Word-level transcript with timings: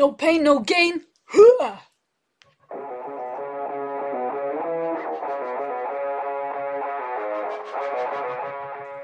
No 0.00 0.12
pain, 0.12 0.42
no 0.42 0.60
gain. 0.60 1.02
Hooah! 1.34 1.80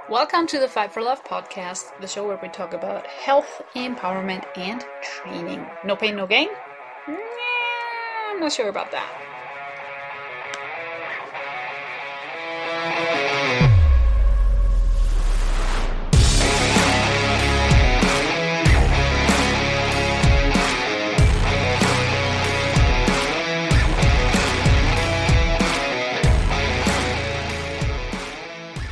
Welcome 0.09 0.47
to 0.47 0.59
the 0.59 0.67
Fight 0.67 0.91
for 0.91 1.03
Love 1.03 1.23
podcast, 1.23 2.01
the 2.01 2.07
show 2.07 2.27
where 2.27 2.39
we 2.43 2.49
talk 2.49 2.73
about 2.73 3.07
health, 3.07 3.61
empowerment, 3.75 4.47
and 4.57 4.83
training. 5.03 5.67
No 5.85 5.97
pain, 5.97 6.17
no 6.17 6.27
gain? 6.27 6.49
I'm 7.07 8.41
not 8.41 8.53
sure 8.53 8.71
about 8.71 8.91
that. 8.93 9.36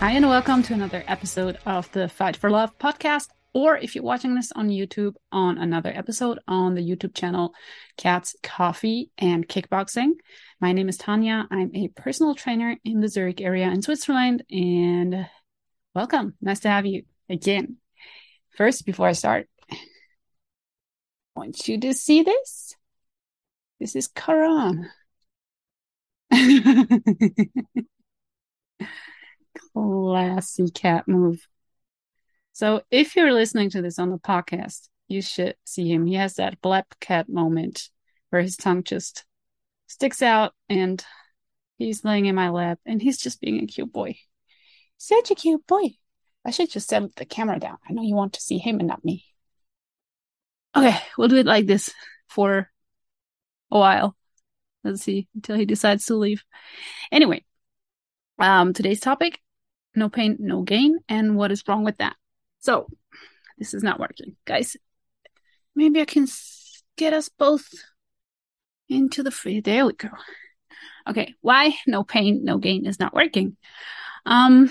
Hi, 0.05 0.11
and 0.11 0.29
welcome 0.29 0.63
to 0.65 0.75
another 0.75 1.03
episode 1.09 1.57
of 1.65 1.91
the 1.93 2.11
Fight 2.11 2.37
for 2.37 2.51
Love 2.51 2.79
podcast. 2.79 3.29
Or 3.55 3.79
if 3.79 3.95
you're 3.95 4.05
watching 4.05 4.35
this 4.35 4.53
on 4.53 4.69
YouTube, 4.69 5.15
on 5.33 5.57
another 5.57 5.91
episode 5.95 6.39
on 6.47 6.75
the 6.75 6.83
YouTube 6.83 7.15
channel 7.15 7.55
Cats, 7.97 8.37
Coffee, 8.43 9.11
and 9.17 9.49
Kickboxing. 9.49 10.11
My 10.61 10.73
name 10.73 10.91
is 10.91 10.99
Tanya. 10.99 11.47
I'm 11.51 11.71
a 11.75 11.89
personal 11.89 12.35
trainer 12.35 12.77
in 12.85 13.01
the 13.01 13.09
Zurich 13.09 13.41
area 13.41 13.71
in 13.71 13.81
Switzerland. 13.81 14.45
And 14.51 15.27
welcome. 15.95 16.35
Nice 16.43 16.61
to 16.61 16.69
have 16.69 16.85
you 16.85 17.05
again. 17.31 17.79
First, 18.59 18.85
before 18.85 19.09
I 19.09 19.13
start, 19.13 19.49
I 19.73 19.79
want 21.35 21.67
you 21.67 21.81
to 21.81 21.95
see 21.95 22.23
this. 22.23 22.77
This 23.81 23.97
is 23.97 24.09
Karan. 24.09 24.91
Classy 29.75 30.71
cat 30.71 31.09
move. 31.09 31.47
So 32.53 32.83
if 32.91 33.17
you're 33.17 33.33
listening 33.33 33.71
to 33.71 33.83
this 33.83 33.99
on 33.99 34.11
the 34.11 34.19
podcast, 34.19 34.89
you 35.09 35.21
should 35.21 35.57
see 35.65 35.93
him. 35.93 36.07
He 36.07 36.15
has 36.15 36.35
that 36.35 36.61
black 36.63 36.87
cat 37.01 37.29
moment 37.29 37.91
where 38.31 38.43
his 38.43 38.57
tongue 38.57 38.85
just 38.85 39.25
sticks 39.87 40.23
out 40.23 40.55
and 40.69 41.05
he's 41.79 42.05
laying 42.05 42.27
in 42.27 42.35
my 42.35 42.51
lap 42.51 42.79
and 42.87 43.03
he's 43.03 43.19
just 43.19 43.41
being 43.41 43.63
a 43.63 43.67
cute 43.67 43.93
boy. 43.93 44.17
Such 44.99 45.31
a 45.31 45.35
cute 45.35 45.67
boy. 45.67 45.97
I 46.45 46.51
should 46.51 46.71
just 46.71 46.89
set 46.89 47.17
the 47.17 47.25
camera 47.25 47.59
down. 47.59 47.79
I 47.89 47.93
know 47.93 48.03
you 48.03 48.15
want 48.15 48.35
to 48.35 48.41
see 48.41 48.59
him 48.59 48.79
and 48.79 48.89
not 48.89 49.05
me. 49.05 49.25
Okay, 50.77 50.97
we'll 51.19 51.29
do 51.29 51.37
it 51.37 51.47
like 51.47 51.67
this 51.67 51.93
for 52.29 52.71
a 53.71 53.79
while. 53.79 54.17
Let's 54.83 55.03
see 55.03 55.29
until 55.35 55.57
he 55.57 55.65
decides 55.65 56.07
to 56.07 56.15
leave. 56.15 56.45
Anyway, 57.11 57.45
um, 58.39 58.73
today's 58.73 59.01
topic 59.01 59.41
no 59.95 60.09
pain, 60.09 60.37
no 60.39 60.63
gain, 60.63 60.99
and 61.09 61.37
what 61.37 61.53
is 61.53 61.65
wrong 61.67 61.85
with 61.85 61.99
that. 61.99 62.17
So, 62.61 62.87
this 63.59 63.75
is 63.75 63.83
not 63.83 64.01
working. 64.01 64.37
Guys, 64.45 64.77
maybe 65.75 66.01
I 66.01 66.05
can 66.05 66.27
get 66.97 67.13
us 67.13 67.29
both 67.29 67.73
into 68.89 69.23
the 69.23 69.31
free. 69.31 69.61
There 69.61 69.87
we 69.87 69.93
go. 69.93 70.09
Okay, 71.09 71.35
why 71.41 71.75
no 71.87 72.03
pain, 72.03 72.45
no 72.45 72.59
gain 72.59 72.87
is 72.87 72.99
not 72.99 73.15
working? 73.15 73.57
Um, 74.27 74.71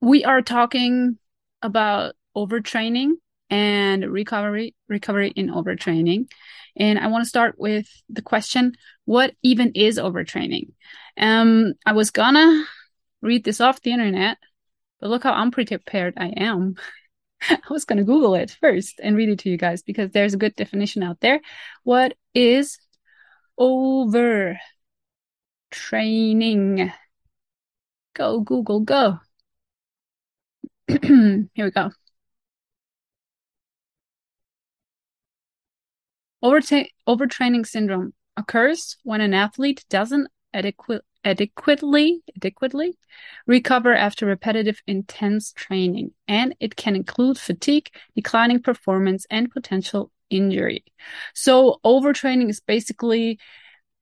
we 0.00 0.24
are 0.24 0.42
talking 0.42 1.18
about 1.62 2.14
overtraining 2.36 3.12
and 3.50 4.04
recovery, 4.04 4.74
recovery 4.88 5.30
in 5.30 5.48
overtraining. 5.48 6.30
And 6.76 6.98
I 6.98 7.08
want 7.08 7.24
to 7.24 7.28
start 7.28 7.56
with 7.58 7.88
the 8.08 8.22
question, 8.22 8.74
what 9.04 9.34
even 9.42 9.72
is 9.74 9.98
overtraining? 9.98 10.70
Um, 11.16 11.74
I 11.86 11.92
was 11.92 12.10
gonna 12.10 12.64
read 13.22 13.44
this 13.44 13.60
off 13.60 13.82
the 13.82 13.92
internet, 13.92 14.38
but 15.00 15.10
look 15.10 15.22
how 15.24 15.32
unprepared 15.32 16.14
I 16.16 16.28
am. 16.36 16.76
I 17.42 17.58
was 17.70 17.84
gonna 17.84 18.04
Google 18.04 18.34
it 18.34 18.56
first 18.60 19.00
and 19.02 19.16
read 19.16 19.28
it 19.28 19.40
to 19.40 19.50
you 19.50 19.56
guys 19.56 19.82
because 19.82 20.10
there's 20.10 20.34
a 20.34 20.38
good 20.38 20.54
definition 20.56 21.02
out 21.02 21.20
there. 21.20 21.40
What 21.84 22.16
is 22.34 22.78
over 23.58 24.58
training? 25.70 26.92
Go 28.14 28.40
Google, 28.40 28.80
go. 28.80 29.18
Here 30.88 31.48
we 31.56 31.70
go. 31.70 31.90
Overtraining 36.42 37.66
syndrome 37.66 38.14
occurs 38.36 38.96
when 39.04 39.20
an 39.20 39.34
athlete 39.34 39.84
doesn't 39.90 40.28
adequate, 40.52 41.02
adequately 41.24 42.22
adequately 42.36 42.96
recover 43.46 43.94
after 43.94 44.26
repetitive 44.26 44.80
intense 44.86 45.52
training 45.52 46.12
and 46.26 46.54
it 46.60 46.76
can 46.76 46.96
include 46.96 47.38
fatigue 47.38 47.90
declining 48.14 48.60
performance 48.62 49.26
and 49.30 49.50
potential 49.50 50.10
injury. 50.30 50.84
So 51.34 51.80
overtraining 51.84 52.48
is 52.48 52.60
basically 52.60 53.38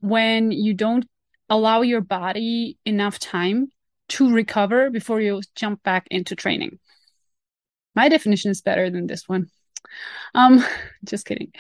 when 0.01 0.53
you 0.53 0.75
don't 0.75 1.07
allow 1.49 1.81
your 1.81 2.03
body 2.03 2.79
enough 2.85 3.19
time 3.19 3.73
to 4.11 4.33
recover 4.33 4.91
before 4.91 5.21
you 5.21 5.41
jump 5.55 5.83
back 5.83 6.07
into 6.11 6.37
training. 6.37 6.79
My 7.95 8.09
definition 8.09 8.51
is 8.51 8.63
better 8.63 8.91
than 8.91 9.07
this 9.07 9.29
one. 9.29 9.49
Um 10.35 10.65
just 11.05 11.27
kidding. 11.27 11.53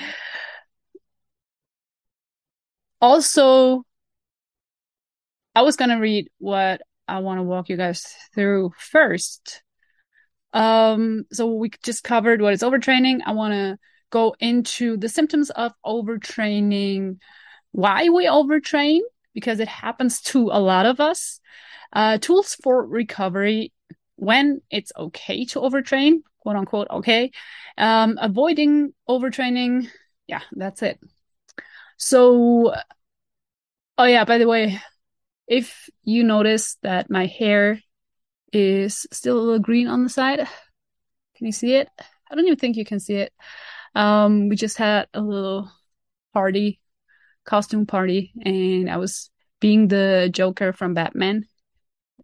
Also 3.00 3.84
I 5.54 5.62
was 5.62 5.76
going 5.76 5.90
to 5.90 5.96
read 5.96 6.30
what 6.38 6.82
I 7.06 7.20
want 7.20 7.38
to 7.38 7.42
walk 7.42 7.68
you 7.68 7.76
guys 7.76 8.06
through 8.34 8.72
first. 8.78 9.62
Um, 10.52 11.24
so 11.32 11.52
we 11.54 11.70
just 11.82 12.04
covered 12.04 12.40
what 12.40 12.52
is 12.52 12.62
overtraining. 12.62 13.20
I 13.24 13.32
want 13.32 13.52
to 13.54 13.78
go 14.10 14.34
into 14.40 14.96
the 14.96 15.08
symptoms 15.08 15.50
of 15.50 15.72
overtraining, 15.84 17.18
why 17.72 18.08
we 18.08 18.26
overtrain, 18.26 19.00
because 19.34 19.60
it 19.60 19.68
happens 19.68 20.20
to 20.22 20.50
a 20.50 20.60
lot 20.60 20.86
of 20.86 21.00
us. 21.00 21.40
Uh, 21.92 22.18
tools 22.18 22.54
for 22.62 22.86
recovery 22.86 23.72
when 24.16 24.60
it's 24.70 24.92
okay 24.96 25.44
to 25.46 25.60
overtrain, 25.60 26.22
quote 26.40 26.56
unquote, 26.56 26.88
okay. 26.90 27.30
Um, 27.76 28.18
avoiding 28.20 28.92
overtraining. 29.08 29.88
Yeah, 30.26 30.42
that's 30.52 30.82
it. 30.82 30.98
So, 31.96 32.74
oh 33.96 34.04
yeah, 34.04 34.24
by 34.24 34.38
the 34.38 34.46
way, 34.46 34.80
if 35.48 35.88
you 36.04 36.22
notice 36.22 36.76
that 36.82 37.10
my 37.10 37.26
hair 37.26 37.80
is 38.52 39.06
still 39.10 39.38
a 39.38 39.40
little 39.40 39.58
green 39.58 39.88
on 39.88 40.04
the 40.04 40.10
side, 40.10 40.38
can 40.38 41.46
you 41.46 41.52
see 41.52 41.74
it? 41.74 41.88
I 42.30 42.34
don't 42.34 42.44
even 42.44 42.58
think 42.58 42.76
you 42.76 42.84
can 42.84 43.00
see 43.00 43.14
it. 43.14 43.32
Um, 43.94 44.48
we 44.48 44.56
just 44.56 44.76
had 44.76 45.08
a 45.14 45.20
little 45.20 45.70
party, 46.34 46.80
costume 47.44 47.86
party, 47.86 48.32
and 48.44 48.90
I 48.90 48.98
was 48.98 49.30
being 49.60 49.88
the 49.88 50.28
Joker 50.32 50.72
from 50.72 50.94
Batman. 50.94 51.46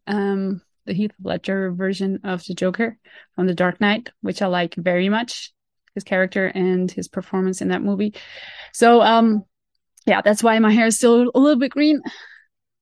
Um, 0.06 0.60
the 0.84 0.92
Heath 0.92 1.14
Ledger 1.22 1.72
version 1.72 2.20
of 2.24 2.44
the 2.44 2.52
Joker 2.52 2.98
from 3.34 3.46
The 3.46 3.54
Dark 3.54 3.80
Knight, 3.80 4.10
which 4.20 4.42
I 4.42 4.46
like 4.46 4.74
very 4.74 5.08
much, 5.08 5.50
his 5.94 6.04
character 6.04 6.46
and 6.46 6.90
his 6.90 7.08
performance 7.08 7.62
in 7.62 7.68
that 7.68 7.82
movie. 7.82 8.14
So, 8.74 9.00
um, 9.00 9.44
yeah, 10.04 10.20
that's 10.20 10.42
why 10.42 10.58
my 10.58 10.70
hair 10.70 10.86
is 10.86 10.98
still 10.98 11.30
a 11.34 11.38
little 11.38 11.58
bit 11.58 11.70
green 11.70 12.02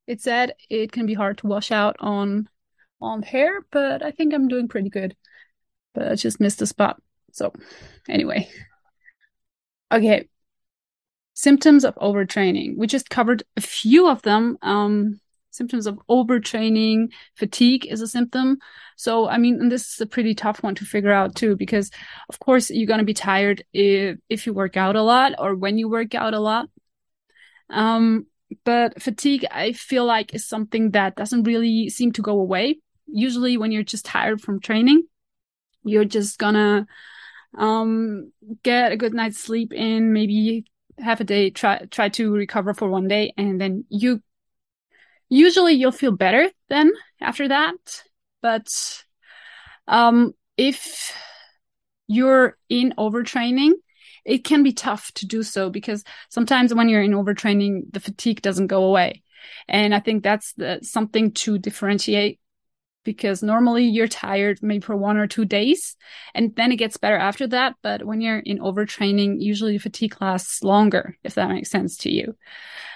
it 0.06 0.20
said 0.20 0.54
it 0.68 0.92
can 0.92 1.06
be 1.06 1.14
hard 1.14 1.38
to 1.38 1.46
wash 1.46 1.70
out 1.70 1.96
on 2.00 2.48
on 3.00 3.22
hair, 3.22 3.66
but 3.70 4.02
I 4.02 4.10
think 4.12 4.32
I'm 4.32 4.48
doing 4.48 4.68
pretty 4.68 4.90
good. 4.90 5.16
But 5.94 6.10
I 6.10 6.14
just 6.14 6.40
missed 6.40 6.62
a 6.62 6.66
spot. 6.66 7.00
So 7.32 7.52
anyway. 8.08 8.48
Okay. 9.90 10.28
Symptoms 11.34 11.84
of 11.84 11.94
overtraining. 11.96 12.76
We 12.76 12.86
just 12.86 13.10
covered 13.10 13.42
a 13.56 13.60
few 13.60 14.08
of 14.08 14.22
them. 14.22 14.56
Um, 14.62 15.20
symptoms 15.50 15.86
of 15.86 16.00
overtraining, 16.08 17.12
fatigue 17.36 17.86
is 17.86 18.00
a 18.00 18.08
symptom. 18.08 18.58
So, 18.96 19.28
I 19.28 19.38
mean, 19.38 19.68
this 19.68 19.94
is 19.94 20.00
a 20.00 20.06
pretty 20.06 20.34
tough 20.34 20.62
one 20.62 20.74
to 20.76 20.84
figure 20.84 21.12
out 21.12 21.34
too, 21.34 21.56
because 21.56 21.90
of 22.28 22.38
course 22.38 22.70
you're 22.70 22.86
going 22.86 22.98
to 22.98 23.04
be 23.04 23.14
tired 23.14 23.62
if, 23.72 24.18
if 24.28 24.46
you 24.46 24.54
work 24.54 24.76
out 24.76 24.96
a 24.96 25.02
lot 25.02 25.32
or 25.38 25.54
when 25.54 25.78
you 25.78 25.88
work 25.88 26.14
out 26.14 26.34
a 26.34 26.40
lot. 26.40 26.68
Um, 27.68 28.26
but 28.64 29.00
fatigue, 29.02 29.46
I 29.50 29.72
feel 29.72 30.04
like, 30.04 30.34
is 30.34 30.46
something 30.46 30.92
that 30.92 31.16
doesn't 31.16 31.44
really 31.44 31.88
seem 31.88 32.12
to 32.12 32.22
go 32.22 32.38
away. 32.40 32.78
Usually, 33.06 33.56
when 33.56 33.72
you're 33.72 33.82
just 33.82 34.04
tired 34.04 34.40
from 34.40 34.60
training, 34.60 35.04
you're 35.84 36.04
just 36.04 36.38
gonna 36.38 36.86
um, 37.56 38.32
get 38.62 38.92
a 38.92 38.96
good 38.96 39.14
night's 39.14 39.38
sleep 39.38 39.72
in, 39.72 40.12
maybe 40.12 40.64
have 40.98 41.20
a 41.20 41.24
day, 41.24 41.50
try 41.50 41.84
try 41.90 42.08
to 42.10 42.32
recover 42.32 42.74
for 42.74 42.88
one 42.88 43.08
day, 43.08 43.32
and 43.36 43.60
then 43.60 43.84
you 43.88 44.20
usually 45.28 45.74
you'll 45.74 45.92
feel 45.92 46.12
better 46.12 46.50
then 46.68 46.92
after 47.20 47.48
that. 47.48 48.02
But 48.40 48.68
um, 49.88 50.32
if 50.56 51.12
you're 52.06 52.56
in 52.68 52.94
overtraining 52.98 53.72
it 54.24 54.44
can 54.44 54.62
be 54.62 54.72
tough 54.72 55.12
to 55.14 55.26
do 55.26 55.42
so 55.42 55.70
because 55.70 56.04
sometimes 56.28 56.74
when 56.74 56.88
you're 56.88 57.02
in 57.02 57.12
overtraining, 57.12 57.92
the 57.92 58.00
fatigue 58.00 58.42
doesn't 58.42 58.68
go 58.68 58.84
away. 58.84 59.22
And 59.68 59.94
I 59.94 60.00
think 60.00 60.22
that's 60.22 60.52
the, 60.54 60.78
something 60.82 61.32
to 61.32 61.58
differentiate 61.58 62.38
because 63.04 63.42
normally 63.42 63.84
you're 63.84 64.06
tired 64.06 64.60
maybe 64.62 64.80
for 64.80 64.96
one 64.96 65.16
or 65.16 65.26
two 65.26 65.44
days 65.44 65.96
and 66.34 66.54
then 66.54 66.70
it 66.70 66.76
gets 66.76 66.96
better 66.96 67.16
after 67.16 67.46
that. 67.48 67.74
But 67.82 68.04
when 68.04 68.20
you're 68.20 68.38
in 68.38 68.58
overtraining, 68.58 69.40
usually 69.40 69.78
fatigue 69.78 70.16
lasts 70.20 70.62
longer, 70.62 71.18
if 71.24 71.34
that 71.34 71.48
makes 71.48 71.70
sense 71.70 71.96
to 71.98 72.10
you. 72.10 72.36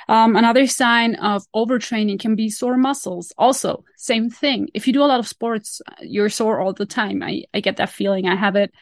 Um, 0.08 0.36
another 0.36 0.68
sign 0.68 1.16
of 1.16 1.44
overtraining 1.54 2.20
can 2.20 2.36
be 2.36 2.48
sore 2.48 2.76
muscles. 2.76 3.32
Also, 3.36 3.84
same 3.96 4.30
thing. 4.30 4.68
If 4.72 4.86
you 4.86 4.92
do 4.92 5.02
a 5.02 5.06
lot 5.06 5.18
of 5.18 5.26
sports, 5.26 5.82
you're 6.00 6.28
sore 6.28 6.60
all 6.60 6.72
the 6.72 6.86
time. 6.86 7.22
I, 7.22 7.44
I 7.52 7.60
get 7.60 7.78
that 7.78 7.90
feeling. 7.90 8.28
I 8.28 8.36
have 8.36 8.54
it 8.54 8.72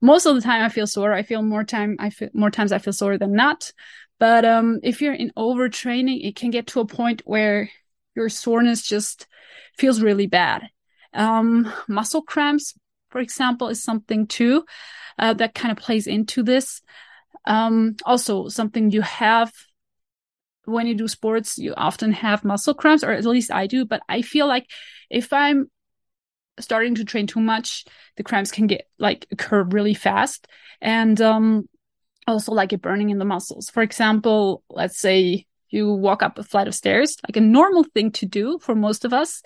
most 0.00 0.26
of 0.26 0.34
the 0.34 0.40
time. 0.40 0.64
I 0.64 0.68
feel 0.68 0.86
sore. 0.86 1.12
I 1.12 1.22
feel 1.22 1.42
more 1.42 1.64
time. 1.64 1.96
I 1.98 2.10
feel 2.10 2.28
more 2.32 2.50
times 2.50 2.72
I 2.72 2.78
feel 2.78 2.92
sore 2.92 3.18
than 3.18 3.32
not. 3.32 3.72
But 4.18 4.44
um, 4.44 4.80
if 4.82 5.00
you're 5.00 5.14
in 5.14 5.32
overtraining, 5.36 6.24
it 6.26 6.36
can 6.36 6.50
get 6.50 6.68
to 6.68 6.80
a 6.80 6.86
point 6.86 7.22
where 7.24 7.70
your 8.14 8.28
soreness 8.28 8.82
just 8.82 9.26
feels 9.78 10.02
really 10.02 10.26
bad. 10.26 10.68
Um, 11.14 11.72
muscle 11.88 12.22
cramps, 12.22 12.74
for 13.08 13.20
example, 13.20 13.68
is 13.68 13.82
something 13.82 14.26
too 14.26 14.64
uh, 15.18 15.34
that 15.34 15.54
kind 15.54 15.72
of 15.72 15.78
plays 15.78 16.06
into 16.06 16.42
this. 16.42 16.82
Um, 17.46 17.96
also, 18.04 18.48
something 18.48 18.90
you 18.90 19.00
have 19.02 19.52
when 20.66 20.86
you 20.86 20.94
do 20.94 21.08
sports, 21.08 21.58
you 21.58 21.74
often 21.76 22.12
have 22.12 22.44
muscle 22.44 22.74
cramps, 22.74 23.02
or 23.02 23.12
at 23.12 23.24
least 23.24 23.50
I 23.50 23.66
do. 23.66 23.84
But 23.84 24.02
I 24.08 24.22
feel 24.22 24.46
like 24.46 24.66
if 25.08 25.32
I'm 25.32 25.70
starting 26.60 26.94
to 26.96 27.04
train 27.04 27.26
too 27.26 27.40
much, 27.40 27.84
the 28.16 28.22
cramps 28.22 28.50
can 28.50 28.66
get 28.66 28.88
like 28.98 29.26
occur 29.30 29.62
really 29.62 29.94
fast. 29.94 30.46
And 30.80 31.20
um, 31.20 31.68
also 32.26 32.52
like 32.52 32.72
a 32.72 32.78
burning 32.78 33.10
in 33.10 33.18
the 33.18 33.24
muscles. 33.24 33.70
For 33.70 33.82
example, 33.82 34.62
let's 34.70 34.98
say 34.98 35.46
you 35.70 35.92
walk 35.92 36.22
up 36.22 36.38
a 36.38 36.42
flight 36.42 36.68
of 36.68 36.74
stairs, 36.74 37.16
like 37.28 37.36
a 37.36 37.40
normal 37.40 37.84
thing 37.84 38.10
to 38.12 38.26
do 38.26 38.58
for 38.58 38.74
most 38.74 39.04
of 39.04 39.12
us. 39.12 39.42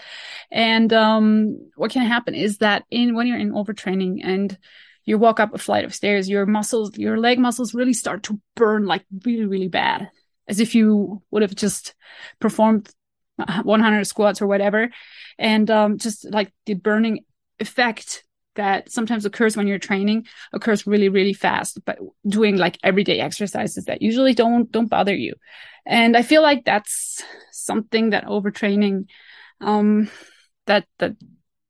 And 0.51 0.93
um, 0.93 1.71
what 1.77 1.91
can 1.91 2.07
happen 2.07 2.35
is 2.35 2.59
that 2.59 2.85
in 2.91 3.15
when 3.15 3.27
you're 3.27 3.39
in 3.39 3.53
overtraining 3.53 4.21
and 4.23 4.57
you 5.05 5.19
walk 5.19 5.39
up 5.39 5.55
a 5.55 5.59
flight 5.59 5.85
of 5.85 5.95
stairs, 5.95 6.29
your 6.29 6.47
muscles, 6.47 6.97
your 6.97 7.19
leg 7.19 7.39
muscles 7.39 7.75
really 7.75 7.93
start 7.93 8.23
to 8.25 8.41
burn 8.57 8.87
like 8.87 9.05
really, 9.25 9.45
really 9.45 9.69
bad, 9.69 10.09
as 10.49 10.61
if 10.61 10.75
you 10.75 11.23
would 11.31 11.43
have 11.43 11.55
just 11.55 11.95
performed 12.41 12.91
100 13.37 14.05
squats 14.05 14.41
or 14.41 14.47
whatever. 14.47 14.91
And 15.39 15.71
um, 15.71 15.99
just 15.99 16.31
like 16.31 16.53
the 16.67 16.75
burning 16.75 17.25
effect 17.59 18.25
that 18.55 18.91
sometimes 18.91 19.25
occurs 19.25 19.57
when 19.57 19.67
you're 19.67 19.79
training 19.79 20.27
occurs 20.53 20.87
really 20.87 21.09
really 21.09 21.33
fast 21.33 21.85
but 21.85 21.99
doing 22.27 22.57
like 22.57 22.79
everyday 22.83 23.19
exercises 23.21 23.85
that 23.85 24.03
usually 24.03 24.35
don't 24.35 24.71
don't 24.71 24.91
bother 24.91 25.15
you. 25.15 25.35
And 25.87 26.17
i 26.17 26.23
feel 26.23 26.43
like 26.43 26.65
that's 26.65 27.23
something 27.53 28.11
that 28.11 28.27
overtraining 28.27 29.07
um 29.61 30.11
that 30.67 30.87
that 30.99 31.17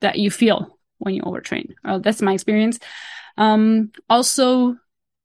that 0.01 0.19
you 0.19 0.31
feel 0.31 0.79
when 0.99 1.15
you 1.15 1.23
overtrain. 1.23 1.73
Well, 1.83 2.01
that's 2.01 2.23
my 2.23 2.35
experience. 2.35 2.79
Um 3.37 3.91
also 4.09 4.77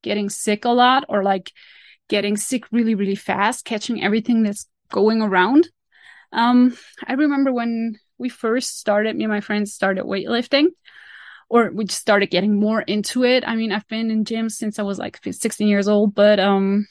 getting 0.01 0.29
sick 0.29 0.65
a 0.65 0.69
lot 0.69 1.05
or 1.09 1.23
like 1.23 1.51
getting 2.07 2.37
sick 2.37 2.63
really 2.71 2.95
really 2.95 3.15
fast 3.15 3.65
catching 3.65 4.01
everything 4.03 4.43
that's 4.43 4.65
going 4.91 5.21
around 5.21 5.67
um 6.31 6.75
i 7.07 7.13
remember 7.13 7.51
when 7.51 7.97
we 8.17 8.29
first 8.29 8.77
started 8.79 9.15
me 9.15 9.23
and 9.23 9.33
my 9.33 9.41
friends 9.41 9.73
started 9.73 10.03
weightlifting 10.03 10.67
or 11.49 11.71
we 11.73 11.85
just 11.85 11.99
started 11.99 12.29
getting 12.29 12.59
more 12.59 12.81
into 12.81 13.23
it. 13.23 13.43
I 13.45 13.55
mean, 13.55 13.71
I've 13.71 13.87
been 13.87 14.11
in 14.11 14.23
gyms 14.23 14.51
since 14.51 14.77
I 14.77 14.83
was 14.83 14.99
like 14.99 15.19
16 15.23 15.67
years 15.67 15.87
old, 15.87 16.13
but 16.13 16.39
um, 16.39 16.87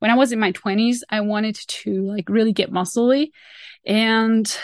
when 0.00 0.10
I 0.10 0.16
was 0.16 0.32
in 0.32 0.40
my 0.40 0.52
20s, 0.52 0.98
I 1.08 1.20
wanted 1.20 1.54
to 1.54 2.02
like 2.02 2.28
really 2.28 2.52
get 2.52 2.72
muscly, 2.72 3.30
and 3.86 4.58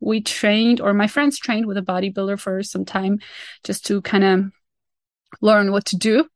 we 0.00 0.20
trained, 0.20 0.80
or 0.82 0.92
my 0.92 1.06
friends 1.06 1.38
trained 1.38 1.66
with 1.66 1.78
a 1.78 1.82
bodybuilder 1.82 2.38
for 2.38 2.62
some 2.62 2.84
time, 2.84 3.20
just 3.64 3.86
to 3.86 4.02
kind 4.02 4.24
of 4.24 4.44
learn 5.40 5.72
what 5.72 5.86
to 5.86 5.96
do, 5.96 6.28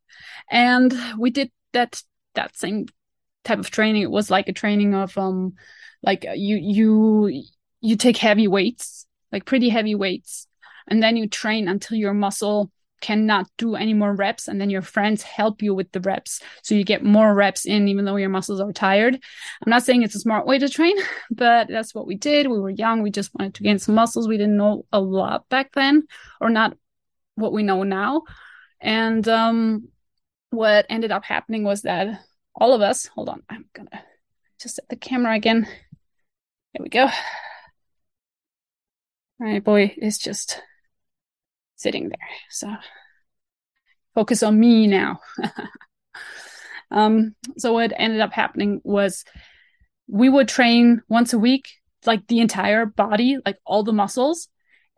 and 0.51 0.99
we 1.19 1.31
did 1.31 1.51
that 1.75 2.03
that 2.35 2.57
same 2.57 2.87
type 3.45 3.59
of 3.59 3.71
training. 3.71 4.03
It 4.03 4.11
was 4.11 4.31
like 4.31 4.49
a 4.49 4.55
training 4.55 4.95
of 4.95 5.17
um, 5.19 5.55
like 6.03 6.25
you 6.25 6.57
you 6.57 7.43
you 7.81 7.97
take 7.97 8.17
heavy 8.17 8.49
weights, 8.49 9.07
like 9.33 9.45
pretty 9.45 9.69
heavy 9.69 9.95
weights 9.95 10.47
and 10.89 11.03
then 11.03 11.17
you 11.17 11.29
train 11.29 11.69
until 11.69 11.97
your 11.97 12.15
muscle 12.15 12.71
cannot 13.01 13.47
do 13.59 13.77
any 13.77 13.95
more 13.95 14.13
reps 14.13 14.49
and 14.49 14.61
then 14.61 14.71
your 14.71 14.83
friends 14.83 15.23
help 15.23 15.63
you 15.63 15.73
with 15.73 15.91
the 15.93 16.01
reps. 16.01 16.41
So 16.63 16.75
you 16.75 16.83
get 16.83 17.05
more 17.05 17.33
reps 17.33 17.65
in 17.65 17.87
even 17.87 18.05
though 18.05 18.17
your 18.17 18.29
muscles 18.29 18.61
are 18.61 18.73
tired. 18.73 19.15
I'm 19.15 19.71
not 19.71 19.85
saying 19.85 20.03
it's 20.03 20.17
a 20.17 20.21
smart 20.21 20.47
way 20.47 20.59
to 20.59 20.69
train 20.69 20.97
but 21.31 21.69
that's 21.69 21.95
what 21.95 22.07
we 22.07 22.17
did. 22.17 22.49
We 22.49 22.59
were 22.59 22.71
young. 22.71 23.03
We 23.03 23.11
just 23.11 23.31
wanted 23.35 23.55
to 23.55 23.63
gain 23.63 23.79
some 23.79 23.95
muscles. 23.95 24.27
We 24.27 24.37
didn't 24.37 24.57
know 24.57 24.85
a 24.93 25.01
lot 25.01 25.49
back 25.49 25.73
then 25.73 26.05
or 26.41 26.51
not 26.51 26.77
what 27.37 27.53
we 27.53 27.63
know 27.63 27.85
now. 27.85 28.23
And 28.81 29.27
um 29.29 29.89
what 30.51 30.87
ended 30.89 31.13
up 31.13 31.25
happening 31.25 31.65
was 31.65 31.83
that 31.83 32.21
all 32.55 32.73
of 32.73 32.81
us 32.81 33.07
hold 33.07 33.29
on 33.29 33.43
i'm 33.49 33.67
gonna 33.75 34.03
just 34.61 34.77
set 34.77 34.89
the 34.89 34.97
camera 34.97 35.35
again 35.35 35.67
there 36.79 36.85
we 36.85 36.89
go 36.89 37.09
my 39.39 39.61
boy 39.61 39.95
is 39.97 40.19
just 40.19 40.61
sitting 41.77 42.09
there. 42.09 42.29
So 42.51 42.75
focus 44.15 44.43
on 44.43 44.59
me 44.59 44.87
now. 44.87 45.21
um, 46.91 47.35
so 47.57 47.73
what 47.73 47.93
ended 47.97 48.21
up 48.21 48.33
happening 48.33 48.81
was 48.83 49.25
we 50.09 50.29
would 50.29 50.49
train 50.49 51.03
once 51.09 51.33
a 51.33 51.39
week, 51.39 51.69
like 52.05 52.27
the 52.27 52.41
entire 52.41 52.85
body, 52.85 53.39
like 53.47 53.59
all 53.65 53.85
the 53.85 53.93
muscles. 53.93 54.49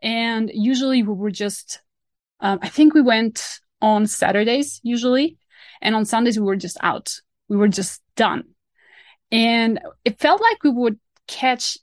And 0.01 0.49
usually 0.53 1.03
we 1.03 1.13
were 1.13 1.31
just, 1.31 1.81
um, 2.39 2.59
I 2.61 2.69
think 2.69 2.93
we 2.93 3.01
went 3.01 3.59
on 3.81 4.07
Saturdays 4.07 4.79
usually. 4.83 5.37
And 5.81 5.95
on 5.95 6.05
Sundays 6.05 6.39
we 6.39 6.45
were 6.45 6.55
just 6.55 6.77
out. 6.81 7.15
We 7.47 7.57
were 7.57 7.67
just 7.67 8.01
done. 8.15 8.45
And 9.31 9.79
it 10.03 10.19
felt 10.19 10.41
like 10.41 10.63
we 10.63 10.71
would 10.71 10.99
catch 11.31 11.77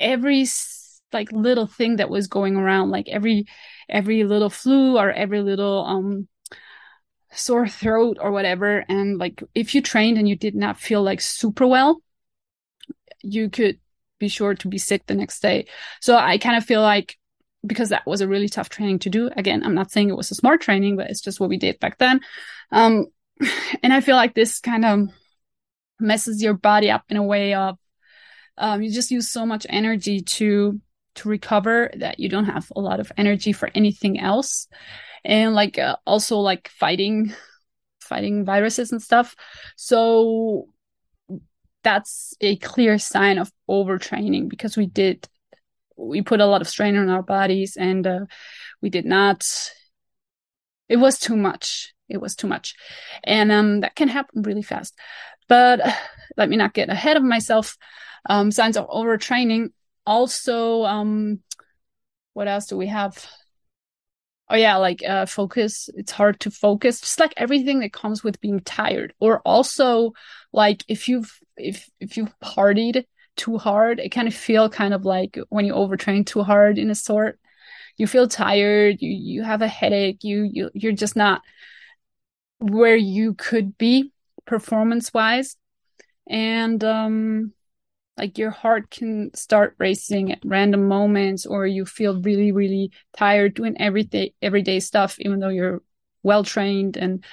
every 0.00 0.46
like 1.12 1.30
little 1.32 1.66
thing 1.66 1.96
that 1.96 2.10
was 2.10 2.26
going 2.26 2.56
around, 2.56 2.90
like 2.90 3.08
every 3.08 3.46
every 3.88 4.24
little 4.24 4.50
flu 4.50 4.98
or 4.98 5.12
every 5.12 5.40
little 5.40 5.84
um 5.84 6.28
sore 7.30 7.68
throat 7.68 8.18
or 8.20 8.32
whatever. 8.32 8.84
And 8.88 9.18
like 9.18 9.42
if 9.54 9.74
you 9.74 9.80
trained 9.80 10.18
and 10.18 10.28
you 10.28 10.36
did 10.36 10.54
not 10.54 10.78
feel 10.78 11.02
like 11.02 11.20
super 11.20 11.66
well, 11.66 12.02
you 13.22 13.48
could 13.48 13.78
be 14.18 14.28
sure 14.28 14.54
to 14.54 14.68
be 14.68 14.78
sick 14.78 15.06
the 15.06 15.14
next 15.14 15.40
day. 15.40 15.66
So 16.00 16.16
I 16.16 16.38
kind 16.38 16.56
of 16.56 16.64
feel 16.64 16.82
like 16.82 17.16
because 17.66 17.88
that 17.88 18.06
was 18.06 18.20
a 18.20 18.28
really 18.28 18.48
tough 18.48 18.68
training 18.68 18.98
to 19.00 19.10
do. 19.10 19.30
Again, 19.36 19.62
I'm 19.64 19.74
not 19.74 19.90
saying 19.90 20.10
it 20.10 20.16
was 20.16 20.30
a 20.30 20.34
smart 20.34 20.60
training, 20.60 20.96
but 20.96 21.08
it's 21.08 21.22
just 21.22 21.40
what 21.40 21.48
we 21.48 21.56
did 21.56 21.80
back 21.80 21.98
then. 21.98 22.20
Um, 22.70 23.06
and 23.82 23.92
I 23.92 24.00
feel 24.00 24.16
like 24.16 24.34
this 24.34 24.60
kind 24.60 24.84
of 24.84 25.08
messes 25.98 26.42
your 26.42 26.54
body 26.54 26.90
up 26.90 27.04
in 27.08 27.16
a 27.16 27.22
way 27.22 27.54
of 27.54 27.78
um, 28.58 28.82
you 28.82 28.90
just 28.90 29.10
use 29.10 29.28
so 29.30 29.46
much 29.46 29.66
energy 29.68 30.20
to 30.20 30.80
to 31.16 31.28
recover 31.28 31.90
that 31.96 32.18
you 32.18 32.28
don't 32.28 32.46
have 32.46 32.70
a 32.74 32.80
lot 32.80 33.00
of 33.00 33.12
energy 33.16 33.52
for 33.52 33.70
anything 33.74 34.18
else. 34.18 34.66
And 35.24 35.54
like 35.54 35.78
uh, 35.78 35.96
also 36.06 36.38
like 36.38 36.68
fighting 36.68 37.32
fighting 38.00 38.44
viruses 38.44 38.92
and 38.92 39.02
stuff. 39.02 39.34
So 39.76 40.68
that's 41.82 42.34
a 42.40 42.56
clear 42.56 42.98
sign 42.98 43.38
of 43.38 43.50
overtraining 43.68 44.48
because 44.48 44.76
we 44.76 44.86
did 44.86 45.26
we 45.96 46.22
put 46.22 46.40
a 46.40 46.46
lot 46.46 46.60
of 46.60 46.68
strain 46.68 46.96
on 46.96 47.08
our 47.08 47.22
bodies 47.22 47.76
and 47.76 48.06
uh, 48.06 48.20
we 48.82 48.90
did 48.90 49.04
not 49.04 49.46
it 50.88 50.96
was 50.96 51.18
too 51.18 51.36
much. 51.36 51.94
It 52.08 52.20
was 52.20 52.36
too 52.36 52.46
much. 52.46 52.74
And 53.22 53.50
um 53.50 53.80
that 53.80 53.94
can 53.94 54.08
happen 54.08 54.42
really 54.42 54.62
fast 54.62 54.94
but 55.48 55.80
let 56.36 56.48
me 56.48 56.56
not 56.56 56.74
get 56.74 56.88
ahead 56.90 57.16
of 57.16 57.22
myself. 57.22 57.76
Um 58.28 58.50
signs 58.50 58.76
of 58.76 58.88
overtraining. 58.88 59.68
Also 60.06 60.84
um 60.84 61.40
what 62.34 62.48
else 62.48 62.66
do 62.66 62.76
we 62.76 62.88
have? 62.88 63.26
Oh 64.50 64.56
yeah 64.56 64.76
like 64.76 65.02
uh 65.02 65.26
focus. 65.26 65.88
It's 65.94 66.12
hard 66.12 66.40
to 66.40 66.50
focus. 66.50 67.00
Just 67.00 67.20
like 67.20 67.32
everything 67.36 67.80
that 67.80 67.92
comes 67.92 68.22
with 68.22 68.40
being 68.40 68.60
tired. 68.60 69.14
Or 69.20 69.40
also 69.40 70.12
like 70.52 70.84
if 70.88 71.08
you've 71.08 71.32
if 71.56 71.88
if 72.00 72.16
you've 72.16 72.34
partied 72.40 73.04
too 73.36 73.58
hard 73.58 73.98
it 73.98 74.10
kind 74.10 74.28
of 74.28 74.34
feel 74.34 74.68
kind 74.68 74.94
of 74.94 75.04
like 75.04 75.36
when 75.48 75.64
you 75.64 75.72
overtrain 75.72 76.24
too 76.26 76.42
hard 76.42 76.78
in 76.78 76.90
a 76.90 76.94
sort. 76.94 77.38
You 77.96 78.06
feel 78.08 78.28
tired. 78.28 78.98
You 79.00 79.10
you 79.10 79.42
have 79.44 79.62
a 79.62 79.68
headache. 79.68 80.24
You 80.24 80.44
you 80.52 80.70
you're 80.74 80.92
just 80.92 81.16
not 81.16 81.42
where 82.58 82.96
you 82.96 83.34
could 83.34 83.76
be 83.78 84.12
performance 84.46 85.12
wise 85.12 85.56
and 86.28 86.82
um 86.84 87.52
like 88.16 88.38
your 88.38 88.50
heart 88.50 88.90
can 88.90 89.32
start 89.34 89.74
racing 89.78 90.30
at 90.30 90.38
random 90.44 90.86
moments 90.86 91.46
or 91.46 91.66
you 91.66 91.84
feel 91.84 92.20
really 92.20 92.52
really 92.52 92.90
tired 93.16 93.54
doing 93.54 93.80
everyday 93.80 94.32
everyday 94.40 94.80
stuff 94.80 95.16
even 95.18 95.40
though 95.40 95.48
you're 95.48 95.82
well 96.24 96.42
trained. 96.42 96.96
And 96.96 97.24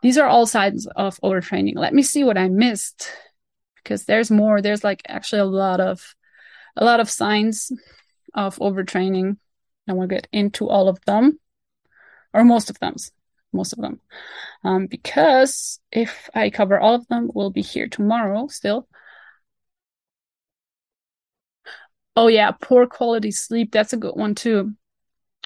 these 0.00 0.16
are 0.16 0.26
all 0.26 0.46
signs 0.46 0.86
of 0.86 1.20
overtraining. 1.20 1.74
Let 1.76 1.92
me 1.92 2.02
see 2.02 2.24
what 2.24 2.38
I 2.38 2.48
missed 2.48 3.12
because 3.76 4.06
there's 4.06 4.30
more. 4.30 4.62
There's 4.62 4.84
like 4.84 5.02
actually 5.06 5.40
a 5.40 5.44
lot 5.44 5.80
of 5.80 6.14
a 6.76 6.84
lot 6.84 7.00
of 7.00 7.10
signs 7.10 7.70
of 8.32 8.56
overtraining. 8.56 9.36
And 9.86 9.98
we'll 9.98 10.08
get 10.08 10.26
into 10.32 10.68
all 10.68 10.88
of 10.88 10.98
them 11.04 11.38
or 12.32 12.42
most 12.42 12.70
of 12.70 12.78
them 12.80 12.96
most 13.56 13.72
of 13.72 13.80
them. 13.80 14.00
Um, 14.64 14.86
because 14.86 15.80
if 15.92 16.28
i 16.34 16.50
cover 16.50 16.78
all 16.78 16.94
of 16.94 17.06
them 17.08 17.30
we'll 17.34 17.50
be 17.50 17.62
here 17.62 17.88
tomorrow 17.88 18.46
still. 18.48 18.88
Oh 22.14 22.28
yeah 22.28 22.52
poor 22.52 22.86
quality 22.86 23.30
sleep. 23.30 23.72
That's 23.72 23.92
a 23.92 23.96
good 23.98 24.14
one 24.14 24.34
too. 24.34 24.74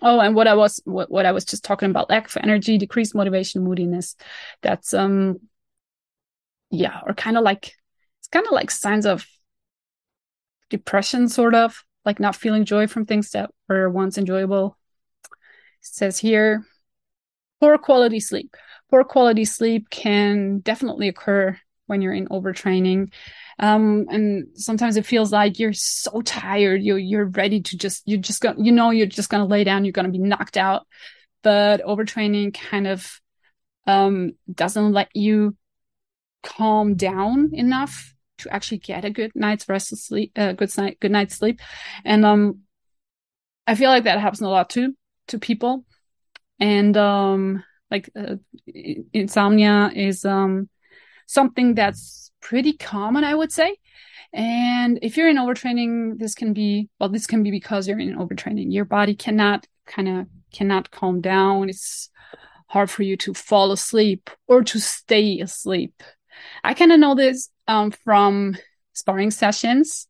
Oh 0.02 0.21
and 0.21 0.35
what 0.35 0.47
i 0.49 0.55
was 0.55 0.81
what, 0.85 1.11
what 1.11 1.26
i 1.26 1.33
was 1.33 1.45
just 1.45 1.64
talking 1.64 1.90
about 1.90 2.11
lack 2.11 2.26
of 2.26 2.37
energy 2.43 2.79
decreased 2.79 3.14
motivation 3.14 3.62
moodiness. 3.64 4.17
That's 4.62 4.95
um 4.95 5.40
yeah 6.71 7.00
or 7.07 7.14
kind 7.14 7.37
of 7.37 7.43
like 7.45 7.75
it's 8.21 8.29
kind 8.29 8.47
of 8.47 8.52
like 8.52 8.71
signs 8.71 9.07
of 9.07 9.26
depression 10.71 11.29
sort 11.29 11.55
of 11.55 11.85
like 12.05 12.21
not 12.21 12.37
feeling 12.37 12.64
joy 12.64 12.87
from 12.87 13.05
things 13.05 13.31
that 13.31 13.50
were 13.69 13.90
once 13.90 14.17
enjoyable. 14.17 14.79
It 15.25 15.87
says 15.87 16.19
here 16.19 16.64
poor 17.61 17.79
quality 17.79 18.21
sleep. 18.21 18.57
Poor 18.90 19.05
quality 19.05 19.45
sleep 19.45 19.90
can 19.90 20.59
definitely 20.59 21.09
occur 21.09 21.57
when 21.87 22.02
you're 22.02 22.14
in 22.14 22.29
overtraining. 22.29 23.12
Um, 23.59 24.07
and 24.09 24.49
sometimes 24.55 24.97
it 24.97 25.07
feels 25.07 25.33
like 25.33 25.59
you're 25.59 25.73
so 25.73 26.23
tired, 26.23 26.83
you 26.83 26.97
you're 26.97 27.26
ready 27.26 27.61
to 27.61 27.76
just 27.76 28.02
you're 28.07 28.21
just 28.21 28.40
going 28.40 28.64
you 28.64 28.73
know 28.73 28.90
you're 28.90 29.07
just 29.07 29.29
gonna 29.29 29.47
lay 29.47 29.64
down, 29.64 29.85
you're 29.85 29.93
gonna 29.93 30.09
be 30.09 30.19
knocked 30.19 30.57
out. 30.57 30.87
But 31.43 31.85
overtraining 31.85 32.55
kind 32.55 32.87
of 32.87 33.21
um, 33.87 34.33
doesn't 34.52 34.93
let 34.93 35.09
you 35.14 35.57
calm 36.43 36.95
down 36.95 37.50
enough 37.52 38.14
to 38.38 38.52
actually 38.52 38.79
get 38.79 39.05
a 39.05 39.11
good 39.11 39.33
night's 39.35 39.69
rest 39.69 39.95
sleep, 39.97 40.33
uh, 40.37 40.52
good 40.52 40.76
night, 40.79 40.99
good 41.00 41.11
night's 41.11 41.37
sleep. 41.37 41.61
And 42.05 42.25
um, 42.25 42.61
I 43.67 43.75
feel 43.75 43.90
like 43.90 44.05
that 44.05 44.21
happens 44.21 44.40
a 44.40 44.49
lot 44.49 44.71
too 44.71 44.95
to 45.29 45.38
people 45.38 45.85
and 46.61 46.97
um 46.97 47.64
like 47.90 48.09
uh, 48.14 48.37
insomnia 49.12 49.90
is 49.95 50.25
um 50.25 50.69
something 51.26 51.75
that's 51.75 52.31
pretty 52.40 52.73
common 52.73 53.25
i 53.25 53.35
would 53.35 53.52
say. 53.52 53.76
And 54.33 55.00
if 55.02 55.17
you're 55.17 55.29
in 55.29 55.38
overtraining 55.38 56.19
this 56.19 56.35
can 56.35 56.52
be 56.52 56.88
well 56.99 57.09
this 57.09 57.26
can 57.26 57.43
be 57.43 57.50
because 57.50 57.88
you're 57.88 57.99
in 57.99 58.17
overtraining. 58.17 58.73
Your 58.73 58.85
body 58.85 59.14
cannot 59.14 59.67
kind 59.87 60.09
of 60.09 60.26
cannot 60.52 60.90
calm 60.90 61.21
down. 61.21 61.69
It's 61.69 62.11
hard 62.69 62.90
for 62.90 63.02
you 63.02 63.17
to 63.17 63.35
fall 63.35 63.73
asleep 63.73 64.31
or 64.47 64.62
to 64.62 64.79
stay 64.79 65.40
asleep. 65.40 66.02
I 66.62 66.75
kind 66.75 66.93
of 66.93 67.00
know 67.00 67.17
this 67.17 67.50
um, 67.67 67.90
from 67.90 68.57
sparring 68.93 69.33
sessions. 69.33 70.07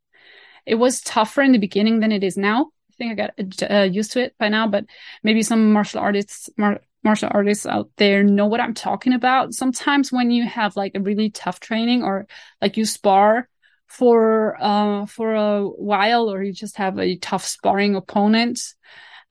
It 0.67 0.75
was 0.75 1.01
tougher 1.01 1.41
in 1.41 1.53
the 1.53 1.59
beginning 1.59 2.01
than 2.01 2.13
it 2.13 2.23
is 2.23 2.37
now 2.37 2.71
think 3.01 3.19
I 3.19 3.27
got 3.27 3.71
uh, 3.71 3.83
used 3.85 4.13
to 4.13 4.21
it 4.23 4.35
by 4.39 4.49
now, 4.49 4.69
but 4.69 4.85
maybe 5.23 5.43
some 5.43 5.73
martial 5.73 6.01
artists, 6.01 6.51
mar- 6.57 6.81
martial 7.03 7.31
artists 7.33 7.67
out 7.67 7.91
there 7.97 8.23
know 8.23 8.47
what 8.47 8.61
I'm 8.61 8.75
talking 8.75 9.15
about. 9.15 9.55
Sometimes 9.55 10.13
when 10.13 10.31
you 10.31 10.47
have 10.47 10.77
like 10.77 10.93
a 10.95 11.01
really 11.01 11.31
tough 11.31 11.61
training 11.61 12.03
or 12.03 12.27
like 12.61 12.77
you 12.77 12.85
spar 12.85 13.49
for 13.87 14.57
uh 14.61 15.05
for 15.07 15.35
a 15.35 15.65
while 15.65 16.33
or 16.33 16.45
you 16.45 16.53
just 16.53 16.77
have 16.77 16.97
a 17.01 17.17
tough 17.17 17.45
sparring 17.45 17.97
opponent 17.97 18.61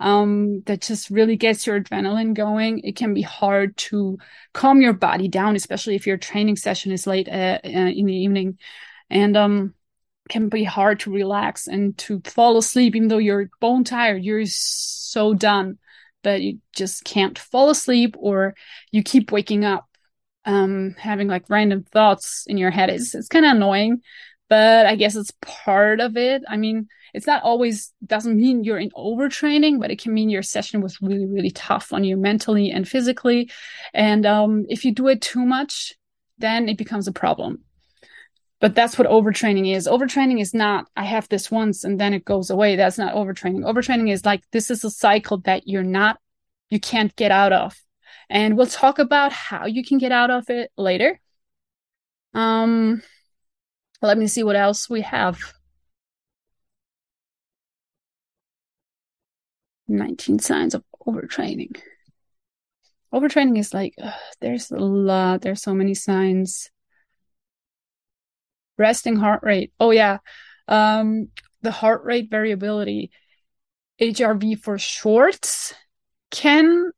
um 0.01 0.61
that 0.65 0.81
just 0.81 1.09
really 1.09 1.38
gets 1.38 1.65
your 1.65 1.79
adrenaline 1.79 2.33
going 2.33 2.79
it 2.79 2.97
can 2.97 3.13
be 3.13 3.21
hard 3.21 3.77
to 3.77 4.17
calm 4.53 4.81
your 4.81 4.91
body 4.91 5.29
down 5.29 5.55
especially 5.55 5.95
if 5.95 6.05
your 6.05 6.17
training 6.17 6.57
session 6.57 6.91
is 6.91 7.07
late 7.07 7.29
uh, 7.29 7.59
uh, 7.63 7.69
in 7.69 8.05
the 8.05 8.13
evening 8.13 8.57
and 9.09 9.38
um 9.38 9.73
can 10.29 10.50
be 10.50 10.63
hard 10.63 11.01
to 11.01 11.12
relax 11.12 11.67
and 11.67 11.98
to 11.98 12.21
fall 12.24 12.57
asleep, 12.57 12.95
even 12.95 13.07
though 13.07 13.17
you're 13.17 13.50
bone 13.59 13.83
tired, 13.83 14.24
you're 14.24 14.45
so 14.45 15.33
done 15.33 15.77
that 16.24 16.41
you 16.41 16.59
just 16.75 17.03
can't 17.03 17.38
fall 17.38 17.69
asleep 17.69 18.15
or 18.19 18.55
you 18.91 19.03
keep 19.03 19.31
waking 19.31 19.65
up, 19.65 19.88
um, 20.45 20.95
having 20.98 21.27
like 21.27 21.50
random 21.50 21.83
thoughts 21.83 22.45
in 22.48 22.57
your 22.57 22.71
head. 22.71 22.89
It's, 22.89 23.15
it's 23.15 23.27
kind 23.27 23.45
of 23.45 23.55
annoying, 23.55 24.01
but 24.50 24.86
I 24.86 24.95
guess 24.95 25.15
it's 25.15 25.33
part 25.41 26.00
of 26.00 26.17
it. 26.17 26.43
I 26.48 26.57
mean, 26.57 26.88
it's 27.13 27.27
not 27.27 27.43
always 27.43 27.91
doesn't 28.05 28.38
mean 28.38 28.63
you're 28.63 28.77
in 28.77 28.91
overtraining, 28.91 29.79
but 29.79 29.91
it 29.91 30.00
can 30.00 30.13
mean 30.13 30.29
your 30.29 30.43
session 30.43 30.81
was 30.81 31.01
really, 31.01 31.25
really 31.25 31.51
tough 31.51 31.91
on 31.91 32.03
you 32.03 32.17
mentally 32.17 32.69
and 32.69 32.88
physically. 32.88 33.50
And, 33.93 34.25
um, 34.25 34.65
if 34.69 34.86
you 34.86 34.93
do 34.93 35.07
it 35.07 35.21
too 35.21 35.45
much, 35.45 35.95
then 36.38 36.69
it 36.69 36.77
becomes 36.77 37.07
a 37.07 37.12
problem 37.12 37.63
but 38.59 38.75
that's 38.75 38.97
what 38.97 39.07
overtraining 39.07 39.73
is. 39.73 39.87
Overtraining 39.87 40.41
is 40.41 40.53
not 40.53 40.87
i 40.95 41.05
have 41.05 41.29
this 41.29 41.49
once 41.49 41.83
and 41.83 41.99
then 41.99 42.13
it 42.13 42.25
goes 42.25 42.49
away. 42.49 42.75
That's 42.75 42.97
not 42.97 43.15
overtraining. 43.15 43.63
Overtraining 43.63 44.11
is 44.11 44.25
like 44.25 44.43
this 44.51 44.69
is 44.69 44.83
a 44.83 44.91
cycle 44.91 45.37
that 45.39 45.67
you're 45.67 45.83
not 45.83 46.19
you 46.69 46.79
can't 46.79 47.15
get 47.15 47.31
out 47.31 47.53
of. 47.53 47.75
And 48.29 48.57
we'll 48.57 48.67
talk 48.67 48.99
about 48.99 49.31
how 49.31 49.65
you 49.65 49.83
can 49.83 49.97
get 49.97 50.11
out 50.11 50.29
of 50.29 50.49
it 50.49 50.71
later. 50.77 51.19
Um 52.33 53.01
let 54.01 54.17
me 54.17 54.27
see 54.27 54.43
what 54.43 54.55
else 54.55 54.89
we 54.89 55.01
have. 55.01 55.39
19 59.87 60.39
signs 60.39 60.75
of 60.75 60.83
overtraining. 61.07 61.77
Overtraining 63.13 63.57
is 63.57 63.73
like 63.73 63.95
ugh, 64.01 64.13
there's 64.41 64.69
a 64.71 64.77
lot 64.77 65.41
there's 65.41 65.61
so 65.61 65.73
many 65.73 65.93
signs 65.93 66.69
resting 68.79 69.17
heart 69.17 69.41
rate. 69.43 69.74
Oh 69.79 69.91
yeah. 69.91 70.19
Um, 70.67 71.29
the 71.62 71.71
heart 71.71 72.03
rate 72.05 72.29
variability, 72.31 73.12
HRV 74.00 74.59
for 74.59 74.77
short, 74.77 75.74
can 76.31 76.91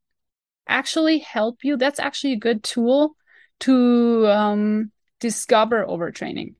actually 0.67 1.19
help 1.19 1.63
you. 1.63 1.77
That's 1.77 2.00
actually 2.00 2.33
a 2.33 2.38
good 2.38 2.63
tool 2.63 3.15
to 3.61 4.27
um, 4.27 4.91
discover 5.19 5.85
overtraining, 5.85 6.55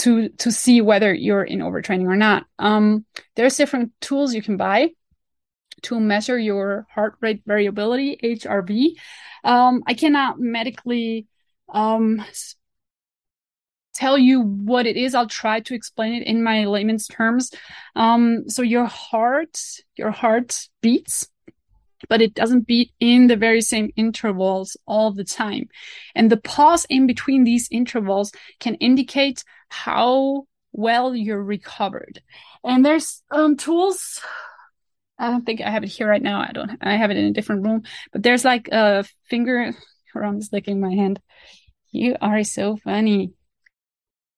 to 0.00 0.28
to 0.30 0.52
see 0.52 0.80
whether 0.80 1.12
you're 1.12 1.44
in 1.44 1.60
overtraining 1.60 2.06
or 2.06 2.16
not. 2.16 2.44
Um, 2.58 3.04
there's 3.34 3.56
different 3.56 3.92
tools 4.00 4.34
you 4.34 4.42
can 4.42 4.56
buy 4.56 4.90
to 5.82 6.00
measure 6.00 6.38
your 6.38 6.86
heart 6.90 7.16
rate 7.20 7.42
variability, 7.46 8.18
HRV. 8.22 8.92
Um, 9.44 9.82
I 9.86 9.94
cannot 9.94 10.38
medically 10.38 11.26
um, 11.68 12.24
tell 13.96 14.18
you 14.18 14.40
what 14.40 14.86
it 14.86 14.96
is. 14.96 15.14
I'll 15.14 15.26
try 15.26 15.60
to 15.60 15.74
explain 15.74 16.14
it 16.14 16.26
in 16.26 16.42
my 16.42 16.64
layman's 16.64 17.06
terms. 17.06 17.50
Um, 17.94 18.48
so 18.48 18.62
your 18.62 18.86
heart, 18.86 19.58
your 19.96 20.10
heart 20.10 20.68
beats, 20.80 21.28
but 22.08 22.20
it 22.20 22.34
doesn't 22.34 22.66
beat 22.66 22.92
in 23.00 23.26
the 23.26 23.36
very 23.36 23.60
same 23.60 23.90
intervals 23.96 24.76
all 24.86 25.12
the 25.12 25.24
time. 25.24 25.68
And 26.14 26.30
the 26.30 26.36
pause 26.36 26.86
in 26.88 27.06
between 27.06 27.44
these 27.44 27.68
intervals 27.70 28.32
can 28.60 28.74
indicate 28.76 29.44
how 29.68 30.46
well 30.72 31.14
you're 31.14 31.42
recovered. 31.42 32.22
And 32.62 32.84
there's 32.84 33.22
um, 33.30 33.56
tools. 33.56 34.20
I 35.18 35.30
don't 35.30 35.46
think 35.46 35.60
I 35.60 35.70
have 35.70 35.82
it 35.82 35.88
here 35.88 36.08
right 36.08 36.22
now. 36.22 36.40
I 36.40 36.52
don't. 36.52 36.78
I 36.82 36.96
have 36.96 37.10
it 37.10 37.16
in 37.16 37.24
a 37.24 37.32
different 37.32 37.64
room. 37.64 37.82
But 38.12 38.22
there's 38.22 38.44
like 38.44 38.68
a 38.68 39.04
finger. 39.28 39.72
around 40.16 40.42
sticking 40.42 40.80
my 40.80 40.94
hand. 40.94 41.20
You 41.92 42.16
are 42.20 42.42
so 42.44 42.76
funny. 42.76 43.32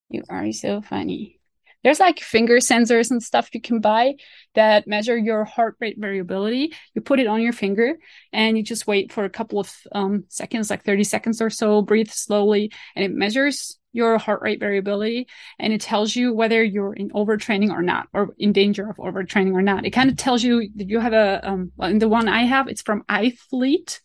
You 0.09 0.23
are 0.29 0.53
so 0.53 0.81
funny. 0.81 1.38
There's 1.85 2.00
like 2.00 2.19
finger 2.19 2.57
sensors 2.57 3.11
and 3.11 3.23
stuff 3.23 3.50
you 3.53 3.61
can 3.61 3.81
buy 3.81 4.15
that 4.55 4.88
measure 4.88 5.17
your 5.17 5.45
heart 5.45 5.77
rate 5.81 5.97
variability. 5.99 6.75
You 6.95 7.03
put 7.03 7.21
it 7.21 7.29
on 7.29 7.41
your 7.41 7.53
finger 7.53 7.99
and 8.33 8.57
you 8.57 8.65
just 8.65 8.87
wait 8.87 9.12
for 9.12 9.25
a 9.25 9.31
couple 9.31 9.61
of 9.61 9.73
um, 9.93 10.25
seconds, 10.29 10.71
like 10.71 10.85
30 10.85 11.05
seconds 11.05 11.41
or 11.41 11.50
so, 11.50 11.83
breathe 11.83 12.11
slowly, 12.11 12.73
and 12.97 13.05
it 13.05 13.12
measures 13.12 13.79
your 13.93 14.19
heart 14.19 14.43
rate 14.43 14.61
variability 14.61 15.29
and 15.59 15.73
it 15.73 15.81
tells 15.81 16.15
you 16.15 16.35
whether 16.35 16.62
you're 16.62 16.93
in 16.93 17.11
overtraining 17.11 17.71
or 17.71 17.83
not, 17.83 18.09
or 18.12 18.35
in 18.38 18.53
danger 18.53 18.91
of 18.91 18.97
overtraining 18.97 19.53
or 19.53 19.62
not. 19.62 19.87
It 19.87 19.91
kind 19.91 20.11
of 20.11 20.17
tells 20.17 20.43
you 20.43 20.69
that 20.77 20.88
you 20.88 20.99
have 20.99 21.12
a, 21.12 21.49
um, 21.49 21.73
well, 21.77 21.97
the 21.97 22.09
one 22.09 22.29
I 22.29 22.43
have, 22.43 22.69
it's 22.69 22.83
from 22.83 23.05
ithlete. 23.05 24.00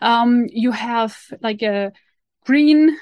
Um, 0.00 0.46
you 0.48 0.70
have 0.70 1.18
like 1.42 1.62
a 1.62 1.92
green, 2.46 2.96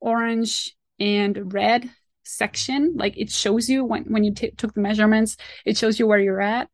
orange, 0.00 0.74
and 1.00 1.52
red 1.52 1.90
section 2.24 2.94
like 2.96 3.16
it 3.16 3.30
shows 3.30 3.68
you 3.68 3.84
when 3.84 4.04
when 4.04 4.22
you 4.22 4.32
t- 4.32 4.52
took 4.52 4.72
the 4.74 4.80
measurements 4.80 5.36
it 5.64 5.76
shows 5.76 5.98
you 5.98 6.06
where 6.06 6.20
you're 6.20 6.40
at 6.40 6.68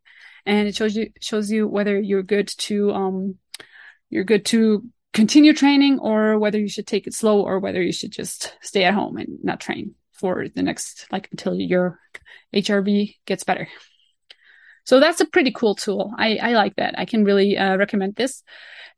and 0.45 0.68
it 0.68 0.75
shows 0.75 0.95
you 0.95 1.09
shows 1.21 1.50
you 1.50 1.66
whether 1.66 1.99
you're 1.99 2.23
good 2.23 2.49
to 2.49 2.90
um 2.92 3.37
you're 4.11 4.25
good 4.25 4.45
to 4.45 4.85
continue 5.14 5.54
training 5.54 5.99
or 5.99 6.38
whether 6.38 6.59
you 6.59 6.68
should 6.68 6.87
take 6.87 7.06
it 7.06 7.14
slow 7.14 7.40
or 7.40 7.59
whether 7.59 7.80
you 7.80 7.92
should 7.92 8.12
just 8.12 8.54
stay 8.61 8.85
at 8.85 8.92
home 8.92 9.16
and 9.16 9.38
not 9.42 9.61
train 9.61 9.95
for 10.12 10.47
the 10.54 10.62
next 10.62 11.06
like 11.11 11.28
until 11.30 11.54
your 11.54 11.99
HRV 12.54 13.16
gets 13.26 13.45
better. 13.45 13.68
So 14.85 15.00
that's 15.00 15.21
a 15.21 15.26
pretty 15.26 15.52
cool 15.52 15.75
tool. 15.75 16.12
I, 16.16 16.37
I 16.37 16.52
like 16.52 16.76
that. 16.76 16.99
I 16.99 17.06
can 17.06 17.25
really 17.25 17.56
uh, 17.56 17.76
recommend 17.76 18.14
this. 18.14 18.42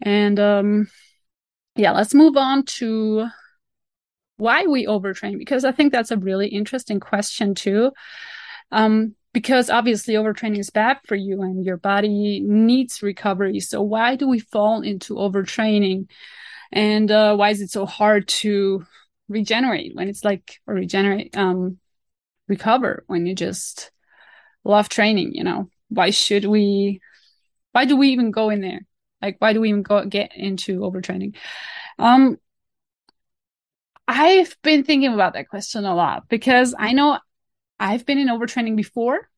And 0.03 0.39
um, 0.39 0.89
yeah, 1.77 1.93
let's 1.93 2.15
move 2.15 2.37
on 2.37 2.65
to 2.65 3.29
why 4.39 4.65
we 4.67 4.87
overtrain 4.87 5.39
because 5.39 5.65
I 5.65 5.73
think 5.73 5.93
that's 5.93 6.11
a 6.11 6.17
really 6.17 6.49
interesting 6.49 7.01
question 7.01 7.55
too. 7.55 7.93
Um, 8.73 9.15
because 9.35 9.69
obviously 9.71 10.15
overtraining 10.15 10.59
is 10.59 10.71
bad 10.71 10.99
for 11.07 11.15
you 11.15 11.43
and 11.43 11.65
your 11.65 11.77
body 11.77 12.41
needs 12.41 13.03
recovery. 13.03 13.61
So 13.61 13.83
why 13.83 14.17
do 14.17 14.27
we 14.27 14.39
fall 14.39 14.81
into 14.81 15.15
overtraining? 15.15 16.09
And 16.73 17.11
uh, 17.11 17.37
why 17.37 17.51
is 17.51 17.61
it 17.61 17.71
so 17.71 17.87
hard 17.87 18.27
to 18.29 18.85
regenerate 19.29 19.95
when 19.95 20.09
it's 20.09 20.25
like 20.25 20.59
or 20.67 20.75
regenerate 20.75 21.37
um 21.37 21.79
recover 22.49 23.05
when 23.09 23.27
you 23.27 23.35
just 23.35 23.91
love 24.65 24.89
training, 24.89 25.35
you 25.35 25.45
know? 25.45 25.69
Why 25.91 26.11
should 26.11 26.45
we 26.45 27.01
why 27.73 27.85
do 27.85 27.97
we 27.97 28.09
even 28.09 28.31
go 28.31 28.51
in 28.51 28.61
there? 28.61 28.81
Like 29.23 29.37
why 29.41 29.53
do 29.53 29.61
we 29.61 29.69
even 29.71 29.83
go 29.83 30.05
get 30.05 30.33
into 30.35 30.81
overtraining? 30.81 31.37
Um 31.99 32.39
I've 34.09 34.57
been 34.63 34.85
thinking 34.85 35.13
about 35.13 35.35
that 35.35 35.51
question 35.51 35.85
a 35.85 35.95
lot 35.95 36.29
because 36.31 36.75
I 36.77 36.93
know 36.93 37.19
I've 37.79 38.07
been 38.07 38.19
in 38.19 38.29
overtraining 38.29 38.75
before. 38.75 39.29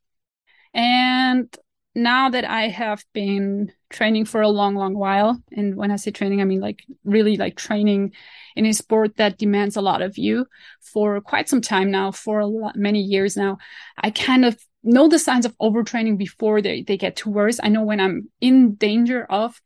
And 0.72 1.52
now 1.96 2.30
that 2.30 2.44
I 2.44 2.68
have 2.68 3.04
been 3.12 3.72
training 3.90 4.26
for 4.26 4.40
a 4.40 4.48
long, 4.48 4.76
long 4.76 4.94
while, 4.94 5.42
and 5.50 5.74
when 5.74 5.90
I 5.90 5.96
say 5.96 6.12
training, 6.12 6.40
I 6.40 6.44
mean 6.44 6.60
like 6.60 6.84
really 7.04 7.36
like 7.36 7.56
training 7.56 8.12
in 8.54 8.64
a 8.64 8.72
sport 8.72 9.16
that 9.16 9.38
demands 9.38 9.76
a 9.76 9.80
lot 9.80 10.02
of 10.02 10.16
you 10.16 10.46
for 10.80 11.20
quite 11.20 11.48
some 11.48 11.60
time 11.60 11.90
now, 11.90 12.12
for 12.12 12.46
lot, 12.46 12.76
many 12.76 13.00
years 13.00 13.36
now, 13.36 13.58
I 13.98 14.12
kind 14.12 14.44
of 14.44 14.56
know 14.84 15.08
the 15.08 15.18
signs 15.18 15.44
of 15.44 15.58
overtraining 15.58 16.16
before 16.16 16.62
they, 16.62 16.82
they 16.82 16.96
get 16.96 17.16
too 17.16 17.30
worse. 17.30 17.58
I 17.60 17.68
know 17.68 17.82
when 17.82 17.98
I'm 17.98 18.30
in 18.40 18.76
danger 18.76 19.24
of 19.24 19.60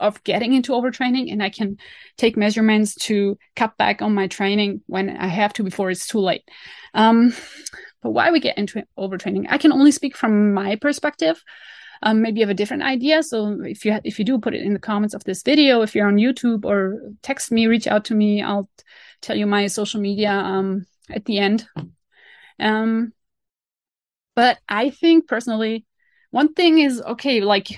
of 0.00 0.22
getting 0.24 0.52
into 0.52 0.72
overtraining 0.72 1.32
and 1.32 1.42
I 1.42 1.50
can 1.50 1.78
take 2.16 2.36
measurements 2.36 2.94
to 3.06 3.38
cut 3.56 3.76
back 3.76 4.02
on 4.02 4.14
my 4.14 4.26
training 4.26 4.82
when 4.86 5.10
I 5.10 5.26
have 5.26 5.52
to 5.54 5.62
before 5.62 5.90
it's 5.90 6.06
too 6.06 6.20
late. 6.20 6.42
Um, 6.94 7.34
but 8.02 8.10
why 8.10 8.30
we 8.30 8.40
get 8.40 8.58
into 8.58 8.82
overtraining, 8.98 9.46
I 9.48 9.58
can 9.58 9.72
only 9.72 9.92
speak 9.92 10.16
from 10.16 10.52
my 10.52 10.76
perspective. 10.76 11.42
Um, 12.02 12.22
maybe 12.22 12.40
you 12.40 12.46
have 12.46 12.50
a 12.50 12.54
different 12.54 12.84
idea. 12.84 13.22
So 13.22 13.60
if 13.62 13.84
you 13.84 13.98
if 14.04 14.18
you 14.18 14.24
do 14.24 14.38
put 14.38 14.54
it 14.54 14.62
in 14.62 14.72
the 14.72 14.78
comments 14.78 15.14
of 15.14 15.24
this 15.24 15.42
video, 15.42 15.82
if 15.82 15.94
you're 15.94 16.06
on 16.06 16.16
YouTube 16.16 16.64
or 16.64 17.12
text 17.22 17.50
me, 17.50 17.66
reach 17.66 17.88
out 17.88 18.04
to 18.06 18.14
me. 18.14 18.40
I'll 18.40 18.68
tell 19.20 19.36
you 19.36 19.46
my 19.46 19.66
social 19.66 20.00
media 20.00 20.30
um, 20.30 20.86
at 21.10 21.24
the 21.24 21.38
end. 21.38 21.66
Um, 22.60 23.12
but 24.36 24.58
I 24.68 24.90
think 24.90 25.26
personally, 25.26 25.86
one 26.30 26.54
thing 26.54 26.78
is 26.78 27.00
okay, 27.00 27.40
like 27.40 27.68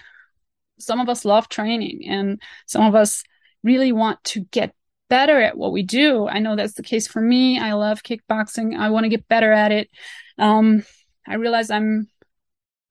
some 0.81 1.01
of 1.01 1.09
us 1.09 1.25
love 1.25 1.49
training 1.49 2.07
and 2.09 2.41
some 2.67 2.85
of 2.85 2.95
us 2.95 3.23
really 3.63 3.93
want 3.93 4.23
to 4.25 4.41
get 4.51 4.75
better 5.09 5.41
at 5.43 5.59
what 5.59 5.73
we 5.73 5.83
do. 5.83 6.29
I 6.29 6.39
know 6.39 6.57
that's 6.57 6.75
the 6.75 6.83
case 6.83 7.07
for 7.07 7.21
me. 7.21 7.59
I 7.59 7.75
love 7.75 8.03
kickboxing. 8.03 8.79
I 8.79 8.91
want 8.91 9.05
to 9.05 9.11
get 9.11 9.29
better 9.29 9.53
at 9.53 9.73
it. 9.73 9.91
Um, 10.39 10.85
I 11.27 11.35
realize 11.35 11.71
I'm 11.71 12.09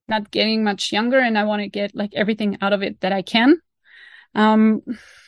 not 0.07 0.31
getting 0.31 0.63
much 0.63 0.91
younger 0.91 1.19
and 1.19 1.37
I 1.37 1.45
want 1.45 1.61
to 1.61 1.69
get 1.69 1.95
like 1.95 2.11
everything 2.13 2.57
out 2.61 2.73
of 2.73 2.83
it 2.83 2.99
that 3.01 3.13
I 3.13 3.21
can. 3.21 3.59
Um, 4.35 4.81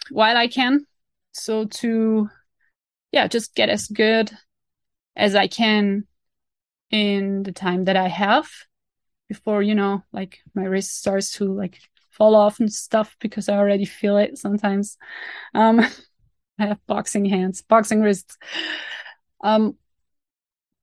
while 0.09 0.37
I 0.37 0.47
can. 0.47 0.85
So 1.31 1.65
to, 1.65 2.29
yeah, 3.11 3.27
just 3.27 3.55
get 3.55 3.69
as 3.69 3.87
good 3.87 4.31
as 5.15 5.33
I 5.33 5.47
can 5.47 6.07
in 6.89 7.43
the 7.43 7.51
time 7.53 7.85
that 7.85 7.95
I 7.95 8.09
have 8.09 8.49
before, 9.29 9.61
you 9.61 9.75
know, 9.75 10.03
like 10.11 10.39
my 10.53 10.65
wrist 10.65 10.97
starts 10.97 11.33
to 11.33 11.45
like 11.45 11.79
fall 12.21 12.35
off 12.35 12.59
and 12.59 12.71
stuff 12.71 13.17
because 13.19 13.49
I 13.49 13.57
already 13.57 13.85
feel 13.85 14.17
it 14.17 14.37
sometimes. 14.37 14.95
Um, 15.55 15.79
I 16.59 16.67
have 16.67 16.85
boxing 16.85 17.25
hands, 17.25 17.63
boxing 17.63 17.99
wrists. 18.01 18.37
Um, 19.43 19.75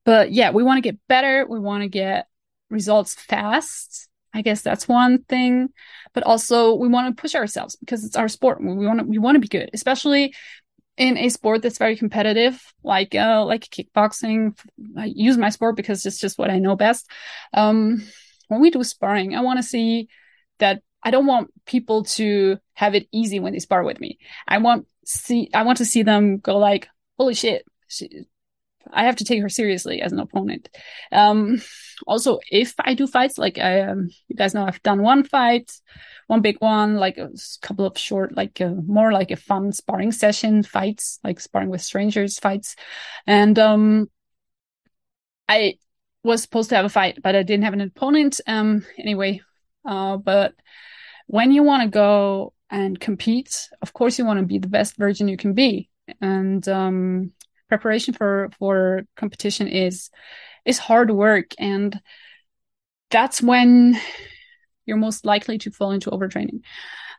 but 0.05 0.33
yeah, 0.33 0.51
we 0.51 0.65
want 0.65 0.79
to 0.79 0.89
get 0.89 0.99
better. 1.07 1.47
We 1.49 1.61
want 1.61 1.85
to 1.85 1.89
get 1.89 2.27
results 2.71 3.15
fast. 3.15 4.09
I 4.35 4.43
guess 4.43 4.63
that's 4.63 4.89
one 4.89 5.23
thing, 5.29 5.69
but 6.13 6.25
also 6.25 6.75
we 6.75 6.89
want 6.89 7.17
to 7.17 7.21
push 7.21 7.37
ourselves 7.37 7.77
because 7.77 8.05
it's 8.05 8.17
our 8.17 8.27
sport. 8.27 8.61
We 8.61 8.85
want 8.85 8.99
to 8.99 9.07
we 9.07 9.19
want 9.19 9.37
to 9.37 9.41
be 9.41 9.47
good, 9.47 9.71
especially 9.73 10.35
in 10.97 11.17
a 11.19 11.29
sport 11.29 11.63
that's 11.63 11.79
very 11.79 11.95
competitive, 11.95 12.61
like 12.83 13.15
uh, 13.15 13.45
like 13.45 13.63
kickboxing. 13.63 14.59
I 14.97 15.05
use 15.05 15.39
my 15.39 15.51
sport 15.51 15.77
because 15.77 16.05
it's 16.05 16.19
just 16.19 16.37
what 16.37 16.51
I 16.51 16.59
know 16.59 16.75
best. 16.75 17.09
Um, 17.55 18.03
when 18.49 18.61
we 18.61 18.71
do 18.71 18.83
sparring, 18.83 19.37
I 19.37 19.43
want 19.43 19.61
to 19.61 19.63
see 19.63 20.09
that 20.59 20.83
I 21.03 21.11
don't 21.11 21.27
want 21.27 21.53
people 21.65 22.05
to 22.05 22.59
have 22.75 22.95
it 22.95 23.09
easy 23.13 23.41
when 23.41 23.53
they 23.53 23.59
spar 23.61 23.83
with 23.83 24.01
me. 24.01 24.19
I 24.47 24.59
want 24.59 24.87
see 25.05 25.51
I 25.55 25.63
want 25.63 25.79
to 25.79 25.85
see 25.85 26.03
them 26.03 26.39
go 26.39 26.59
like, 26.59 26.89
holy 27.19 27.35
shit, 27.35 27.65
she, 27.89 28.27
I 28.93 29.05
have 29.05 29.17
to 29.17 29.25
take 29.25 29.43
her 29.43 29.49
seriously 29.49 30.01
as 30.01 30.13
an 30.13 30.21
opponent. 30.21 30.69
Um, 31.13 31.61
also, 32.07 32.39
if 32.51 32.75
I 32.79 32.95
do 32.95 33.07
fights, 33.07 33.39
like 33.39 33.59
I, 33.59 33.83
um, 33.83 34.09
you 34.29 34.37
guys 34.37 34.55
know, 34.55 34.65
I've 34.65 34.83
done 34.83 35.03
one 35.03 35.25
fight, 35.25 35.71
one 36.27 36.41
big 36.41 36.57
one, 36.61 36.97
like 36.97 37.19
a 37.19 37.31
couple 37.63 37.87
of 37.87 37.99
short, 37.99 38.37
like 38.37 38.61
a, 38.61 38.69
more 38.69 39.13
like 39.13 39.31
a 39.31 39.37
fun 39.37 39.73
sparring 39.73 40.13
session 40.13 40.63
fights, 40.63 41.19
like 41.23 41.41
sparring 41.41 41.71
with 41.71 41.83
strangers 41.83 42.39
fights, 42.39 42.77
and 43.27 43.59
um, 43.59 44.11
I 45.49 45.75
was 46.23 46.43
supposed 46.43 46.71
to 46.71 46.77
have 46.77 46.85
a 46.85 46.91
fight, 46.91 47.21
but 47.23 47.35
I 47.35 47.43
didn't 47.43 47.65
have 47.65 47.75
an 47.75 47.81
opponent. 47.81 48.41
Um, 48.47 48.85
anyway, 48.99 49.41
uh, 49.85 50.17
but 50.17 50.55
when 51.27 51.53
you 51.53 51.63
want 51.63 51.83
to 51.83 51.89
go 51.89 52.53
and 52.71 52.99
compete, 52.99 53.69
of 53.83 53.93
course, 53.93 54.19
you 54.19 54.25
want 54.25 54.41
to 54.41 54.47
be 54.47 54.59
the 54.59 54.69
best 54.69 54.97
version 54.97 55.29
you 55.29 55.37
can 55.37 55.55
be. 55.55 55.89
And 56.21 56.67
um, 56.69 57.33
preparation 57.69 58.15
for 58.15 58.51
for 58.59 59.03
competition 59.17 59.69
is 59.69 60.11
is 60.65 60.79
hard 60.79 61.11
work, 61.11 61.53
and 61.59 62.01
that's 63.11 63.43
when 63.43 64.01
you're 64.87 64.97
most 64.97 65.25
likely 65.25 65.59
to 65.59 65.71
fall 65.71 65.93
into 65.93 66.11
overtraining. 66.11 66.63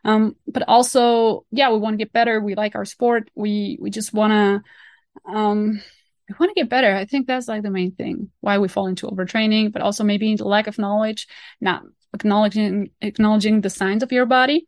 Um, 0.04 0.36
but 0.46 0.64
also, 0.66 1.44
yeah, 1.50 1.70
we 1.70 1.78
want 1.78 1.94
to 1.94 2.04
get 2.04 2.12
better. 2.12 2.40
We 2.40 2.54
like 2.54 2.74
our 2.74 2.84
sport. 2.84 3.30
We 3.34 3.78
we 3.80 3.90
just 3.90 4.12
want 4.12 4.32
to 4.32 5.32
um, 5.32 5.80
we 6.28 6.34
want 6.38 6.50
to 6.50 6.60
get 6.60 6.68
better. 6.68 6.94
I 6.94 7.04
think 7.04 7.26
that's 7.26 7.48
like 7.48 7.62
the 7.62 7.70
main 7.70 7.92
thing 7.92 8.30
why 8.40 8.58
we 8.58 8.68
fall 8.68 8.86
into 8.86 9.06
overtraining, 9.06 9.72
but 9.72 9.82
also 9.82 10.04
maybe 10.04 10.34
the 10.34 10.44
lack 10.44 10.66
of 10.66 10.78
knowledge, 10.78 11.26
not 11.60 11.82
acknowledging 12.14 12.90
acknowledging 13.00 13.60
the 13.60 13.70
signs 13.70 14.02
of 14.02 14.12
your 14.12 14.26
body. 14.26 14.66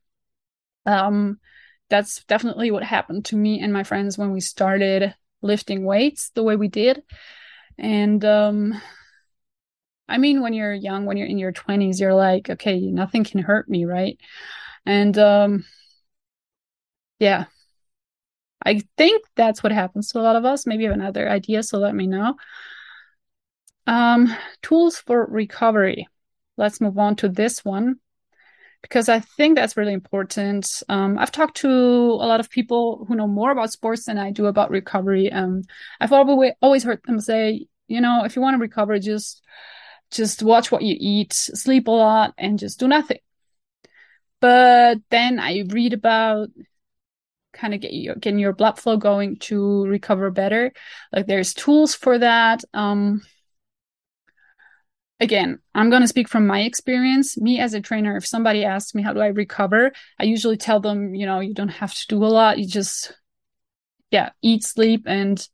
Um, 0.87 1.39
that's 1.91 2.25
definitely 2.25 2.71
what 2.71 2.83
happened 2.83 3.27
to 3.27 3.37
me 3.37 3.61
and 3.61 3.73
my 3.73 3.85
friends 3.85 4.17
when 4.17 4.33
we 4.33 4.41
started 4.41 5.15
lifting 5.43 5.85
weights 5.85 6.31
the 6.31 6.43
way 6.43 6.57
we 6.57 6.69
did. 6.69 7.03
And 7.79 8.25
um, 8.25 8.81
I 10.09 10.19
mean, 10.19 10.41
when 10.41 10.53
you're 10.53 10.75
young, 10.75 11.05
when 11.05 11.17
you're 11.17 11.27
in 11.27 11.39
your 11.39 11.53
20s, 11.53 12.01
you're 12.01 12.15
like, 12.15 12.51
okay, 12.51 12.81
nothing 12.81 13.25
can 13.25 13.41
hurt 13.41 13.69
me, 13.69 13.85
right? 13.85 14.19
And 14.87 15.17
um, 15.19 15.65
yeah, 17.19 17.47
I 18.65 18.83
think 18.97 19.25
that's 19.37 19.63
what 19.63 19.73
happens 19.73 20.09
to 20.09 20.19
a 20.19 20.23
lot 20.23 20.37
of 20.37 20.45
us. 20.45 20.67
Maybe 20.67 20.85
you 20.85 20.91
have 20.91 20.99
another 20.99 21.29
idea, 21.29 21.63
so 21.63 21.79
let 21.79 21.95
me 21.95 22.07
know. 22.07 22.37
Um, 23.87 24.35
tools 24.63 24.99
for 24.99 25.27
recovery 25.27 26.09
let's 26.57 26.81
move 26.81 26.99
on 26.99 27.17
to 27.17 27.29
this 27.29 27.65
one 27.65 27.97
because 28.83 29.09
I 29.09 29.21
think 29.21 29.57
that's 29.57 29.77
really 29.77 29.93
important. 29.93 30.83
Um, 30.89 31.19
I've 31.19 31.33
talked 31.33 31.57
to 31.59 31.69
a 31.69 32.27
lot 32.27 32.41
of 32.41 32.51
people 32.51 33.05
who 33.07 33.15
know 33.15 33.29
more 33.29 33.53
about 33.53 33.73
sports 33.73 34.05
than 34.07 34.19
I 34.19 34.33
do 34.33 34.47
about 34.47 34.71
recovery. 34.71 35.33
Um, 35.33 35.63
I've 36.01 36.13
always 36.13 36.53
always 36.61 36.83
heard 36.83 37.01
them 37.05 37.21
say, 37.21 37.67
you 37.87 38.01
know, 38.01 38.25
if 38.25 38.37
you 38.37 38.43
want 38.43 38.55
to 38.55 38.61
recover, 38.61 38.99
just 38.99 39.43
just 40.11 40.43
watch 40.43 40.71
what 40.71 40.83
you 40.83 40.97
eat, 40.99 41.33
sleep 41.33 41.89
a 41.89 41.91
lot, 41.91 42.35
and 42.37 42.59
just 42.59 42.79
do 42.81 42.89
nothing. 42.89 43.21
But 44.41 44.99
then 45.11 45.39
I 45.39 45.65
read 45.69 45.93
about 45.93 46.49
kind 47.53 47.75
of 47.75 47.81
get 47.81 47.93
your, 47.93 48.15
getting 48.17 48.39
your 48.39 48.53
blood 48.53 48.79
flow 48.79 48.97
going 48.97 49.37
to 49.37 49.87
recover 49.87 50.31
better. 50.31 50.73
Like 51.13 51.27
there's 51.27 51.55
tools 51.55 51.95
for 51.95 52.19
that. 52.19 52.65
Um, 52.75 53.23
again, 55.23 55.61
I'm 55.75 55.89
going 55.89 56.03
to 56.03 56.09
speak 56.09 56.29
from 56.29 56.47
my 56.47 56.63
experience. 56.63 57.39
Me 57.39 57.61
as 57.61 57.75
a 57.75 57.81
trainer, 57.81 58.17
if 58.17 58.27
somebody 58.27 58.65
asks 58.65 58.93
me 58.93 59.03
how 59.03 59.13
do 59.13 59.21
I 59.21 59.29
recover, 59.29 59.93
I 60.19 60.25
usually 60.25 60.57
tell 60.57 60.81
them, 60.81 61.15
you 61.15 61.27
know, 61.27 61.39
you 61.39 61.55
don't 61.55 61.69
have 61.69 61.95
to 61.95 62.07
do 62.09 62.25
a 62.25 62.27
lot. 62.27 62.59
You 62.59 62.67
just, 62.67 63.17
yeah, 64.11 64.31
eat, 64.43 64.65
sleep, 64.65 65.05
and 65.07 65.49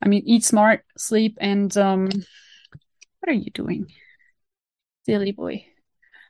I 0.00 0.08
mean, 0.08 0.22
eat 0.24 0.44
smart, 0.44 0.84
sleep, 0.96 1.36
and 1.40 1.76
um, 1.76 2.04
what 2.04 3.28
are 3.28 3.32
you 3.32 3.50
doing, 3.50 3.90
silly 5.04 5.32
boy? 5.32 5.66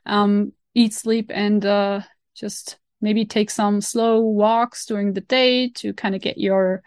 Um, 0.07 0.53
eat, 0.73 0.93
sleep, 0.95 1.29
and 1.31 1.63
uh, 1.63 2.01
just 2.35 2.79
maybe 3.01 3.23
take 3.23 3.51
some 3.51 3.81
slow 3.81 4.19
walks 4.21 4.87
during 4.87 5.13
the 5.13 5.21
day 5.21 5.69
to 5.69 5.93
kind 5.93 6.15
of 6.15 6.21
get 6.21 6.39
your 6.39 6.81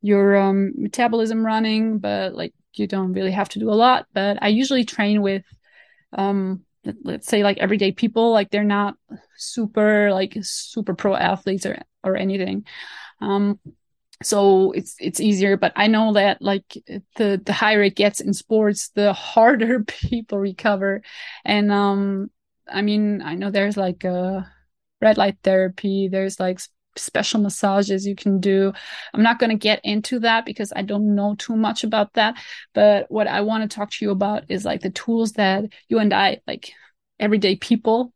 your 0.00 0.36
um 0.36 0.72
metabolism 0.76 1.44
running, 1.44 1.98
but 1.98 2.34
like 2.34 2.54
you 2.78 2.86
don't 2.86 3.12
really 3.12 3.32
have 3.32 3.48
to 3.50 3.58
do 3.58 3.70
a 3.70 3.74
lot. 3.74 4.06
But 4.12 4.42
I 4.42 4.48
usually 4.48 4.84
train 4.84 5.22
with 5.22 5.44
um, 6.12 6.64
let's 7.02 7.26
say 7.26 7.42
like 7.42 7.58
everyday 7.58 7.92
people 7.92 8.32
like 8.32 8.50
they're 8.50 8.64
not 8.64 8.96
super 9.36 10.12
like 10.12 10.36
super 10.42 10.94
pro 10.94 11.14
athletes 11.14 11.66
or 11.66 11.78
or 12.04 12.16
anything 12.16 12.64
um 13.20 13.58
so 14.22 14.72
it's 14.72 14.96
it's 14.98 15.20
easier 15.20 15.56
but 15.56 15.72
i 15.76 15.86
know 15.86 16.12
that 16.12 16.40
like 16.42 16.64
the 17.16 17.40
the 17.44 17.52
higher 17.52 17.82
it 17.82 17.94
gets 17.94 18.20
in 18.20 18.32
sports 18.32 18.88
the 18.90 19.12
harder 19.12 19.84
people 19.86 20.38
recover 20.38 21.02
and 21.44 21.70
um 21.70 22.30
i 22.70 22.82
mean 22.82 23.22
i 23.22 23.34
know 23.34 23.50
there's 23.50 23.76
like 23.76 24.04
a 24.04 24.50
red 25.00 25.16
light 25.18 25.36
therapy 25.44 26.08
there's 26.08 26.40
like 26.40 26.60
special 26.98 27.40
massages 27.40 28.06
you 28.06 28.14
can 28.14 28.40
do 28.40 28.72
i'm 29.14 29.22
not 29.22 29.38
going 29.38 29.50
to 29.50 29.56
get 29.56 29.80
into 29.84 30.18
that 30.18 30.44
because 30.44 30.72
i 30.76 30.82
don't 30.82 31.14
know 31.14 31.34
too 31.36 31.56
much 31.56 31.84
about 31.84 32.12
that 32.14 32.36
but 32.74 33.06
what 33.10 33.26
i 33.26 33.40
want 33.40 33.68
to 33.68 33.74
talk 33.74 33.90
to 33.90 34.04
you 34.04 34.10
about 34.10 34.44
is 34.48 34.64
like 34.64 34.80
the 34.80 34.90
tools 34.90 35.32
that 35.32 35.64
you 35.88 35.98
and 35.98 36.12
i 36.12 36.38
like 36.46 36.72
everyday 37.18 37.56
people 37.56 38.12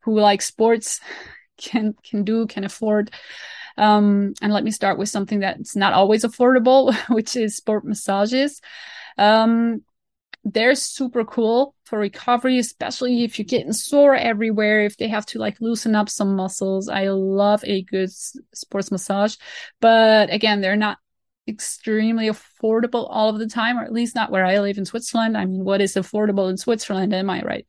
who 0.00 0.18
like 0.18 0.42
sports 0.42 1.00
can 1.58 1.94
can 2.04 2.24
do 2.24 2.46
can 2.46 2.64
afford 2.64 3.10
um, 3.78 4.34
and 4.42 4.52
let 4.52 4.64
me 4.64 4.72
start 4.72 4.98
with 4.98 5.08
something 5.08 5.38
that's 5.38 5.76
not 5.76 5.92
always 5.92 6.24
affordable, 6.24 6.92
which 7.14 7.36
is 7.36 7.56
sport 7.56 7.84
massages. 7.84 8.60
Um, 9.16 9.84
they're 10.52 10.74
super 10.74 11.24
cool 11.24 11.74
for 11.84 11.98
recovery, 11.98 12.58
especially 12.58 13.24
if 13.24 13.38
you're 13.38 13.46
getting 13.46 13.72
sore 13.72 14.14
everywhere, 14.14 14.84
if 14.84 14.96
they 14.96 15.08
have 15.08 15.26
to 15.26 15.38
like 15.38 15.60
loosen 15.60 15.94
up 15.94 16.08
some 16.08 16.36
muscles. 16.36 16.88
I 16.88 17.08
love 17.08 17.62
a 17.64 17.82
good 17.82 18.10
sports 18.10 18.90
massage, 18.90 19.36
but 19.80 20.32
again, 20.32 20.60
they're 20.60 20.76
not 20.76 20.98
extremely 21.48 22.28
affordable 22.28 23.06
all 23.08 23.30
of 23.30 23.38
the 23.38 23.48
time, 23.48 23.78
or 23.78 23.82
at 23.82 23.92
least 23.92 24.14
not 24.14 24.30
where 24.30 24.44
I 24.44 24.58
live 24.58 24.78
in 24.78 24.84
Switzerland. 24.84 25.36
I 25.36 25.46
mean, 25.46 25.64
what 25.64 25.80
is 25.80 25.94
affordable 25.94 26.50
in 26.50 26.58
Switzerland? 26.58 27.14
Am 27.14 27.30
I 27.30 27.42
right? 27.42 27.66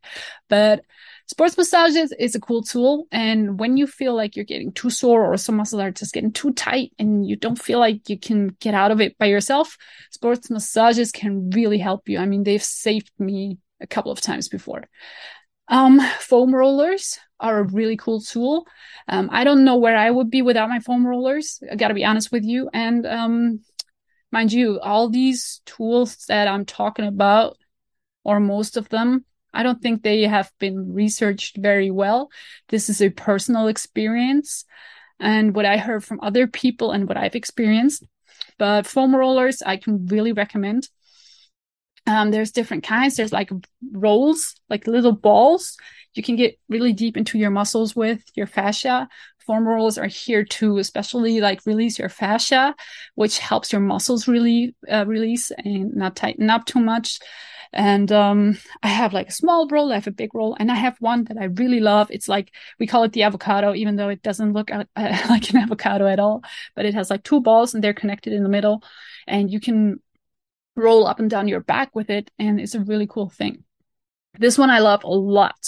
But 0.50 0.84
sports 1.30 1.56
massages 1.58 2.12
is 2.18 2.34
a 2.34 2.40
cool 2.40 2.64
tool. 2.64 3.08
And 3.12 3.60
when 3.60 3.78
you 3.78 3.86
feel 3.86 4.16
like 4.16 4.36
you're 4.36 4.46
getting 4.46 4.72
too 4.72 4.90
sore 4.90 5.32
or 5.32 5.38
some 5.38 5.58
muscles 5.58 5.80
are 5.80 5.92
just 5.92 6.12
getting 6.12 6.32
too 6.32 6.52
tight 6.54 6.92
and 6.98 7.26
you 7.26 7.36
don't 7.36 7.62
feel 7.62 7.78
like 7.78 8.10
you 8.10 8.18
can 8.18 8.48
get 8.60 8.74
out 8.74 8.90
of 8.90 9.00
it 9.00 9.16
by 9.20 9.28
yourself, 9.28 9.78
sports 10.10 10.50
massages 10.50 11.12
can 11.12 11.52
really 11.52 11.78
help 11.78 12.10
you. 12.10 12.18
I 12.18 12.26
mean, 12.26 12.44
they've 12.44 12.64
saved 12.64 13.12
me 13.20 13.60
a 13.80 13.86
couple 13.86 14.12
of 14.12 14.20
times 14.20 14.50
before. 14.50 14.90
Um, 15.68 16.00
foam 16.20 16.54
rollers 16.54 17.20
are 17.40 17.60
a 17.60 17.64
really 17.64 17.96
cool 17.96 18.22
tool. 18.22 18.66
Um, 19.08 19.30
I 19.32 19.44
don't 19.44 19.64
know 19.64 19.78
where 19.78 19.96
I 19.96 20.10
would 20.10 20.32
be 20.32 20.42
without 20.42 20.68
my 20.68 20.80
foam 20.80 21.06
rollers. 21.06 21.62
I 21.72 21.76
gotta 21.76 21.94
be 21.94 22.06
honest 22.06 22.32
with 22.32 22.44
you. 22.44 22.72
And, 22.74 23.06
um, 23.06 23.60
mind 24.32 24.52
you, 24.52 24.80
all 24.80 25.10
these 25.10 25.62
tools 25.68 26.26
that 26.28 26.48
I'm 26.48 26.66
talking 26.66 27.06
about, 27.06 27.56
or 28.24 28.40
most 28.40 28.78
of 28.78 28.90
them, 28.90 29.26
I 29.54 29.64
don't 29.64 29.82
think 29.82 30.04
they 30.04 30.24
have 30.24 30.52
been 30.60 30.94
researched 30.94 31.58
very 31.58 31.92
well. 31.92 32.30
This 32.70 32.90
is 32.90 33.02
a 33.02 33.10
personal 33.10 33.68
experience 33.68 34.66
and 35.20 35.56
what 35.56 35.66
I 35.66 35.78
heard 35.78 36.04
from 36.04 36.20
other 36.22 36.48
people 36.48 36.92
and 36.92 37.08
what 37.08 37.18
I've 37.18 37.36
experienced. 37.36 38.04
But 38.58 38.86
foam 38.86 39.16
rollers, 39.16 39.62
I 39.62 39.78
can 39.78 40.06
really 40.08 40.34
recommend. 40.34 40.90
Um, 42.08 42.32
there's 42.32 42.52
different 42.52 42.84
kinds. 42.84 43.16
There's 43.16 43.34
like 43.34 43.52
rolls, 43.92 44.56
like 44.70 44.88
little 44.88 45.12
balls. 45.12 45.78
You 46.14 46.24
can 46.24 46.36
get 46.36 46.60
really 46.68 46.94
deep 46.94 47.18
into 47.18 47.38
your 47.38 47.52
muscles 47.52 47.96
with 47.96 48.24
your 48.36 48.48
fascia. 48.48 49.08
Foam 49.46 49.68
rolls 49.68 49.98
are 49.98 50.08
here 50.08 50.44
to 50.44 50.78
especially 50.78 51.40
like 51.42 51.66
release 51.66 52.00
your 52.00 52.10
fascia, 52.10 52.76
which 53.16 53.40
helps 53.40 53.72
your 53.72 53.82
muscles 53.82 54.28
really 54.28 54.76
uh, 54.92 55.06
release 55.08 55.52
and 55.52 55.96
not 55.96 56.16
tighten 56.16 56.50
up 56.50 56.66
too 56.66 56.80
much. 56.80 57.20
And 57.72 58.12
um, 58.12 58.58
I 58.82 58.88
have 58.88 59.14
like 59.14 59.30
a 59.30 59.34
small 59.34 59.68
roll, 59.68 59.92
I 59.92 59.96
have 59.96 60.08
a 60.08 60.12
big 60.12 60.34
roll, 60.34 60.56
and 60.60 60.72
I 60.72 60.76
have 60.76 60.98
one 61.00 61.26
that 61.26 61.38
I 61.38 61.46
really 61.46 61.80
love. 61.80 62.10
It's 62.10 62.28
like 62.28 62.52
we 62.80 62.88
call 62.88 63.04
it 63.04 63.14
the 63.14 63.24
avocado, 63.24 63.76
even 63.76 63.96
though 63.96 64.10
it 64.10 64.24
doesn't 64.24 64.54
look 64.54 64.72
uh, 64.72 64.86
like 64.96 65.50
an 65.52 65.58
avocado 65.58 66.08
at 66.08 66.20
all. 66.20 66.42
But 66.76 66.86
it 66.86 66.96
has 66.96 67.10
like 67.10 67.24
two 67.24 67.42
balls 67.42 67.74
and 67.74 67.84
they're 67.84 67.94
connected 67.94 68.34
in 68.34 68.44
the 68.44 68.50
middle, 68.50 68.84
and 69.28 69.52
you 69.52 69.60
can 69.60 70.00
roll 70.76 71.06
up 71.06 71.20
and 71.20 71.30
down 71.30 71.48
your 71.48 71.60
back 71.60 71.96
with 71.96 72.10
it, 72.10 72.32
and 72.40 72.60
it's 72.60 72.76
a 72.76 72.80
really 72.80 73.08
cool 73.08 73.30
thing. 73.30 73.64
This 74.40 74.58
one 74.58 74.70
I 74.70 74.80
love 74.80 75.04
a 75.04 75.10
lot. 75.10 75.60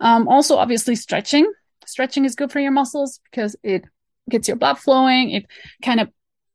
Um, 0.00 0.28
also, 0.28 0.56
obviously, 0.56 0.96
stretching. 0.96 1.50
Stretching 1.86 2.24
is 2.24 2.34
good 2.34 2.52
for 2.52 2.60
your 2.60 2.72
muscles 2.72 3.20
because 3.30 3.56
it 3.62 3.84
gets 4.28 4.48
your 4.48 4.56
blood 4.56 4.78
flowing. 4.78 5.30
It 5.30 5.46
kind 5.82 6.00
of 6.00 6.10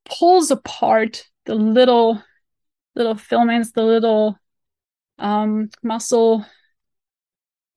pulls 0.05 0.51
apart 0.51 1.23
the 1.45 1.55
little 1.55 2.21
little 2.95 3.15
filaments, 3.15 3.71
the 3.71 3.83
little 3.83 4.37
um, 5.21 5.69
muscle, 5.83 6.45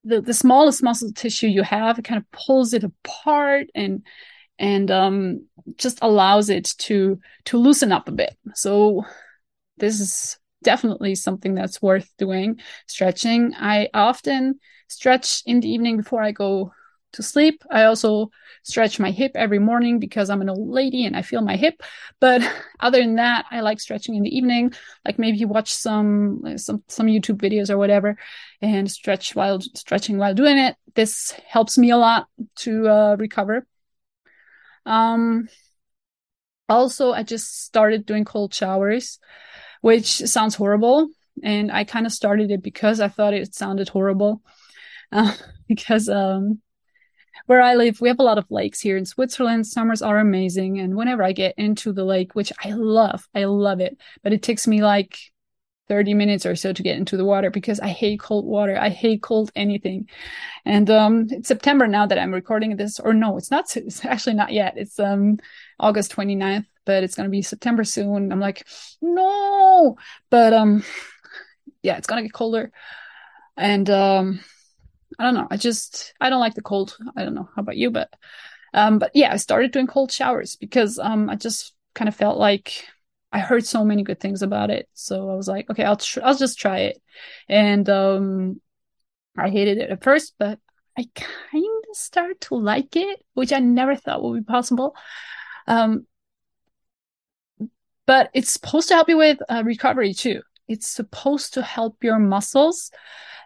the, 0.05 0.21
the 0.21 0.35
smallest 0.35 0.83
muscle 0.83 1.13
tissue 1.13 1.47
you 1.47 1.63
have, 1.63 1.99
it 1.99 2.05
kind 2.05 2.19
of 2.19 2.31
pulls 2.31 2.73
it 2.73 2.85
apart 2.85 3.69
and 3.75 4.03
and 4.59 4.91
um, 4.91 5.47
just 5.77 5.99
allows 6.03 6.49
it 6.49 6.65
to 6.79 7.21
to 7.47 7.59
loosen 7.59 7.93
up 7.93 8.09
a 8.09 8.13
bit. 8.13 8.37
So 8.55 9.05
this 9.79 10.01
is 10.01 10.39
definitely 10.63 11.15
something 11.15 11.55
that's 11.55 11.83
worth 11.83 12.11
doing. 12.19 12.61
Stretching. 12.87 13.55
I 13.57 13.89
often 13.93 14.61
stretch 14.89 15.43
in 15.47 15.61
the 15.61 15.69
evening 15.69 15.97
before 15.97 16.23
I 16.23 16.33
go 16.33 16.73
to 17.15 17.23
sleep. 17.23 17.63
I 17.71 17.85
also 17.85 18.31
stretch 18.63 19.01
my 19.01 19.11
hip 19.11 19.33
every 19.35 19.59
morning 19.59 19.99
because 19.99 20.31
I'm 20.31 20.41
an 20.41 20.49
old 20.51 20.69
lady 20.69 21.05
and 21.07 21.17
I 21.17 21.23
feel 21.23 21.41
my 21.41 21.57
hip. 21.57 21.83
But 22.21 22.43
other 22.81 23.01
than 23.01 23.17
that, 23.17 23.47
I 23.51 23.61
like 23.61 23.81
stretching 23.81 24.15
in 24.15 24.23
the 24.23 24.37
evening, 24.37 24.73
like 25.05 25.19
maybe 25.19 25.45
watch 25.45 25.73
some 25.73 26.57
some 26.57 26.83
some 26.89 27.07
YouTube 27.07 27.41
videos 27.41 27.71
or 27.71 27.79
whatever 27.79 28.17
and 28.63 28.91
stretch 28.91 29.35
while 29.35 29.61
stretching 29.61 30.19
while 30.19 30.35
doing 30.35 30.59
it. 30.59 30.77
This 30.95 31.33
helps 31.49 31.79
me 31.79 31.91
a 31.91 31.97
lot 31.97 32.29
to 32.57 32.89
uh, 32.89 33.17
recover. 33.19 33.67
Um 34.87 35.49
also 36.69 37.13
I 37.13 37.23
just 37.23 37.65
started 37.65 38.07
doing 38.07 38.25
cold 38.25 38.55
showers, 38.55 39.19
which 39.81 40.07
sounds 40.07 40.55
horrible 40.55 41.09
and 41.43 41.71
I 41.73 41.85
kind 41.85 42.07
of 42.07 42.13
started 42.13 42.51
it 42.51 42.63
because 42.63 43.01
I 43.01 43.09
thought 43.09 43.35
it 43.35 43.55
sounded 43.55 43.89
horrible. 43.89 44.43
Uh, 45.13 45.33
because 45.69 46.09
um 46.09 46.61
where 47.47 47.63
I 47.63 47.75
live, 47.75 48.01
we 48.01 48.09
have 48.09 48.19
a 48.19 48.25
lot 48.25 48.39
of 48.39 48.51
lakes 48.51 48.81
here 48.81 48.97
in 48.97 49.07
Switzerland. 49.07 49.67
Summers 49.67 50.03
are 50.03 50.19
amazing. 50.19 50.79
And 50.81 50.97
whenever 50.97 51.23
I 51.23 51.33
get 51.33 51.55
into 51.59 51.93
the 51.93 52.05
lake, 52.05 52.35
which 52.35 52.53
I 52.63 52.71
love, 52.73 53.27
I 53.35 53.45
love 53.45 53.81
it, 53.81 53.99
but 54.23 54.33
it 54.33 54.43
takes 54.43 54.67
me 54.67 54.83
like 54.83 55.19
30 55.89 56.15
minutes 56.15 56.47
or 56.47 56.57
so 56.57 56.73
to 56.73 56.83
get 56.83 56.97
into 56.97 57.17
the 57.17 57.25
water 57.25 57.51
because 57.51 57.79
I 57.81 57.89
hate 57.89 58.21
cold 58.21 58.47
water. 58.47 58.77
I 58.79 58.89
hate 58.89 59.23
cold 59.23 59.51
anything. 59.55 60.09
And 60.65 60.89
um 60.91 61.27
it's 61.31 61.49
September 61.49 61.87
now 61.87 62.07
that 62.07 62.19
I'm 62.19 62.33
recording 62.33 62.77
this 62.77 62.99
or 62.99 63.13
no, 63.13 63.37
it's 63.37 63.51
not 63.51 63.77
it's 63.77 64.05
actually 64.05 64.35
not 64.35 64.53
yet. 64.53 64.75
It's 64.77 64.99
um 64.99 65.39
August 65.79 66.15
29th, 66.17 66.67
but 66.85 67.05
it's 67.05 67.15
going 67.15 67.25
to 67.25 67.31
be 67.31 67.43
September 67.43 67.85
soon. 67.85 68.33
I'm 68.33 68.41
like, 68.41 68.67
"No." 69.03 69.97
But 70.31 70.53
um 70.55 70.85
yeah, 71.83 71.97
it's 71.97 72.07
going 72.07 72.23
to 72.23 72.29
get 72.29 72.33
colder. 72.33 72.73
And 73.57 73.89
um 73.91 74.41
I 75.19 75.25
don't 75.25 75.35
know. 75.35 75.49
I 75.51 75.57
just 75.57 76.15
I 76.21 76.31
don't 76.31 76.41
like 76.41 76.55
the 76.55 76.63
cold. 76.63 76.97
I 77.17 77.25
don't 77.25 77.35
know 77.35 77.49
how 77.55 77.63
about 77.63 77.77
you, 77.77 77.91
but 77.91 78.13
um, 78.73 78.99
but 78.99 79.13
yeah, 79.15 79.33
I 79.33 79.37
started 79.37 79.73
doing 79.73 79.87
cold 79.87 80.11
showers 80.11 80.57
because 80.57 80.99
um, 80.99 81.31
I 81.31 81.37
just 81.37 81.75
kind 81.95 82.09
of 82.09 82.17
felt 82.17 82.39
like 82.39 82.87
I 83.33 83.39
heard 83.39 83.65
so 83.65 83.85
many 83.85 84.03
good 84.03 84.21
things 84.21 84.43
about 84.43 84.71
it. 84.71 84.89
So 84.95 85.31
I 85.31 85.35
was 85.35 85.49
like, 85.49 85.71
okay, 85.71 85.85
I'll 85.85 85.97
tr- 85.97 86.21
I'll 86.25 86.37
just 86.37 86.59
try 86.59 86.79
it, 86.81 87.03
and 87.49 87.89
um, 87.89 88.61
I 89.37 89.51
hated 89.51 89.79
it 89.79 89.91
at 89.91 90.03
first, 90.03 90.35
but 90.39 90.59
I 90.99 91.07
kind 91.15 91.85
of 91.91 91.97
started 91.97 92.41
to 92.43 92.57
like 92.57 92.97
it, 92.97 93.25
which 93.35 93.53
I 93.53 93.59
never 93.61 93.97
thought 93.97 94.23
would 94.23 94.47
be 94.47 94.53
possible. 94.53 94.95
Um, 95.67 96.07
but 98.07 98.31
it's 98.35 98.53
supposed 98.53 98.89
to 98.89 98.95
help 98.95 99.09
you 99.09 99.17
with 99.17 99.39
uh, 99.49 99.63
recovery 99.65 100.15
too. 100.15 100.43
It's 100.69 100.89
supposed 100.89 101.55
to 101.55 101.63
help 101.63 102.03
your 102.03 102.19
muscles 102.19 102.91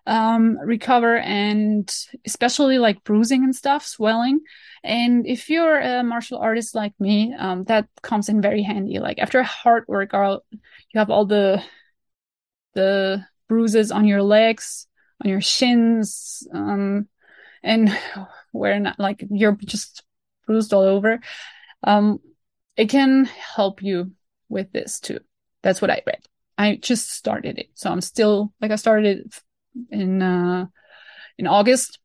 um, 0.07 0.59
recover 0.59 1.19
and 1.19 1.95
especially 2.25 2.79
like 2.79 3.05
bruising 3.05 3.45
and 3.45 3.55
stuff, 3.55 3.85
swelling. 3.85 4.41
And 4.83 5.27
if 5.27 5.51
you're 5.51 5.79
a 5.79 6.03
martial 6.03 6.39
artist 6.39 6.75
like 6.75 6.95
me, 6.99 7.35
um, 7.39 7.65
that 7.65 7.89
comes 8.03 8.29
in 8.29 8.41
very 8.41 8.63
handy. 8.63 8.99
Like 8.99 9.19
after 9.19 9.39
a 9.39 9.45
hard 9.45 9.85
workout, 9.87 10.45
you 10.51 10.99
have 10.99 11.11
all 11.11 11.27
the 11.27 11.63
the 12.75 13.27
bruises 13.49 13.91
on 13.91 14.07
your 14.07 14.23
legs, 14.23 14.87
on 15.23 15.31
your 15.31 15.41
shins, 15.41 16.47
um, 16.53 17.09
and 17.63 17.97
where 18.53 18.79
not 18.81 18.99
like 18.99 19.25
you're 19.31 19.57
just 19.65 20.05
bruised 20.47 20.73
all 20.73 20.85
over. 20.85 21.21
Um, 21.83 22.21
it 22.77 22.89
can 22.89 23.25
help 23.27 23.83
you 23.83 24.13
with 24.49 24.73
this 24.73 25.01
too. 25.01 25.21
That's 25.63 25.83
what 25.83 25.91
I 25.91 26.03
read. 26.07 26.21
I 26.57 26.77
just 26.77 27.11
started 27.13 27.59
it, 27.59 27.71
so 27.75 27.91
I'm 27.91 28.01
still 28.01 28.53
like 28.61 28.71
I 28.71 28.77
started 28.77 29.33
in 29.91 30.23
uh, 30.23 30.67
in 31.39 31.47
August, 31.47 31.99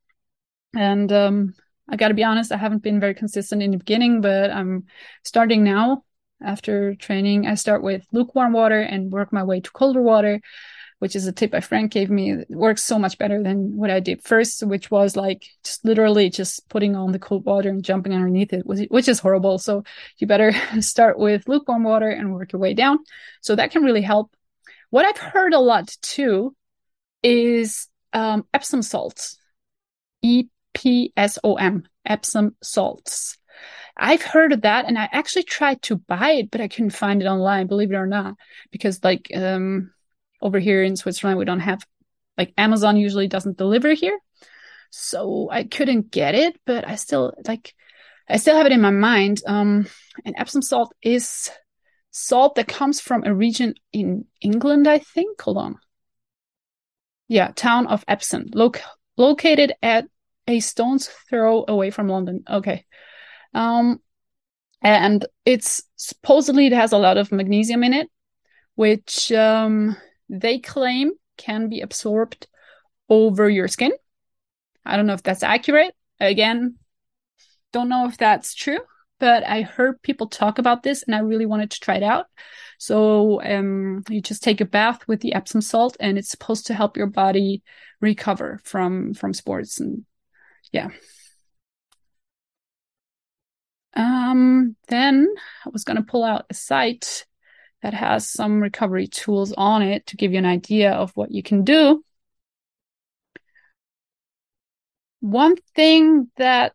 and 0.76 1.12
um, 1.12 1.54
I 1.90 1.96
got 1.96 2.10
to 2.10 2.14
be 2.14 2.24
honest, 2.24 2.52
I 2.52 2.58
haven't 2.58 2.84
been 2.84 3.00
very 3.00 3.14
consistent 3.14 3.62
in 3.62 3.72
the 3.72 3.78
beginning, 3.78 4.22
but 4.22 4.52
I'm 4.52 4.86
starting 5.24 5.64
now. 5.64 6.04
After 6.42 6.94
training, 6.96 7.48
I 7.48 7.56
start 7.56 7.84
with 7.84 8.06
lukewarm 8.12 8.52
water 8.52 8.80
and 8.82 9.12
work 9.12 9.32
my 9.32 9.44
way 9.44 9.62
to 9.62 9.72
colder 9.72 10.02
water, 10.02 10.42
which 11.00 11.16
is 11.16 11.26
a 11.26 11.32
tip 11.32 11.54
my 11.54 11.62
friend 11.62 11.90
gave 11.90 12.10
me. 12.10 12.34
It 12.34 12.50
works 12.50 12.84
so 12.84 13.00
much 13.00 13.18
better 13.18 13.42
than 13.42 13.78
what 13.78 13.90
I 13.90 14.02
did 14.02 14.22
first, 14.24 14.62
which 14.64 14.92
was 14.92 15.16
like 15.16 15.46
just 15.64 15.86
literally 15.86 16.30
just 16.30 16.68
putting 16.68 16.96
on 16.98 17.14
the 17.14 17.20
cold 17.20 17.46
water 17.46 17.70
and 17.70 17.84
jumping 17.84 18.14
underneath 18.14 18.52
it, 18.52 18.66
which 18.66 19.08
is 19.08 19.20
horrible. 19.20 19.58
So 19.58 19.84
you 20.18 20.28
better 20.28 20.52
start 20.82 21.18
with 21.18 21.48
lukewarm 21.48 21.84
water 21.84 22.10
and 22.10 22.34
work 22.34 22.52
your 22.52 22.60
way 22.60 22.74
down. 22.74 23.00
So 23.42 23.56
that 23.56 23.72
can 23.72 23.84
really 23.84 24.02
help. 24.02 24.36
What 24.90 25.06
I've 25.06 25.18
heard 25.18 25.54
a 25.54 25.60
lot 25.60 25.96
too 26.02 26.56
is 27.24 27.88
um, 28.12 28.46
Epsom 28.54 28.82
salts, 28.82 29.38
E 30.22 30.46
P 30.74 31.14
S 31.18 31.40
O 31.44 31.56
M, 31.56 31.84
Epsom 32.06 32.56
salts. 32.62 33.38
I've 33.96 34.24
heard 34.24 34.54
of 34.54 34.62
that 34.62 34.86
and 34.86 34.98
I 34.98 35.08
actually 35.12 35.44
tried 35.44 35.82
to 35.84 35.98
buy 35.98 36.32
it, 36.32 36.52
but 36.52 36.62
I 36.62 36.68
couldn't 36.68 36.92
find 36.92 37.22
it 37.22 37.28
online, 37.28 37.68
believe 37.68 37.92
it 37.92 37.96
or 37.96 38.08
not, 38.08 38.36
because 38.72 39.04
like 39.04 39.32
um, 39.36 39.92
over 40.42 40.60
here 40.60 40.84
in 40.84 40.96
Switzerland, 40.96 41.38
we 41.40 41.46
don't 41.46 41.60
have 41.60 41.86
like 42.38 42.54
Amazon 42.58 42.98
usually 42.98 43.28
doesn't 43.28 43.58
deliver 43.58 43.94
here. 43.94 44.20
So 44.90 45.50
I 45.52 45.64
couldn't 45.64 46.12
get 46.12 46.36
it, 46.36 46.60
but 46.66 46.88
I 46.88 46.96
still 46.96 47.34
like 47.48 47.74
I 48.28 48.38
still 48.38 48.56
have 48.58 48.66
it 48.66 48.72
in 48.72 48.82
my 48.82 48.92
mind. 48.92 49.42
Um, 49.46 49.88
and 50.26 50.36
Epsom 50.38 50.62
salt 50.62 50.94
is 51.02 51.52
salt 52.12 52.56
that 52.56 52.68
comes 52.68 53.00
from 53.00 53.24
a 53.24 53.34
region 53.34 53.76
in 53.92 54.26
England, 54.42 54.88
I 54.88 55.00
think. 55.00 55.42
Hold 55.42 55.58
on. 55.58 55.80
Yeah, 57.34 57.50
town 57.56 57.88
of 57.88 58.06
Epsom, 58.08 58.52
lo- 58.54 58.74
located 59.18 59.74
at 59.82 60.06
a 60.48 60.60
stone's 60.60 61.08
throw 61.08 61.66
away 61.68 61.90
from 61.90 62.08
London. 62.08 62.44
Okay. 62.48 62.86
Um, 63.56 64.00
and 64.84 65.26
it's 65.44 65.82
supposedly 65.96 66.68
it 66.68 66.74
has 66.74 66.92
a 66.92 67.00
lot 67.00 67.18
of 67.18 67.32
magnesium 67.32 67.84
in 67.84 67.94
it, 67.94 68.08
which 68.76 69.32
um, 69.32 69.98
they 70.30 70.60
claim 70.60 71.14
can 71.36 71.70
be 71.70 71.82
absorbed 71.82 72.46
over 73.10 73.50
your 73.50 73.68
skin. 73.68 73.94
I 74.86 74.96
don't 74.96 75.08
know 75.08 75.14
if 75.14 75.24
that's 75.24 75.42
accurate. 75.42 75.96
Again, 76.20 76.76
don't 77.72 77.90
know 77.90 78.08
if 78.08 78.16
that's 78.16 78.54
true, 78.54 78.78
but 79.20 79.46
I 79.46 79.62
heard 79.62 80.02
people 80.02 80.28
talk 80.28 80.58
about 80.58 80.84
this 80.84 81.04
and 81.04 81.16
I 81.16 81.20
really 81.20 81.46
wanted 81.46 81.72
to 81.72 81.80
try 81.80 81.96
it 81.96 82.04
out. 82.04 82.28
So 82.78 83.42
um, 83.42 84.04
you 84.10 84.22
just 84.22 84.44
take 84.44 84.62
a 84.62 84.66
bath 84.66 85.08
with 85.08 85.22
the 85.22 85.34
Epsom 85.34 85.62
salt 85.62 85.96
and 86.00 86.18
it's 86.18 86.30
supposed 86.30 86.68
to 86.68 86.74
help 86.74 86.98
your 86.98 87.08
body 87.08 87.64
recover 88.02 88.60
from 88.64 89.14
from 89.14 89.34
sports 89.34 89.80
and 89.80 90.06
yeah. 90.72 90.90
Um, 93.96 94.76
then 94.88 95.28
I 95.66 95.70
was 95.70 95.84
going 95.84 95.98
to 95.98 96.04
pull 96.04 96.24
out 96.24 96.46
a 96.50 96.54
site 96.54 97.26
that 97.84 97.94
has 97.94 98.30
some 98.30 98.62
recovery 98.62 99.08
tools 99.08 99.54
on 99.54 99.82
it 99.84 100.08
to 100.08 100.18
give 100.18 100.32
you 100.32 100.40
an 100.40 100.46
idea 100.46 100.92
of 100.94 101.12
what 101.16 101.32
you 101.32 101.44
can 101.44 101.64
do. 101.64 102.04
One 105.20 105.56
thing 105.76 106.30
that, 106.38 106.74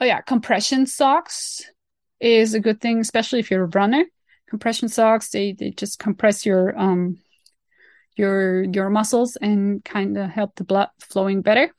oh 0.00 0.04
yeah, 0.04 0.20
compression 0.20 0.86
socks 0.86 1.62
is 2.20 2.54
a 2.54 2.60
good 2.60 2.80
thing, 2.80 3.00
especially 3.00 3.40
if 3.40 3.50
you're 3.50 3.64
a 3.64 3.68
runner. 3.68 4.04
Compression 4.48 4.88
socks, 4.88 5.30
they, 5.30 5.52
they 5.52 5.70
just 5.70 5.98
compress 5.98 6.46
your, 6.46 6.78
um, 6.78 7.18
your, 8.16 8.62
your 8.64 8.90
muscles 8.90 9.36
and 9.36 9.84
kind 9.84 10.16
of 10.16 10.30
help 10.30 10.54
the 10.54 10.64
blood 10.64 10.88
flowing 11.00 11.42
better. 11.42 11.72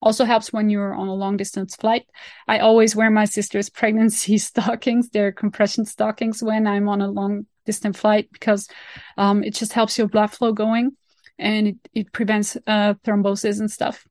Also 0.00 0.24
helps 0.24 0.52
when 0.52 0.70
you're 0.70 0.94
on 0.94 1.08
a 1.08 1.14
long 1.14 1.36
distance 1.36 1.74
flight. 1.74 2.06
I 2.46 2.60
always 2.60 2.94
wear 2.94 3.10
my 3.10 3.24
sister's 3.24 3.68
pregnancy 3.70 4.38
stockings. 4.38 5.08
They're 5.08 5.32
compression 5.32 5.84
stockings 5.84 6.42
when 6.42 6.66
I'm 6.66 6.88
on 6.88 7.00
a 7.00 7.10
long 7.10 7.46
distance 7.66 7.98
flight 7.98 8.28
because 8.32 8.68
um, 9.16 9.42
it 9.42 9.54
just 9.54 9.72
helps 9.72 9.98
your 9.98 10.08
blood 10.08 10.28
flow 10.28 10.52
going 10.52 10.96
and 11.38 11.68
it, 11.68 11.76
it 11.94 12.12
prevents 12.12 12.56
uh, 12.66 12.94
thrombosis 13.04 13.60
and 13.60 13.70
stuff. 13.70 14.06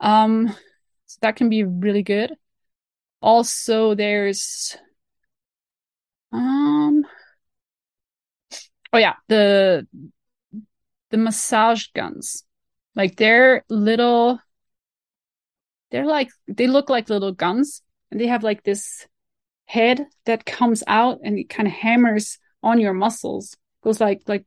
Um, 0.00 0.54
so 1.14 1.18
that 1.22 1.36
can 1.36 1.48
be 1.48 1.62
really 1.62 2.02
good. 2.02 2.34
Also, 3.22 3.94
there's 3.94 4.76
um 6.32 7.04
oh 8.92 8.98
yeah, 8.98 9.14
the 9.28 9.86
the 11.10 11.16
massage 11.16 11.86
guns. 11.94 12.42
Like 12.96 13.14
they're 13.14 13.64
little 13.68 14.40
they're 15.92 16.04
like 16.04 16.30
they 16.48 16.66
look 16.66 16.90
like 16.90 17.08
little 17.08 17.30
guns 17.30 17.80
and 18.10 18.20
they 18.20 18.26
have 18.26 18.42
like 18.42 18.64
this 18.64 19.06
head 19.66 20.06
that 20.26 20.44
comes 20.44 20.82
out 20.88 21.20
and 21.22 21.38
it 21.38 21.48
kind 21.48 21.68
of 21.68 21.74
hammers 21.74 22.38
on 22.60 22.80
your 22.80 22.92
muscles 22.92 23.56
goes 23.84 24.00
like 24.00 24.22
like 24.26 24.44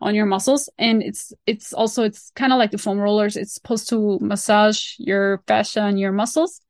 on 0.00 0.14
your 0.14 0.26
muscles. 0.26 0.68
And 0.78 1.02
it's 1.02 1.32
it's 1.46 1.72
also 1.72 2.04
it's 2.04 2.30
kind 2.34 2.52
of 2.52 2.58
like 2.58 2.70
the 2.70 2.78
foam 2.78 2.98
rollers. 2.98 3.36
It's 3.36 3.54
supposed 3.54 3.88
to 3.90 4.18
massage 4.20 4.94
your 4.98 5.42
fascia 5.46 5.82
and 5.82 5.98
your 5.98 6.12
muscles 6.12 6.60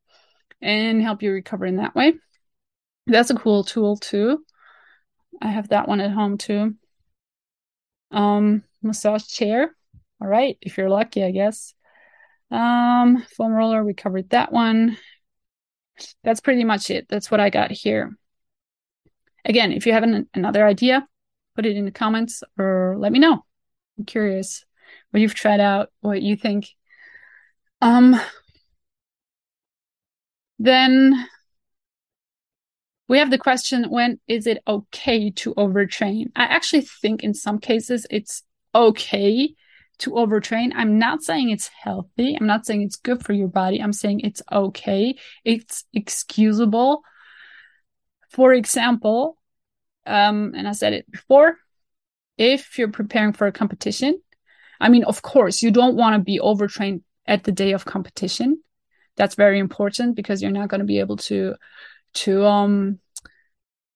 and 0.60 1.02
help 1.02 1.22
you 1.22 1.32
recover 1.32 1.66
in 1.66 1.76
that 1.76 1.94
way. 1.94 2.14
That's 3.06 3.30
a 3.30 3.34
cool 3.36 3.64
tool 3.64 3.96
too. 3.96 4.44
I 5.40 5.48
have 5.48 5.68
that 5.68 5.88
one 5.88 6.00
at 6.00 6.12
home 6.12 6.38
too. 6.38 6.74
Um 8.10 8.62
massage 8.82 9.26
chair. 9.26 9.74
All 10.20 10.28
right 10.28 10.56
if 10.60 10.78
you're 10.78 10.88
lucky 10.88 11.22
i 11.24 11.30
guess. 11.30 11.74
Um, 12.50 13.22
foam 13.36 13.52
roller, 13.52 13.84
we 13.84 13.94
covered 13.94 14.30
that 14.30 14.52
one. 14.52 14.96
That's 16.22 16.40
pretty 16.40 16.64
much 16.64 16.90
it. 16.90 17.06
That's 17.08 17.30
what 17.30 17.40
I 17.40 17.50
got 17.50 17.70
here. 17.70 18.16
Again, 19.44 19.72
if 19.72 19.86
you 19.86 19.92
have 19.92 20.02
an, 20.02 20.28
another 20.34 20.66
idea, 20.66 21.06
put 21.56 21.66
it 21.66 21.76
in 21.76 21.86
the 21.86 21.90
comments 21.90 22.42
or 22.58 22.94
let 22.98 23.10
me 23.10 23.18
know. 23.18 23.44
I'm 23.98 24.04
curious 24.04 24.64
what 25.10 25.20
you've 25.20 25.34
tried 25.34 25.60
out, 25.60 25.90
what 26.00 26.22
you 26.22 26.36
think. 26.36 26.68
Um, 27.80 28.20
then 30.58 31.26
we 33.08 33.18
have 33.18 33.30
the 33.30 33.38
question 33.38 33.90
when 33.90 34.20
is 34.28 34.46
it 34.46 34.62
okay 34.66 35.30
to 35.30 35.54
overtrain? 35.54 36.26
I 36.36 36.44
actually 36.44 36.82
think 36.82 37.22
in 37.22 37.34
some 37.34 37.58
cases 37.58 38.06
it's 38.10 38.42
okay 38.74 39.54
to 39.98 40.10
overtrain. 40.10 40.72
I'm 40.74 40.98
not 40.98 41.22
saying 41.22 41.50
it's 41.50 41.68
healthy. 41.68 42.36
I'm 42.38 42.46
not 42.46 42.66
saying 42.66 42.82
it's 42.82 42.96
good 42.96 43.24
for 43.24 43.32
your 43.32 43.48
body. 43.48 43.80
I'm 43.80 43.92
saying 43.92 44.20
it's 44.20 44.42
okay. 44.52 45.16
It's 45.44 45.84
excusable. 45.94 47.02
For 48.30 48.52
example, 48.52 49.38
um, 50.06 50.54
and 50.56 50.68
I 50.68 50.72
said 50.72 50.92
it 50.92 51.10
before, 51.10 51.56
if 52.38 52.78
you're 52.78 52.90
preparing 52.90 53.32
for 53.32 53.46
a 53.46 53.52
competition, 53.52 54.20
I 54.80 54.88
mean, 54.88 55.04
of 55.04 55.22
course, 55.22 55.62
you 55.62 55.70
don't 55.70 55.96
want 55.96 56.14
to 56.14 56.22
be 56.22 56.40
overtrained 56.40 57.02
at 57.26 57.44
the 57.44 57.52
day 57.52 57.72
of 57.72 57.84
competition. 57.84 58.62
That's 59.16 59.34
very 59.34 59.58
important 59.58 60.16
because 60.16 60.42
you're 60.42 60.50
not 60.50 60.68
going 60.68 60.80
to 60.80 60.86
be 60.86 61.00
able 61.00 61.16
to 61.16 61.54
to 62.14 62.44
um 62.44 62.98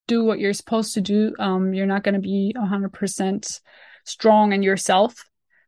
do 0.07 0.23
what 0.23 0.39
you're 0.39 0.53
supposed 0.53 0.95
to 0.95 1.01
do. 1.01 1.33
Um, 1.39 1.73
you're 1.73 1.85
not 1.85 2.03
going 2.03 2.15
to 2.15 2.19
be 2.19 2.53
100% 2.57 3.61
strong 4.03 4.51
in 4.51 4.63
yourself 4.63 5.15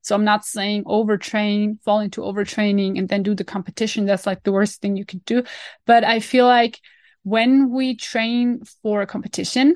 so 0.03 0.15
I'm 0.15 0.25
not 0.25 0.45
saying 0.45 0.83
overtrain, 0.83 1.81
fall 1.81 2.01
into 2.01 2.21
overtraining 2.21 2.99
and 2.99 3.07
then 3.07 3.23
do 3.23 3.33
the 3.33 3.45
competition. 3.45 4.05
That's 4.05 4.27
like 4.27 4.43
the 4.43 4.51
worst 4.51 4.81
thing 4.81 4.97
you 4.97 5.05
could 5.05 5.23
do. 5.23 5.43
But 5.85 6.03
I 6.03 6.19
feel 6.19 6.45
like 6.45 6.79
when 7.23 7.71
we 7.71 7.95
train 7.95 8.63
for 8.81 9.01
a 9.01 9.07
competition, 9.07 9.75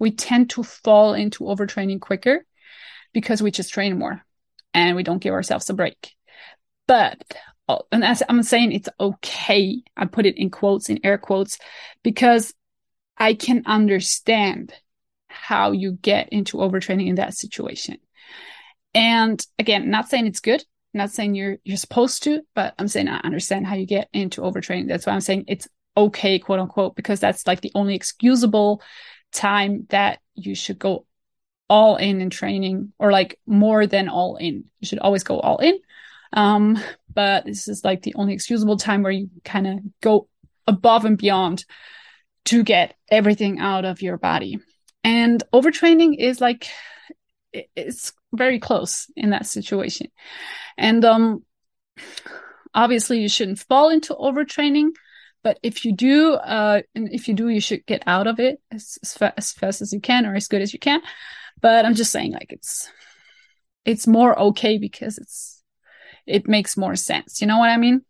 we 0.00 0.10
tend 0.10 0.50
to 0.50 0.64
fall 0.64 1.14
into 1.14 1.44
overtraining 1.44 2.00
quicker 2.00 2.44
because 3.12 3.40
we 3.40 3.52
just 3.52 3.72
train 3.72 3.98
more 3.98 4.24
and 4.74 4.96
we 4.96 5.04
don't 5.04 5.22
give 5.22 5.34
ourselves 5.34 5.70
a 5.70 5.74
break. 5.74 6.16
But 6.88 7.22
oh, 7.68 7.82
and 7.92 8.02
as 8.02 8.22
I'm 8.28 8.42
saying, 8.42 8.72
it's 8.72 8.88
okay. 8.98 9.82
I 9.96 10.06
put 10.06 10.26
it 10.26 10.38
in 10.38 10.50
quotes, 10.50 10.88
in 10.88 10.98
air 11.04 11.18
quotes, 11.18 11.58
because 12.02 12.52
I 13.16 13.34
can 13.34 13.62
understand 13.66 14.72
how 15.28 15.72
you 15.72 15.92
get 15.92 16.30
into 16.30 16.56
overtraining 16.56 17.08
in 17.08 17.16
that 17.16 17.34
situation. 17.34 17.98
And 18.94 19.44
again, 19.58 19.90
not 19.90 20.08
saying 20.08 20.26
it's 20.26 20.40
good, 20.40 20.64
not 20.94 21.10
saying 21.10 21.34
you're 21.34 21.58
you're 21.62 21.76
supposed 21.76 22.24
to, 22.24 22.40
but 22.54 22.74
I'm 22.78 22.88
saying 22.88 23.08
I 23.08 23.18
understand 23.18 23.66
how 23.66 23.76
you 23.76 23.86
get 23.86 24.08
into 24.12 24.40
overtraining. 24.40 24.88
That's 24.88 25.06
why 25.06 25.12
I'm 25.12 25.20
saying 25.20 25.44
it's 25.46 25.68
okay, 25.96 26.38
quote 26.38 26.58
unquote, 26.58 26.96
because 26.96 27.20
that's 27.20 27.46
like 27.46 27.60
the 27.60 27.72
only 27.74 27.94
excusable 27.94 28.82
time 29.32 29.86
that 29.90 30.20
you 30.34 30.54
should 30.54 30.78
go 30.78 31.06
all 31.68 31.96
in 31.96 32.20
in 32.20 32.30
training 32.30 32.92
or 32.98 33.12
like 33.12 33.38
more 33.46 33.86
than 33.86 34.08
all 34.08 34.36
in. 34.36 34.64
You 34.80 34.86
should 34.86 34.98
always 34.98 35.22
go 35.22 35.38
all 35.38 35.58
in. 35.58 35.78
Um, 36.32 36.78
but 37.12 37.44
this 37.44 37.68
is 37.68 37.84
like 37.84 38.02
the 38.02 38.14
only 38.14 38.34
excusable 38.34 38.76
time 38.76 39.02
where 39.02 39.12
you 39.12 39.30
kind 39.44 39.66
of 39.66 39.78
go 40.00 40.28
above 40.66 41.04
and 41.04 41.18
beyond 41.18 41.64
to 42.46 42.62
get 42.62 42.94
everything 43.10 43.58
out 43.58 43.84
of 43.84 44.02
your 44.02 44.16
body. 44.16 44.58
And 45.04 45.42
overtraining 45.52 46.16
is 46.18 46.40
like 46.40 46.68
it's 47.52 48.12
very 48.32 48.58
close 48.58 49.10
in 49.16 49.30
that 49.30 49.46
situation. 49.46 50.08
And 50.76 51.04
um, 51.04 51.44
obviously, 52.74 53.20
you 53.20 53.28
shouldn't 53.28 53.58
fall 53.60 53.90
into 53.90 54.14
overtraining. 54.14 54.90
But 55.42 55.58
if 55.62 55.84
you 55.84 55.92
do, 55.92 56.34
uh, 56.34 56.82
and 56.94 57.12
if 57.12 57.28
you 57.28 57.34
do, 57.34 57.48
you 57.48 57.60
should 57.60 57.86
get 57.86 58.02
out 58.06 58.26
of 58.26 58.38
it 58.40 58.60
as, 58.70 58.98
as, 59.02 59.14
fa- 59.14 59.34
as 59.36 59.52
fast 59.52 59.80
as 59.80 59.92
you 59.92 60.00
can 60.00 60.26
or 60.26 60.34
as 60.34 60.48
good 60.48 60.62
as 60.62 60.72
you 60.72 60.78
can. 60.78 61.00
But 61.60 61.84
I'm 61.84 61.94
just 61.94 62.12
saying 62.12 62.32
like 62.32 62.52
it's 62.52 62.90
it's 63.84 64.06
more 64.06 64.38
okay 64.38 64.78
because 64.78 65.18
it's 65.18 65.62
it 66.26 66.48
makes 66.48 66.76
more 66.76 66.96
sense. 66.96 67.40
You 67.40 67.46
know 67.46 67.58
what 67.58 67.70
I 67.70 67.76
mean? 67.76 68.02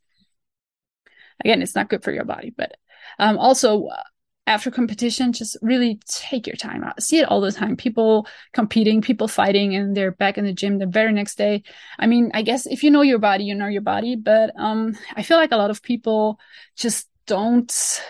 Again, 1.45 1.63
it's 1.63 1.75
not 1.75 1.89
good 1.89 2.03
for 2.03 2.13
your 2.13 2.25
body, 2.25 2.53
but 2.57 2.77
um 3.19 3.39
also 3.39 3.87
uh, 3.87 4.03
after 4.47 4.71
competition, 4.71 5.33
just 5.33 5.57
really 5.63 6.01
take 6.07 6.47
your 6.47 6.57
time 6.57 6.83
out. 6.83 7.01
See 7.01 7.21
it 7.21 7.29
all 7.29 7.41
the 7.41 7.53
time. 7.53 7.77
People 7.77 8.27
competing, 8.53 9.01
people 9.01 9.29
fighting, 9.29 9.77
and 9.77 9.97
they're 9.97 10.11
back 10.11 10.39
in 10.39 10.45
the 10.45 10.53
gym 10.53 10.79
the 10.79 10.87
very 10.87 11.13
next 11.13 11.39
day. 11.39 11.63
I 12.01 12.09
mean, 12.09 12.33
I 12.35 12.43
guess 12.43 12.67
if 12.67 12.83
you 12.83 12.91
know 12.91 13.03
your 13.03 13.21
body, 13.21 13.45
you 13.45 13.55
know 13.55 13.69
your 13.69 13.83
body. 13.83 14.17
But 14.17 14.53
um, 14.59 14.97
I 15.15 15.23
feel 15.23 15.37
like 15.37 15.53
a 15.53 15.57
lot 15.57 15.71
of 15.71 15.83
people 15.83 16.41
just 16.77 17.07
don't 17.31 18.03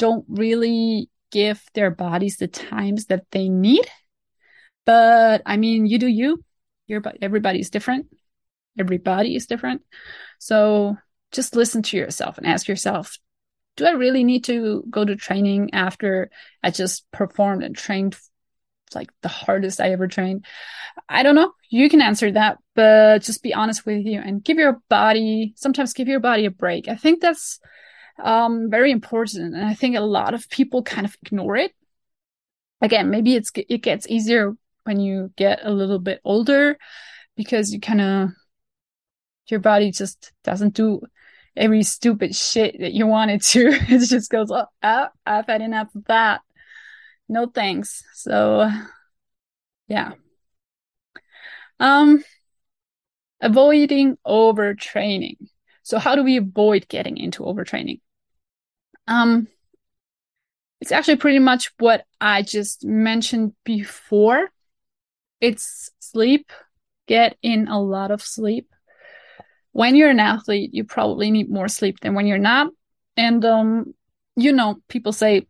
don't 0.00 0.24
really 0.28 1.08
give 1.30 1.62
their 1.74 1.92
bodies 1.92 2.36
the 2.36 2.48
times 2.48 3.06
that 3.06 3.24
they 3.30 3.48
need. 3.48 3.86
But 4.84 5.42
I 5.46 5.58
mean, 5.58 5.86
you 5.86 5.98
do 5.98 6.08
you. 6.08 6.42
Your 6.88 7.00
different. 7.70 8.06
Everybody 8.76 9.36
is 9.36 9.46
different. 9.46 9.82
So 10.40 10.96
just 11.30 11.54
listen 11.54 11.82
to 11.82 11.96
yourself 11.96 12.36
and 12.38 12.48
ask 12.48 12.66
yourself, 12.66 13.16
do 13.76 13.86
I 13.86 13.92
really 13.92 14.24
need 14.24 14.42
to 14.44 14.82
go 14.90 15.04
to 15.04 15.14
training 15.14 15.70
after 15.72 16.30
I 16.64 16.70
just 16.70 17.08
performed 17.12 17.62
and 17.62 17.76
trained 17.76 18.16
like 18.94 19.10
the 19.22 19.28
hardest 19.28 19.80
I 19.80 19.90
ever 19.92 20.06
trained? 20.06 20.44
I 21.08 21.22
don't 21.22 21.34
know. 21.34 21.52
You 21.70 21.88
can 21.88 22.00
answer 22.00 22.30
that, 22.32 22.58
but 22.74 23.22
just 23.22 23.42
be 23.42 23.54
honest 23.54 23.86
with 23.86 24.04
you 24.04 24.20
and 24.20 24.42
give 24.42 24.58
your 24.58 24.80
body, 24.88 25.54
sometimes 25.56 25.92
give 25.92 26.08
your 26.08 26.20
body 26.20 26.44
a 26.44 26.50
break. 26.50 26.88
I 26.88 26.96
think 26.96 27.20
that's 27.20 27.60
um, 28.18 28.70
very 28.70 28.90
important. 28.90 29.54
And 29.54 29.64
I 29.64 29.74
think 29.74 29.96
a 29.96 30.00
lot 30.00 30.34
of 30.34 30.48
people 30.48 30.82
kind 30.82 31.06
of 31.06 31.16
ignore 31.24 31.56
it. 31.56 31.72
Again, 32.80 33.10
maybe 33.10 33.34
it's, 33.34 33.50
it 33.54 33.82
gets 33.82 34.08
easier 34.08 34.54
when 34.84 35.00
you 35.00 35.32
get 35.36 35.60
a 35.62 35.70
little 35.70 35.98
bit 35.98 36.20
older 36.24 36.78
because 37.36 37.72
you 37.72 37.80
kind 37.80 38.00
of, 38.00 38.28
your 39.48 39.60
body 39.60 39.90
just 39.90 40.32
doesn't 40.44 40.74
do 40.74 41.00
every 41.56 41.82
stupid 41.82 42.34
shit 42.34 42.78
that 42.80 42.92
you 42.92 43.06
wanted 43.06 43.42
to. 43.42 43.68
it 43.88 44.06
just 44.06 44.30
goes, 44.30 44.50
oh, 44.50 44.66
oh, 44.82 45.06
I've 45.26 45.46
had 45.46 45.62
enough 45.62 45.94
of 45.94 46.04
that. 46.06 46.40
No 47.28 47.46
thanks. 47.46 48.02
So, 48.14 48.70
yeah. 49.86 50.12
Um, 51.80 52.24
avoiding 53.40 54.16
overtraining. 54.26 55.36
So, 55.82 55.98
how 55.98 56.14
do 56.14 56.22
we 56.22 56.36
avoid 56.36 56.88
getting 56.88 57.16
into 57.16 57.42
overtraining? 57.42 58.00
Um, 59.06 59.48
it's 60.80 60.92
actually 60.92 61.16
pretty 61.16 61.38
much 61.38 61.72
what 61.78 62.04
I 62.20 62.42
just 62.42 62.84
mentioned 62.84 63.54
before. 63.64 64.50
It's 65.40 65.90
sleep. 65.98 66.52
Get 67.06 67.36
in 67.42 67.68
a 67.68 67.80
lot 67.80 68.10
of 68.10 68.20
sleep 68.22 68.68
when 69.78 69.94
you're 69.94 70.10
an 70.10 70.18
athlete, 70.18 70.74
you 70.74 70.82
probably 70.82 71.30
need 71.30 71.48
more 71.48 71.68
sleep 71.68 72.00
than 72.00 72.14
when 72.14 72.26
you're 72.26 72.36
not. 72.36 72.72
And, 73.16 73.44
um, 73.44 73.94
you 74.34 74.52
know, 74.52 74.78
people 74.88 75.12
say 75.12 75.46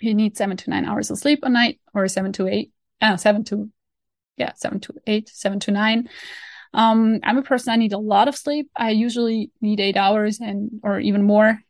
you 0.00 0.14
need 0.14 0.36
seven 0.36 0.56
to 0.56 0.70
nine 0.70 0.84
hours 0.84 1.10
of 1.10 1.18
sleep 1.18 1.40
a 1.42 1.48
night 1.48 1.80
or 1.92 2.06
seven 2.08 2.32
to 2.32 2.46
eight, 2.46 2.72
uh, 3.00 3.16
seven 3.16 3.44
to, 3.44 3.70
yeah, 4.36 4.52
seven 4.54 4.80
to 4.80 4.94
eight, 5.06 5.28
seven 5.28 5.60
to 5.60 5.70
nine. 5.70 6.08
Um, 6.72 7.20
I'm 7.22 7.38
a 7.38 7.42
person, 7.42 7.72
I 7.72 7.76
need 7.76 7.92
a 7.92 7.98
lot 7.98 8.28
of 8.28 8.36
sleep. 8.36 8.70
I 8.76 8.90
usually 8.90 9.50
need 9.60 9.80
eight 9.80 9.96
hours 9.96 10.40
and, 10.40 10.80
or 10.82 10.98
even 10.98 11.22
more. 11.22 11.60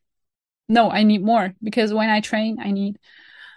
No, 0.69 0.91
I 0.91 1.03
need 1.03 1.23
more 1.23 1.55
because 1.63 1.93
when 1.93 2.09
I 2.09 2.21
train, 2.21 2.59
I 2.61 2.71
need, 2.71 2.99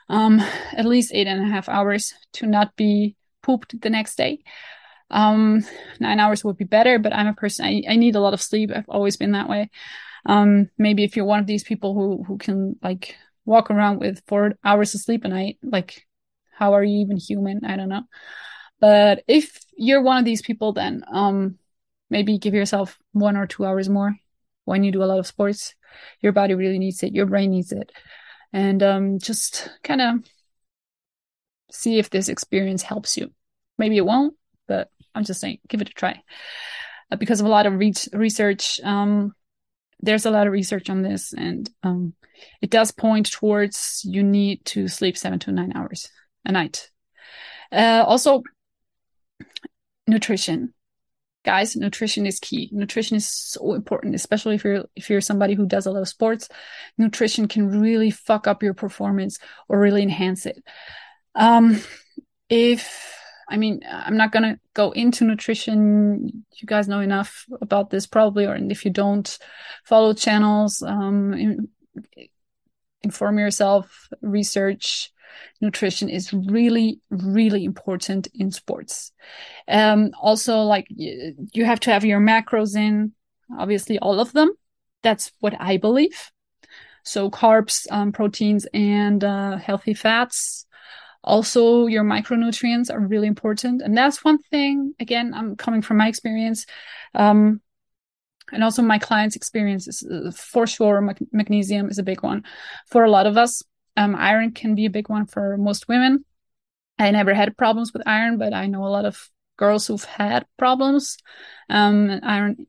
um, 0.10 0.40
at 0.74 0.86
least 0.86 1.12
eight 1.14 1.28
and 1.28 1.42
a 1.42 1.48
half 1.48 1.70
hours 1.70 2.14
to 2.34 2.46
not 2.46 2.76
be 2.76 3.16
pooped 3.42 3.80
the 3.82 3.90
next 3.90 4.16
day 4.16 4.40
um 5.10 5.64
nine 6.00 6.20
hours 6.20 6.44
would 6.44 6.58
be 6.58 6.66
better 6.66 7.00
but 7.00 7.14
i'm 7.14 7.28
a 7.28 7.34
person 7.34 7.66
I, 7.66 7.82
I 7.88 7.96
need 7.96 8.16
a 8.16 8.20
lot 8.20 8.34
of 8.34 8.42
sleep 8.42 8.72
i've 8.76 8.90
always 8.90 9.16
been 9.16 9.32
that 9.32 9.48
way 9.48 9.70
um 10.26 10.70
maybe 10.78 11.04
if 11.04 11.16
you're 11.16 11.26
one 11.26 11.40
of 11.40 11.48
these 11.48 11.64
people 11.64 11.94
who 11.94 12.24
who 12.24 12.38
can 12.38 12.76
like 12.84 13.16
walk 13.48 13.72
around 13.72 14.00
with 14.00 14.22
four 14.28 14.54
hours 14.64 14.94
of 14.94 15.02
sleep 15.02 15.26
a 15.26 15.28
night 15.28 15.58
like 15.64 16.06
how 16.52 16.74
are 16.74 16.84
you 16.84 17.00
even 17.02 17.18
human? 17.18 17.64
I 17.66 17.76
don't 17.76 17.90
know. 17.90 18.04
But 18.80 19.24
if 19.28 19.60
you're 19.76 20.02
one 20.02 20.18
of 20.18 20.26
these 20.26 20.42
people 20.42 20.74
then 20.74 21.04
um 21.12 21.58
maybe 22.10 22.38
give 22.38 22.54
yourself 22.54 22.98
one 23.14 23.38
or 23.38 23.48
two 23.48 23.66
hours 23.66 23.90
more. 23.90 24.16
When 24.66 24.84
you 24.84 24.92
do 24.92 25.04
a 25.04 25.06
lot 25.06 25.20
of 25.20 25.28
sports 25.28 25.74
your 26.22 26.34
body 26.34 26.54
really 26.54 26.78
needs 26.78 27.02
it. 27.02 27.14
Your 27.14 27.26
brain 27.26 27.52
needs 27.52 27.72
it. 27.72 27.92
And 28.54 28.84
um 28.84 29.20
just 29.20 29.70
kind 29.84 30.02
of 30.02 30.20
see 31.72 31.98
if 32.00 32.10
this 32.10 32.30
experience 32.30 32.84
helps 32.84 33.18
you. 33.18 33.32
Maybe 33.78 33.98
it 33.98 34.06
won't 34.06 34.36
but 34.68 34.92
I'm 35.16 35.24
just 35.24 35.42
saying, 35.42 35.60
give 35.68 35.82
it 35.82 35.90
a 35.90 35.94
try. 35.94 36.22
Uh, 37.12 37.16
because 37.16 37.40
of 37.40 37.48
a 37.48 37.50
lot 37.50 37.66
of 37.66 37.74
re- 37.74 37.94
research, 38.14 38.80
um, 38.84 39.34
there's 40.00 40.26
a 40.26 40.32
lot 40.32 40.48
of 40.48 40.54
research 40.54 40.90
on 40.90 41.02
this, 41.02 41.34
and 41.34 41.70
um, 41.84 42.14
it 42.62 42.70
does 42.70 42.92
point 42.92 43.32
towards 43.32 44.02
you 44.06 44.24
need 44.24 44.64
to 44.66 44.88
sleep 44.88 45.18
seven 45.18 45.40
to 45.40 45.52
nine 45.52 45.74
hours 45.76 46.10
a 46.46 46.52
night. 46.52 46.90
Uh, 47.72 48.04
also, 48.06 48.44
nutrition, 50.08 50.74
guys. 51.44 51.76
Nutrition 51.76 52.26
is 52.26 52.40
key. 52.40 52.70
Nutrition 52.72 53.18
is 53.18 53.28
so 53.28 53.74
important, 53.74 54.16
especially 54.16 54.56
if 54.56 54.64
you're 54.64 54.86
if 54.96 55.10
you're 55.10 55.22
somebody 55.22 55.56
who 55.56 55.66
does 55.66 55.86
a 55.86 55.92
lot 55.92 56.02
of 56.02 56.08
sports. 56.08 56.48
Nutrition 56.98 57.48
can 57.48 57.68
really 57.68 58.12
fuck 58.12 58.48
up 58.48 58.64
your 58.64 58.74
performance 58.74 59.40
or 59.68 59.80
really 59.80 60.04
enhance 60.04 60.46
it. 60.46 60.64
Um, 61.36 61.82
if 62.50 63.17
I 63.50 63.58
mean, 63.58 63.82
I'm 63.90 64.18
not 64.18 64.32
going 64.32 64.44
to 64.44 64.60
go 64.74 64.92
into 64.92 65.24
nutrition. 65.24 66.44
You 66.56 66.66
guys 66.66 66.88
know 66.88 67.00
enough 67.00 67.46
about 67.62 67.90
this 67.90 68.06
probably, 68.06 68.46
or 68.46 68.56
if 68.56 68.84
you 68.84 68.92
don't 68.92 69.38
follow 69.86 70.14
channels, 70.14 70.82
um, 70.82 71.34
in, 71.34 71.70
inform 73.04 73.40
yourself, 73.40 74.10
research. 74.22 75.12
Nutrition 75.62 76.10
is 76.10 76.34
really, 76.34 77.00
really 77.10 77.64
important 77.64 78.28
in 78.34 78.52
sports. 78.52 79.12
Um, 79.68 80.12
also, 80.20 80.62
like 80.62 80.88
you 80.90 81.64
have 81.66 81.80
to 81.82 81.92
have 81.92 82.06
your 82.06 82.20
macros 82.20 82.76
in, 82.76 83.14
obviously, 83.58 84.00
all 84.00 84.20
of 84.20 84.34
them. 84.34 84.52
That's 85.04 85.32
what 85.40 85.56
I 85.60 85.78
believe. 85.78 86.32
So 87.04 87.30
carbs, 87.30 87.88
um, 87.92 88.12
proteins, 88.12 88.68
and 88.74 89.24
uh, 89.24 89.58
healthy 89.58 89.94
fats 89.94 90.66
also, 91.24 91.88
your 91.88 92.04
micronutrients 92.04 92.92
are 92.92 93.00
really 93.00 93.28
important. 93.28 93.82
And 93.82 93.98
that's 93.98 94.24
one 94.24 94.38
thing, 94.38 94.94
again, 95.00 95.34
I'm 95.34 95.56
coming 95.56 95.82
from 95.82 95.98
my 95.98 96.08
experience. 96.08 96.66
Um, 97.14 97.62
and 98.52 98.64
also 98.64 98.82
my 98.82 98.98
clients' 98.98 99.36
experiences. 99.36 100.04
Uh, 100.04 100.32
for 100.32 100.66
sure, 100.68 101.02
mag- 101.02 101.28
magnesium 101.32 101.90
is 101.90 102.00
a 102.00 102.04
big 102.04 102.24
one 102.24 102.44
for 102.88 103.04
a 103.04 103.12
lot 103.12 103.28
of 103.28 103.38
us. 103.38 103.62
Um, 103.96 104.16
iron 104.16 104.52
can 104.52 104.76
be 104.76 104.86
a 104.86 104.90
big 104.92 105.10
one 105.10 105.26
for 105.26 105.58
most 105.58 105.88
women. 105.88 106.24
I 107.00 107.12
never 107.12 107.34
had 107.34 107.58
problems 107.58 107.94
with 107.94 108.08
iron, 108.08 108.38
but 108.38 108.54
I 108.54 108.68
know 108.68 108.86
a 108.86 108.90
lot 108.90 109.06
of 109.06 109.30
girls 109.58 109.88
who've 109.88 110.04
had 110.04 110.46
problems. 110.58 111.18
Um, 111.70 112.20
iron, 112.24 112.68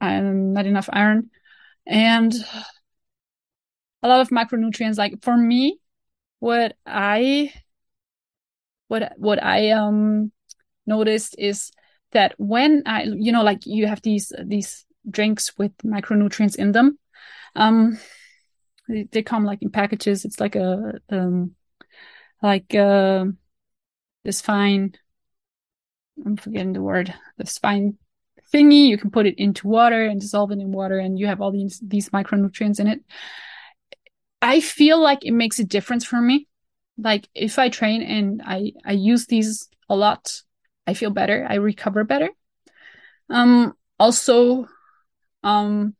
um, 0.00 0.52
not 0.52 0.66
enough 0.66 0.88
iron, 0.92 1.30
and 1.86 2.34
a 4.02 4.08
lot 4.08 4.20
of 4.20 4.28
micronutrients. 4.28 4.98
Like 4.98 5.22
for 5.22 5.36
me, 5.36 5.78
what 6.40 6.76
I 6.86 7.52
what 8.88 9.12
what 9.16 9.42
I 9.42 9.70
um 9.70 10.32
noticed 10.86 11.36
is 11.38 11.70
that 12.12 12.34
when 12.38 12.82
I 12.86 13.04
you 13.04 13.32
know 13.32 13.42
like 13.42 13.66
you 13.66 13.86
have 13.86 14.02
these 14.02 14.32
these 14.44 14.84
drinks 15.08 15.56
with 15.56 15.76
micronutrients 15.78 16.56
in 16.56 16.72
them, 16.72 16.98
um, 17.54 17.98
they, 18.88 19.08
they 19.12 19.22
come 19.22 19.44
like 19.44 19.62
in 19.62 19.70
packages. 19.70 20.24
It's 20.24 20.40
like 20.40 20.56
a 20.56 20.94
um 21.10 21.54
like 22.42 22.74
uh 22.74 23.26
this 24.24 24.40
fine 24.40 24.94
I'm 26.24 26.36
forgetting 26.36 26.72
the 26.72 26.82
word 26.82 27.14
this 27.36 27.58
fine 27.58 27.96
thingy. 28.52 28.88
You 28.88 28.98
can 28.98 29.10
put 29.10 29.26
it 29.26 29.38
into 29.38 29.68
water 29.68 30.04
and 30.04 30.20
dissolve 30.20 30.50
it 30.50 30.58
in 30.58 30.72
water 30.72 30.98
and 30.98 31.18
you 31.18 31.26
have 31.26 31.40
all 31.40 31.52
these 31.52 31.80
these 31.86 32.08
micronutrients 32.10 32.80
in 32.80 32.86
it. 32.86 33.00
I 34.40 34.60
feel 34.60 35.00
like 35.00 35.24
it 35.24 35.32
makes 35.32 35.58
a 35.58 35.64
difference 35.64 36.04
for 36.04 36.20
me 36.20 36.48
like 36.98 37.28
if 37.34 37.58
I 37.58 37.68
train 37.68 38.02
and 38.02 38.42
I 38.44 38.72
I 38.84 38.92
use 38.92 39.26
these 39.26 39.68
a 39.88 39.96
lot, 39.96 40.42
I 40.86 40.94
feel 40.94 41.10
better. 41.10 41.46
I 41.48 41.54
recover 41.54 42.04
better. 42.04 42.30
Um 43.30 43.74
also 43.98 44.66
um 45.42 45.94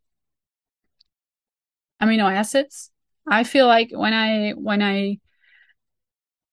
amino 2.03 2.31
acids. 2.31 2.91
I 3.27 3.45
feel 3.45 3.67
like 3.67 3.91
when 3.93 4.13
I 4.13 4.53
when 4.53 4.83
I 4.83 5.19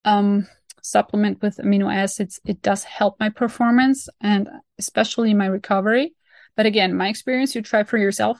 um 0.03 0.47
supplement 0.81 1.41
with 1.41 1.57
amino 1.57 1.93
acids, 1.93 2.39
it 2.45 2.61
does 2.61 2.83
help 2.83 3.19
my 3.19 3.29
performance 3.29 4.07
and 4.21 4.47
especially 4.77 5.33
my 5.33 5.47
recovery. 5.47 6.13
But 6.55 6.67
again, 6.67 6.95
my 6.95 7.07
experience, 7.07 7.55
you 7.55 7.61
try 7.61 7.83
for 7.83 7.97
yourself. 7.97 8.39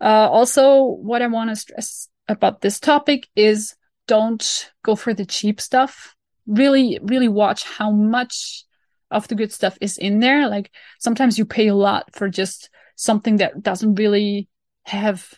Uh, 0.00 0.28
also, 0.30 0.82
what 0.84 1.22
I 1.22 1.26
want 1.26 1.50
to 1.50 1.56
stress 1.56 2.08
about 2.28 2.60
this 2.60 2.78
topic 2.78 3.28
is 3.34 3.74
don't 4.06 4.70
go 4.82 4.96
for 4.96 5.14
the 5.14 5.26
cheap 5.26 5.60
stuff. 5.60 6.14
really, 6.46 6.98
really 7.02 7.28
watch 7.28 7.64
how 7.64 7.90
much 7.90 8.64
of 9.10 9.28
the 9.28 9.34
good 9.34 9.52
stuff 9.52 9.76
is 9.80 9.98
in 9.98 10.20
there. 10.20 10.48
Like 10.48 10.70
sometimes 10.98 11.38
you 11.38 11.44
pay 11.44 11.68
a 11.68 11.74
lot 11.74 12.14
for 12.14 12.28
just 12.28 12.70
something 12.96 13.36
that 13.38 13.62
doesn't 13.62 13.96
really 13.96 14.48
have 14.84 15.34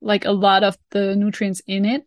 like 0.00 0.24
a 0.24 0.32
lot 0.32 0.64
of 0.64 0.76
the 0.90 1.14
nutrients 1.16 1.60
in 1.66 1.84
it. 1.84 2.06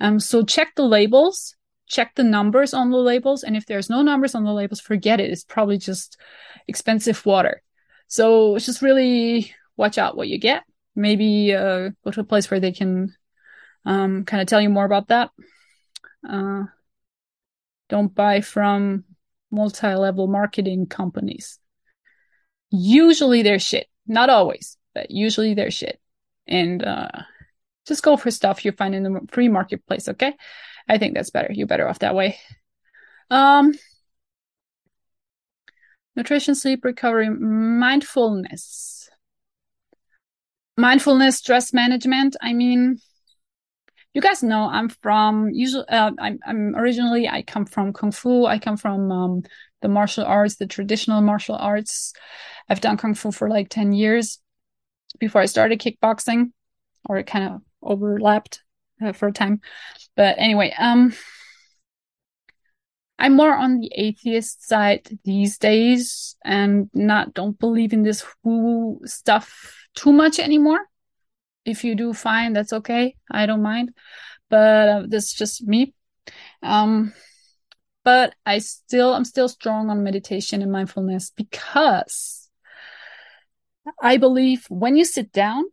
Um, 0.00 0.20
so 0.20 0.44
check 0.44 0.74
the 0.76 0.84
labels, 0.84 1.54
check 1.86 2.14
the 2.14 2.24
numbers 2.24 2.74
on 2.74 2.90
the 2.90 2.98
labels. 2.98 3.42
And 3.42 3.56
if 3.56 3.66
there's 3.66 3.90
no 3.90 4.02
numbers 4.02 4.34
on 4.34 4.44
the 4.44 4.52
labels, 4.52 4.80
forget 4.80 5.20
it. 5.20 5.30
It's 5.30 5.44
probably 5.44 5.78
just 5.78 6.18
expensive 6.68 7.24
water. 7.26 7.62
So 8.08 8.58
just 8.58 8.82
really 8.82 9.54
watch 9.76 9.98
out 9.98 10.16
what 10.16 10.28
you 10.28 10.38
get. 10.38 10.64
Maybe 10.94 11.54
uh, 11.54 11.90
go 12.04 12.10
to 12.10 12.20
a 12.20 12.24
place 12.24 12.50
where 12.50 12.60
they 12.60 12.72
can 12.72 13.14
um, 13.84 14.24
kind 14.24 14.40
of 14.40 14.46
tell 14.46 14.60
you 14.60 14.70
more 14.70 14.84
about 14.84 15.08
that. 15.08 15.30
Uh, 16.28 16.64
don't 17.88 18.14
buy 18.14 18.40
from 18.40 19.04
multi-level 19.50 20.26
marketing 20.26 20.86
companies. 20.86 21.58
Usually 22.70 23.42
they're 23.42 23.58
shit. 23.58 23.86
Not 24.06 24.30
always, 24.30 24.76
but 24.94 25.10
usually 25.10 25.54
they're 25.54 25.70
shit. 25.70 26.00
And 26.46 26.82
uh, 26.82 27.08
just 27.86 28.02
go 28.02 28.16
for 28.16 28.30
stuff 28.30 28.64
you 28.64 28.72
find 28.72 28.94
in 28.94 29.02
the 29.02 29.20
free 29.30 29.48
marketplace, 29.48 30.08
okay? 30.08 30.34
I 30.88 30.98
think 30.98 31.14
that's 31.14 31.30
better. 31.30 31.52
You're 31.52 31.66
better 31.66 31.88
off 31.88 32.00
that 32.00 32.14
way. 32.14 32.38
Um, 33.30 33.74
nutrition, 36.16 36.54
sleep, 36.54 36.84
recovery, 36.84 37.28
mindfulness. 37.30 39.10
Mindfulness, 40.76 41.36
stress 41.36 41.72
management. 41.72 42.36
I 42.40 42.54
mean, 42.54 42.98
you 44.14 44.20
guys 44.20 44.42
know 44.42 44.68
I'm 44.70 44.88
from 44.88 45.50
usually 45.50 45.88
uh, 45.88 46.10
I'm, 46.18 46.38
I'm 46.46 46.76
originally 46.76 47.28
I 47.28 47.42
come 47.42 47.64
from 47.64 47.92
kung 47.92 48.12
fu. 48.12 48.44
I 48.44 48.58
come 48.58 48.76
from 48.76 49.10
um, 49.10 49.42
the 49.80 49.88
martial 49.88 50.24
arts, 50.24 50.56
the 50.56 50.66
traditional 50.66 51.20
martial 51.20 51.56
arts. 51.56 52.12
I've 52.68 52.80
done 52.80 52.96
kung 52.96 53.14
fu 53.14 53.32
for 53.32 53.48
like 53.48 53.68
10 53.70 53.92
years 53.92 54.38
before 55.18 55.40
I 55.40 55.46
started 55.46 55.80
kickboxing 55.80 56.52
or 57.06 57.18
it 57.18 57.26
kind 57.26 57.54
of 57.54 57.60
overlapped 57.82 58.62
uh, 59.02 59.12
for 59.12 59.28
a 59.28 59.32
time. 59.32 59.60
But 60.14 60.36
anyway, 60.38 60.74
um 60.78 61.14
I'm 63.18 63.36
more 63.36 63.54
on 63.54 63.78
the 63.78 63.90
atheist 63.94 64.66
side 64.66 65.08
these 65.24 65.56
days 65.56 66.36
and 66.44 66.90
not 66.92 67.34
don't 67.34 67.58
believe 67.58 67.92
in 67.92 68.02
this 68.02 68.24
woo 68.42 68.98
stuff 69.04 69.86
too 69.94 70.12
much 70.12 70.38
anymore 70.38 70.80
if 71.64 71.84
you 71.84 71.94
do 71.94 72.12
fine 72.12 72.52
that's 72.52 72.72
okay. 72.72 73.16
I 73.30 73.46
don't 73.46 73.62
mind. 73.62 73.92
But 74.50 74.88
uh, 74.88 75.02
that's 75.08 75.32
just 75.32 75.66
me. 75.66 75.94
Um 76.62 77.12
but 78.04 78.34
i 78.44 78.58
still 78.58 79.14
i'm 79.14 79.24
still 79.24 79.48
strong 79.48 79.90
on 79.90 80.02
meditation 80.02 80.62
and 80.62 80.72
mindfulness 80.72 81.30
because 81.36 82.48
i 84.02 84.16
believe 84.16 84.64
when 84.68 84.96
you 84.96 85.04
sit 85.04 85.32
down 85.32 85.64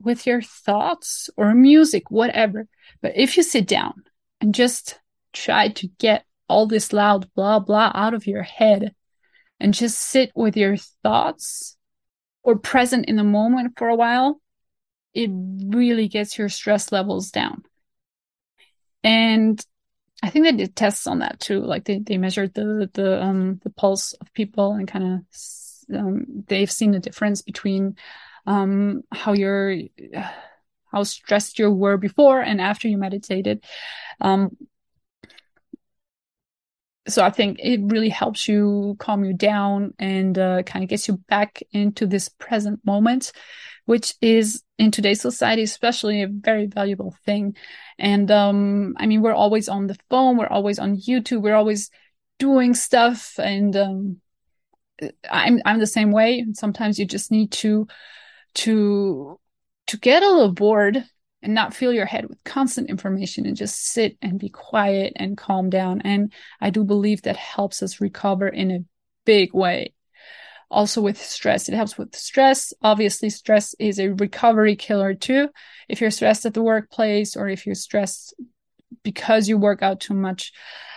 with 0.00 0.26
your 0.26 0.40
thoughts 0.40 1.28
or 1.36 1.54
music 1.54 2.10
whatever 2.10 2.66
but 3.02 3.12
if 3.16 3.36
you 3.36 3.42
sit 3.42 3.66
down 3.66 3.94
and 4.40 4.54
just 4.54 5.00
try 5.32 5.68
to 5.68 5.88
get 5.98 6.24
all 6.48 6.66
this 6.66 6.92
loud 6.92 7.28
blah 7.34 7.58
blah 7.58 7.90
out 7.94 8.14
of 8.14 8.26
your 8.26 8.42
head 8.42 8.94
and 9.60 9.74
just 9.74 9.98
sit 9.98 10.30
with 10.34 10.56
your 10.56 10.76
thoughts 11.02 11.76
or 12.44 12.56
present 12.56 13.06
in 13.06 13.16
the 13.16 13.24
moment 13.24 13.72
for 13.76 13.88
a 13.88 13.96
while 13.96 14.40
it 15.18 15.30
really 15.32 16.06
gets 16.06 16.38
your 16.38 16.48
stress 16.48 16.92
levels 16.92 17.32
down. 17.32 17.64
And 19.02 19.60
I 20.22 20.30
think 20.30 20.44
they 20.44 20.52
did 20.52 20.76
tests 20.76 21.08
on 21.08 21.18
that 21.20 21.40
too. 21.40 21.60
Like 21.60 21.84
they, 21.84 21.98
they 21.98 22.18
measured 22.18 22.54
the 22.54 22.88
the 22.92 23.20
um 23.22 23.60
the 23.64 23.70
pulse 23.70 24.12
of 24.12 24.32
people 24.32 24.74
and 24.74 24.86
kind 24.86 25.04
of 25.04 25.96
um, 25.98 26.44
they've 26.46 26.70
seen 26.70 26.92
the 26.92 27.00
difference 27.00 27.42
between 27.42 27.96
um 28.46 29.02
how 29.10 29.32
you're 29.32 29.76
how 30.92 31.02
stressed 31.02 31.58
you 31.58 31.70
were 31.70 31.96
before 31.96 32.40
and 32.40 32.60
after 32.60 32.86
you 32.86 32.96
meditated. 32.96 33.64
Um 34.20 34.56
so 37.08 37.24
I 37.24 37.30
think 37.30 37.58
it 37.60 37.80
really 37.82 38.08
helps 38.08 38.48
you 38.48 38.96
calm 38.98 39.24
you 39.24 39.32
down 39.32 39.94
and 39.98 40.38
uh, 40.38 40.62
kind 40.62 40.82
of 40.82 40.88
gets 40.88 41.08
you 41.08 41.16
back 41.28 41.62
into 41.72 42.06
this 42.06 42.28
present 42.28 42.84
moment, 42.84 43.32
which 43.86 44.14
is 44.20 44.62
in 44.78 44.90
today's 44.90 45.20
society, 45.20 45.62
especially 45.62 46.22
a 46.22 46.28
very 46.28 46.66
valuable 46.66 47.16
thing. 47.24 47.56
And 47.98 48.30
um, 48.30 48.94
I 48.98 49.06
mean, 49.06 49.22
we're 49.22 49.32
always 49.32 49.68
on 49.68 49.86
the 49.86 49.96
phone, 50.10 50.36
we're 50.36 50.46
always 50.46 50.78
on 50.78 50.96
YouTube, 50.96 51.42
we're 51.42 51.56
always 51.56 51.90
doing 52.38 52.74
stuff, 52.74 53.38
and 53.38 53.74
um, 53.76 54.20
I'm 55.30 55.60
I'm 55.64 55.78
the 55.78 55.86
same 55.86 56.12
way. 56.12 56.46
Sometimes 56.52 56.98
you 56.98 57.06
just 57.06 57.30
need 57.30 57.52
to 57.52 57.88
to 58.54 59.40
to 59.88 59.96
get 59.96 60.22
a 60.22 60.30
little 60.30 60.52
bored 60.52 61.04
and 61.42 61.54
not 61.54 61.74
fill 61.74 61.92
your 61.92 62.06
head 62.06 62.28
with 62.28 62.42
constant 62.44 62.90
information 62.90 63.46
and 63.46 63.56
just 63.56 63.86
sit 63.86 64.16
and 64.20 64.38
be 64.38 64.48
quiet 64.48 65.12
and 65.16 65.38
calm 65.38 65.70
down. 65.70 66.00
And 66.02 66.32
I 66.60 66.70
do 66.70 66.84
believe 66.84 67.22
that 67.22 67.36
helps 67.36 67.82
us 67.82 68.00
recover 68.00 68.48
in 68.48 68.70
a 68.70 68.84
big 69.24 69.54
way. 69.54 69.94
Also 70.70 71.00
with 71.00 71.22
stress, 71.22 71.68
it 71.68 71.74
helps 71.74 71.96
with 71.96 72.14
stress. 72.14 72.74
Obviously, 72.82 73.30
stress 73.30 73.74
is 73.78 73.98
a 73.98 74.08
recovery 74.08 74.76
killer 74.76 75.14
too. 75.14 75.48
If 75.88 76.00
you're 76.00 76.10
stressed 76.10 76.44
at 76.44 76.54
the 76.54 76.62
workplace 76.62 77.36
or 77.36 77.48
if 77.48 77.64
you're 77.64 77.74
stressed 77.74 78.34
because 79.02 79.48
you 79.48 79.56
work 79.56 79.82
out 79.82 80.00
too 80.00 80.14
much, 80.14 80.52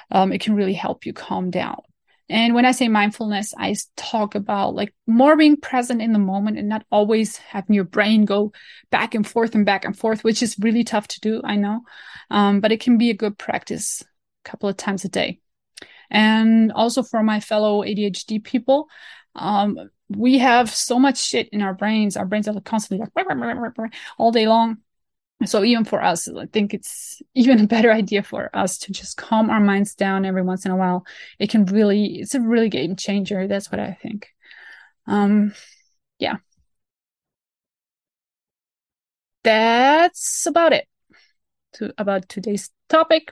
um, 0.10 0.34
it 0.34 0.42
can 0.42 0.56
really 0.56 0.74
help 0.74 1.06
you 1.06 1.14
calm 1.14 1.52
down. 1.52 1.82
And 2.32 2.56
when 2.56 2.66
I 2.66 2.72
say 2.72 2.88
mindfulness, 2.88 3.54
I 3.58 3.76
talk 3.98 4.36
about 4.36 4.74
like 4.74 4.94
more 5.06 5.36
being 5.36 5.58
present 5.58 6.02
in 6.02 6.14
the 6.14 6.20
moment 6.20 6.58
and 6.58 6.70
not 6.70 6.86
always 6.90 7.36
having 7.36 7.76
your 7.76 7.84
brain 7.84 8.24
go 8.24 8.54
back 8.90 9.14
and 9.14 9.28
forth 9.28 9.54
and 9.54 9.66
back 9.66 9.84
and 9.84 9.98
forth, 9.98 10.24
which 10.24 10.42
is 10.42 10.58
really 10.58 10.86
tough 10.86 11.10
to 11.10 11.20
do. 11.20 11.42
I 11.44 11.58
know. 11.58 11.82
Um, 12.30 12.62
but 12.62 12.72
it 12.72 12.80
can 12.80 12.98
be 12.98 13.10
a 13.10 13.16
good 13.16 13.38
practice 13.38 14.02
a 14.46 14.50
couple 14.50 14.70
of 14.70 14.78
times 14.78 15.04
a 15.04 15.10
day. 15.10 15.40
And 16.10 16.72
also 16.72 17.04
for 17.04 17.22
my 17.22 17.42
fellow 17.42 17.84
ADHD 17.84 18.42
people, 18.42 18.88
um, 19.36 19.78
we 20.08 20.38
have 20.38 20.74
so 20.74 21.00
much 21.00 21.22
shit 21.22 21.50
in 21.50 21.62
our 21.62 21.74
brains. 21.74 22.16
Our 22.16 22.26
brains 22.26 22.48
are 22.48 22.58
constantly 22.62 23.06
like 23.14 23.28
all 24.18 24.32
day 24.32 24.48
long 24.48 24.78
so 25.46 25.64
even 25.64 25.86
for 25.86 26.04
us 26.04 26.28
i 26.30 26.46
think 26.48 26.74
it's 26.74 27.22
even 27.34 27.60
a 27.62 27.68
better 27.68 27.92
idea 27.92 28.22
for 28.24 28.50
us 28.56 28.78
to 28.78 28.92
just 28.92 29.18
calm 29.18 29.50
our 29.50 29.60
minds 29.60 29.96
down 29.96 30.26
every 30.26 30.42
once 30.42 30.66
in 30.66 30.72
a 30.72 30.76
while. 30.76 31.06
It 31.40 31.50
can 31.50 31.66
really 31.66 32.20
it's 32.20 32.36
a 32.36 32.42
really 32.42 32.70
game 32.70 32.96
changer 32.96 33.48
that's 33.48 33.72
what 33.72 33.80
i 33.80 33.98
think. 34.02 34.30
Um 35.08 35.54
yeah. 36.20 36.38
That's 39.44 40.46
about 40.46 40.74
it 40.74 40.88
to 41.74 41.94
about 41.98 42.30
today's 42.30 42.70
topic. 42.90 43.32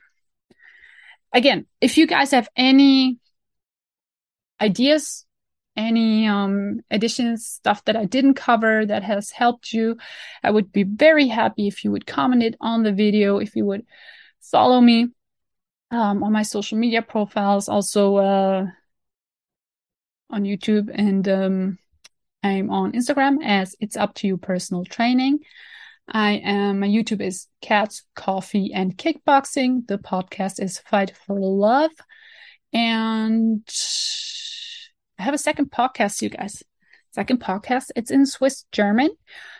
Again 1.33 1.67
if 1.81 1.97
you 1.97 2.07
guys 2.07 2.31
have 2.31 2.49
any 2.55 3.19
ideas 4.59 5.25
any 5.79 6.27
um, 6.27 6.81
additions, 6.91 7.47
stuff 7.47 7.83
that 7.85 7.95
I 7.95 8.05
didn't 8.05 8.33
cover 8.33 8.85
that 8.85 9.03
has 9.03 9.31
helped 9.31 9.71
you, 9.71 9.97
I 10.43 10.51
would 10.51 10.71
be 10.71 10.83
very 10.83 11.27
happy 11.27 11.67
if 11.67 11.83
you 11.83 11.91
would 11.91 12.05
comment 12.05 12.43
it 12.43 12.55
on 12.59 12.83
the 12.83 12.91
video, 12.91 13.39
if 13.39 13.55
you 13.55 13.65
would 13.65 13.85
follow 14.41 14.81
me 14.81 15.07
um, 15.91 16.21
on 16.23 16.33
my 16.33 16.43
social 16.43 16.77
media 16.77 17.01
profiles, 17.01 17.69
also 17.69 18.17
uh, 18.17 18.65
on 20.29 20.43
YouTube, 20.43 20.91
and 20.93 21.27
um, 21.27 21.77
I'm 22.43 22.69
on 22.69 22.91
Instagram 22.91 23.37
as 23.43 23.75
It's 23.79 23.97
Up 23.97 24.13
to 24.15 24.27
You 24.27 24.37
Personal 24.37 24.83
Training. 24.83 25.39
I 26.11 26.41
am, 26.43 26.79
my 26.79 26.87
YouTube 26.87 27.21
is 27.21 27.47
Cats, 27.61 28.03
Coffee, 28.15 28.73
and 28.73 28.97
Kickboxing. 28.97 29.87
The 29.87 29.97
podcast 29.97 30.61
is 30.61 30.79
Fight 30.79 31.15
for 31.15 31.39
Love. 31.39 31.91
And 32.73 33.63
I 35.19 35.23
have 35.23 35.33
a 35.33 35.37
second 35.37 35.69
podcast, 35.69 36.21
you 36.21 36.29
guys. 36.29 36.63
Second 37.11 37.41
podcast. 37.41 37.91
It's 37.95 38.09
in 38.09 38.25
Swiss 38.25 38.63
German. 38.71 39.09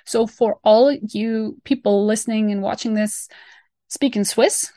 So 0.06 0.26
for 0.26 0.60
all 0.64 0.92
you 0.92 1.58
people 1.66 2.06
listening 2.06 2.52
and 2.52 2.62
watching 2.62 2.94
this, 2.94 3.28
speak 3.90 4.16
in 4.16 4.24
Swiss, 4.24 4.72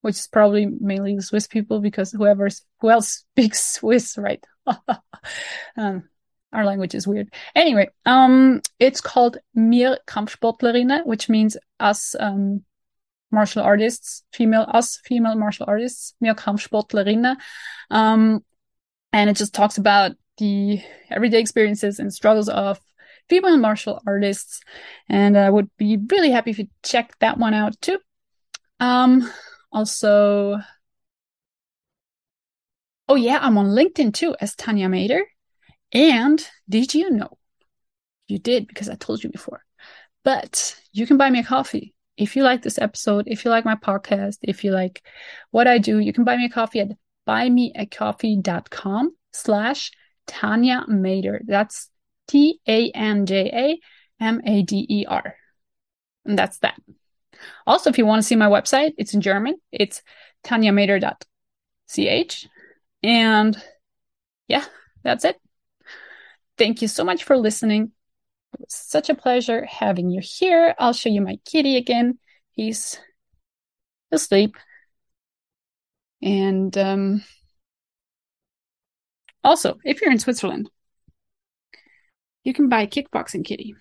which 0.00 0.14
is 0.14 0.28
probably 0.28 0.64
mainly 0.64 1.14
the 1.14 1.22
Swiss 1.22 1.46
people 1.46 1.80
because 1.80 2.10
whoever 2.10 2.48
who 2.80 2.88
else 2.88 3.24
speaks 3.32 3.74
Swiss, 3.74 4.16
right? 4.16 4.42
um, 5.76 6.08
our 6.54 6.64
language 6.64 6.94
is 6.94 7.06
weird. 7.06 7.28
Anyway, 7.54 7.88
um, 8.06 8.62
it's 8.78 9.02
called 9.02 9.36
Mir 9.54 9.98
Kampfsportlerinnen, 10.06 11.04
which 11.04 11.28
means 11.28 11.58
us 11.78 12.14
um, 12.18 12.64
martial 13.30 13.62
artists, 13.62 14.22
female 14.32 14.64
us 14.72 14.98
female 15.04 15.34
martial 15.34 15.66
artists, 15.68 16.14
Mir 16.18 16.34
Kampfsportlerinnen. 16.34 17.36
Um, 17.90 18.42
and 19.16 19.30
it 19.30 19.36
just 19.36 19.54
talks 19.54 19.78
about 19.78 20.12
the 20.36 20.78
everyday 21.08 21.40
experiences 21.40 21.98
and 21.98 22.12
struggles 22.12 22.50
of 22.50 22.78
female 23.30 23.56
martial 23.56 24.02
artists. 24.06 24.60
And 25.08 25.38
I 25.38 25.48
would 25.48 25.70
be 25.78 25.96
really 25.96 26.30
happy 26.30 26.50
if 26.50 26.58
you 26.58 26.68
check 26.82 27.18
that 27.20 27.38
one 27.38 27.54
out 27.54 27.80
too. 27.80 27.98
Um, 28.78 29.26
also, 29.72 30.58
Oh, 33.08 33.14
yeah, 33.14 33.38
I'm 33.40 33.56
on 33.56 33.68
LinkedIn 33.68 34.12
too 34.12 34.36
as 34.38 34.54
Tanja 34.54 34.86
Mader. 34.86 35.22
And 35.92 36.46
did 36.68 36.92
you 36.92 37.10
know? 37.10 37.38
You 38.28 38.38
did 38.38 38.68
because 38.68 38.90
I 38.90 38.96
told 38.96 39.24
you 39.24 39.30
before. 39.30 39.62
But 40.24 40.78
you 40.92 41.06
can 41.06 41.16
buy 41.16 41.30
me 41.30 41.38
a 41.38 41.44
coffee. 41.44 41.94
If 42.18 42.36
you 42.36 42.42
like 42.42 42.60
this 42.60 42.78
episode, 42.78 43.28
if 43.28 43.46
you 43.46 43.50
like 43.50 43.64
my 43.64 43.76
podcast, 43.76 44.38
if 44.42 44.62
you 44.62 44.72
like 44.72 45.02
what 45.52 45.66
I 45.66 45.78
do, 45.78 46.00
you 46.00 46.12
can 46.12 46.24
buy 46.24 46.36
me 46.36 46.44
a 46.44 46.50
coffee 46.50 46.80
at 46.80 46.88
buymeacoffee.com 47.26 49.16
slash 49.32 49.90
Tanja 50.26 50.88
Mader. 50.88 51.40
That's 51.46 51.88
T 52.28 52.60
A 52.66 52.90
N 52.90 53.26
J 53.26 53.50
A 53.52 53.78
M 54.22 54.40
A 54.44 54.62
D 54.62 54.86
E 54.88 55.06
R. 55.06 55.36
And 56.24 56.38
that's 56.38 56.58
that. 56.58 56.80
Also, 57.66 57.90
if 57.90 57.98
you 57.98 58.06
want 58.06 58.22
to 58.22 58.26
see 58.26 58.36
my 58.36 58.48
website, 58.48 58.92
it's 58.98 59.14
in 59.14 59.20
German. 59.20 59.56
It's 59.70 60.02
tanjamader.ch. 60.44 62.48
And 63.02 63.62
yeah, 64.48 64.64
that's 65.02 65.24
it. 65.24 65.40
Thank 66.58 66.82
you 66.82 66.88
so 66.88 67.04
much 67.04 67.24
for 67.24 67.36
listening. 67.36 67.92
It 68.54 68.60
was 68.60 68.74
such 68.74 69.10
a 69.10 69.14
pleasure 69.14 69.66
having 69.66 70.10
you 70.10 70.20
here. 70.22 70.74
I'll 70.78 70.94
show 70.94 71.10
you 71.10 71.20
my 71.20 71.38
kitty 71.44 71.76
again. 71.76 72.18
He's 72.52 72.98
asleep. 74.10 74.56
And 76.22 76.76
um, 76.76 77.24
also, 79.44 79.78
if 79.84 80.00
you're 80.00 80.10
in 80.10 80.18
Switzerland, 80.18 80.70
you 82.44 82.52
can 82.52 82.68
buy 82.68 82.86
Kickboxing 82.86 83.44
Kitty. 83.44 83.74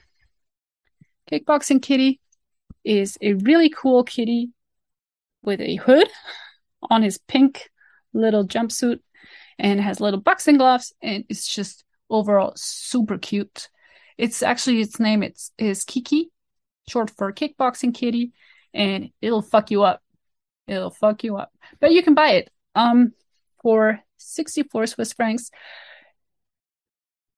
Kickboxing 1.32 1.82
Kitty 1.82 2.20
is 2.84 3.18
a 3.22 3.34
really 3.34 3.70
cool 3.70 4.04
kitty 4.04 4.50
with 5.42 5.62
a 5.62 5.76
hood 5.78 6.08
on 6.90 7.02
his 7.02 7.18
pink 7.18 7.70
little 8.14 8.48
jumpsuit 8.48 9.00
and 9.58 9.80
has 9.80 10.00
little 10.00 10.20
boxing 10.20 10.58
gloves 10.58 10.94
and 11.02 11.26
it's 11.30 11.54
just 11.54 11.84
overall 12.10 12.54
super 12.56 13.18
cute. 13.18 13.70
It's 14.18 14.44
actually 14.44 14.82
its 14.82 15.00
name 15.00 15.24
it's 15.24 15.52
is 15.58 15.84
Kiki, 15.84 16.32
short 16.88 17.10
for 17.10 17.34
kickboxing 17.34 17.94
kitty, 17.94 18.32
and 18.74 19.10
it'll 19.22 19.42
fuck 19.42 19.72
you 19.72 19.84
up. 19.84 20.02
It'll 20.68 20.90
fuck 20.92 21.24
you 21.24 21.38
up. 21.38 21.52
But 21.80 21.92
you 21.92 22.04
can 22.04 22.14
buy 22.14 22.32
it 22.32 22.52
um 22.76 23.14
for 23.62 24.00
64 24.18 24.88
Swiss 24.88 25.14
francs. 25.14 25.52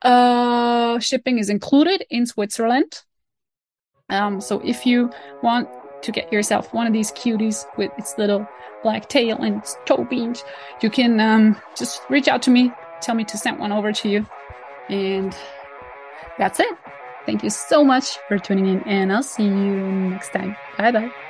Uh 0.01 0.99
shipping 0.99 1.39
is 1.39 1.49
included 1.49 2.05
in 2.09 2.25
Switzerland. 2.25 3.03
Um 4.09 4.41
so 4.41 4.61
if 4.61 4.85
you 4.85 5.11
want 5.43 5.69
to 6.01 6.11
get 6.11 6.31
yourself 6.31 6.73
one 6.73 6.87
of 6.87 6.93
these 6.93 7.11
cuties 7.11 7.65
with 7.77 7.91
its 7.97 8.17
little 8.17 8.47
black 8.83 9.09
tail 9.09 9.37
and 9.41 9.57
its 9.57 9.77
toe 9.85 10.03
beams, 10.03 10.43
you 10.81 10.89
can 10.89 11.19
um, 11.19 11.57
just 11.75 12.01
reach 12.09 12.27
out 12.27 12.41
to 12.43 12.51
me, 12.51 12.71
tell 13.01 13.15
me 13.15 13.23
to 13.25 13.37
send 13.37 13.59
one 13.59 13.71
over 13.71 13.91
to 13.91 14.09
you. 14.09 14.25
And 14.89 15.35
that's 16.37 16.59
it. 16.59 16.77
Thank 17.25 17.43
you 17.43 17.49
so 17.49 17.83
much 17.83 18.17
for 18.27 18.39
tuning 18.39 18.67
in, 18.67 18.83
and 18.83 19.11
I'll 19.11 19.23
see 19.23 19.43
you 19.43 19.51
next 19.51 20.29
time. 20.31 20.55
Bye 20.77 20.91
bye. 20.91 21.26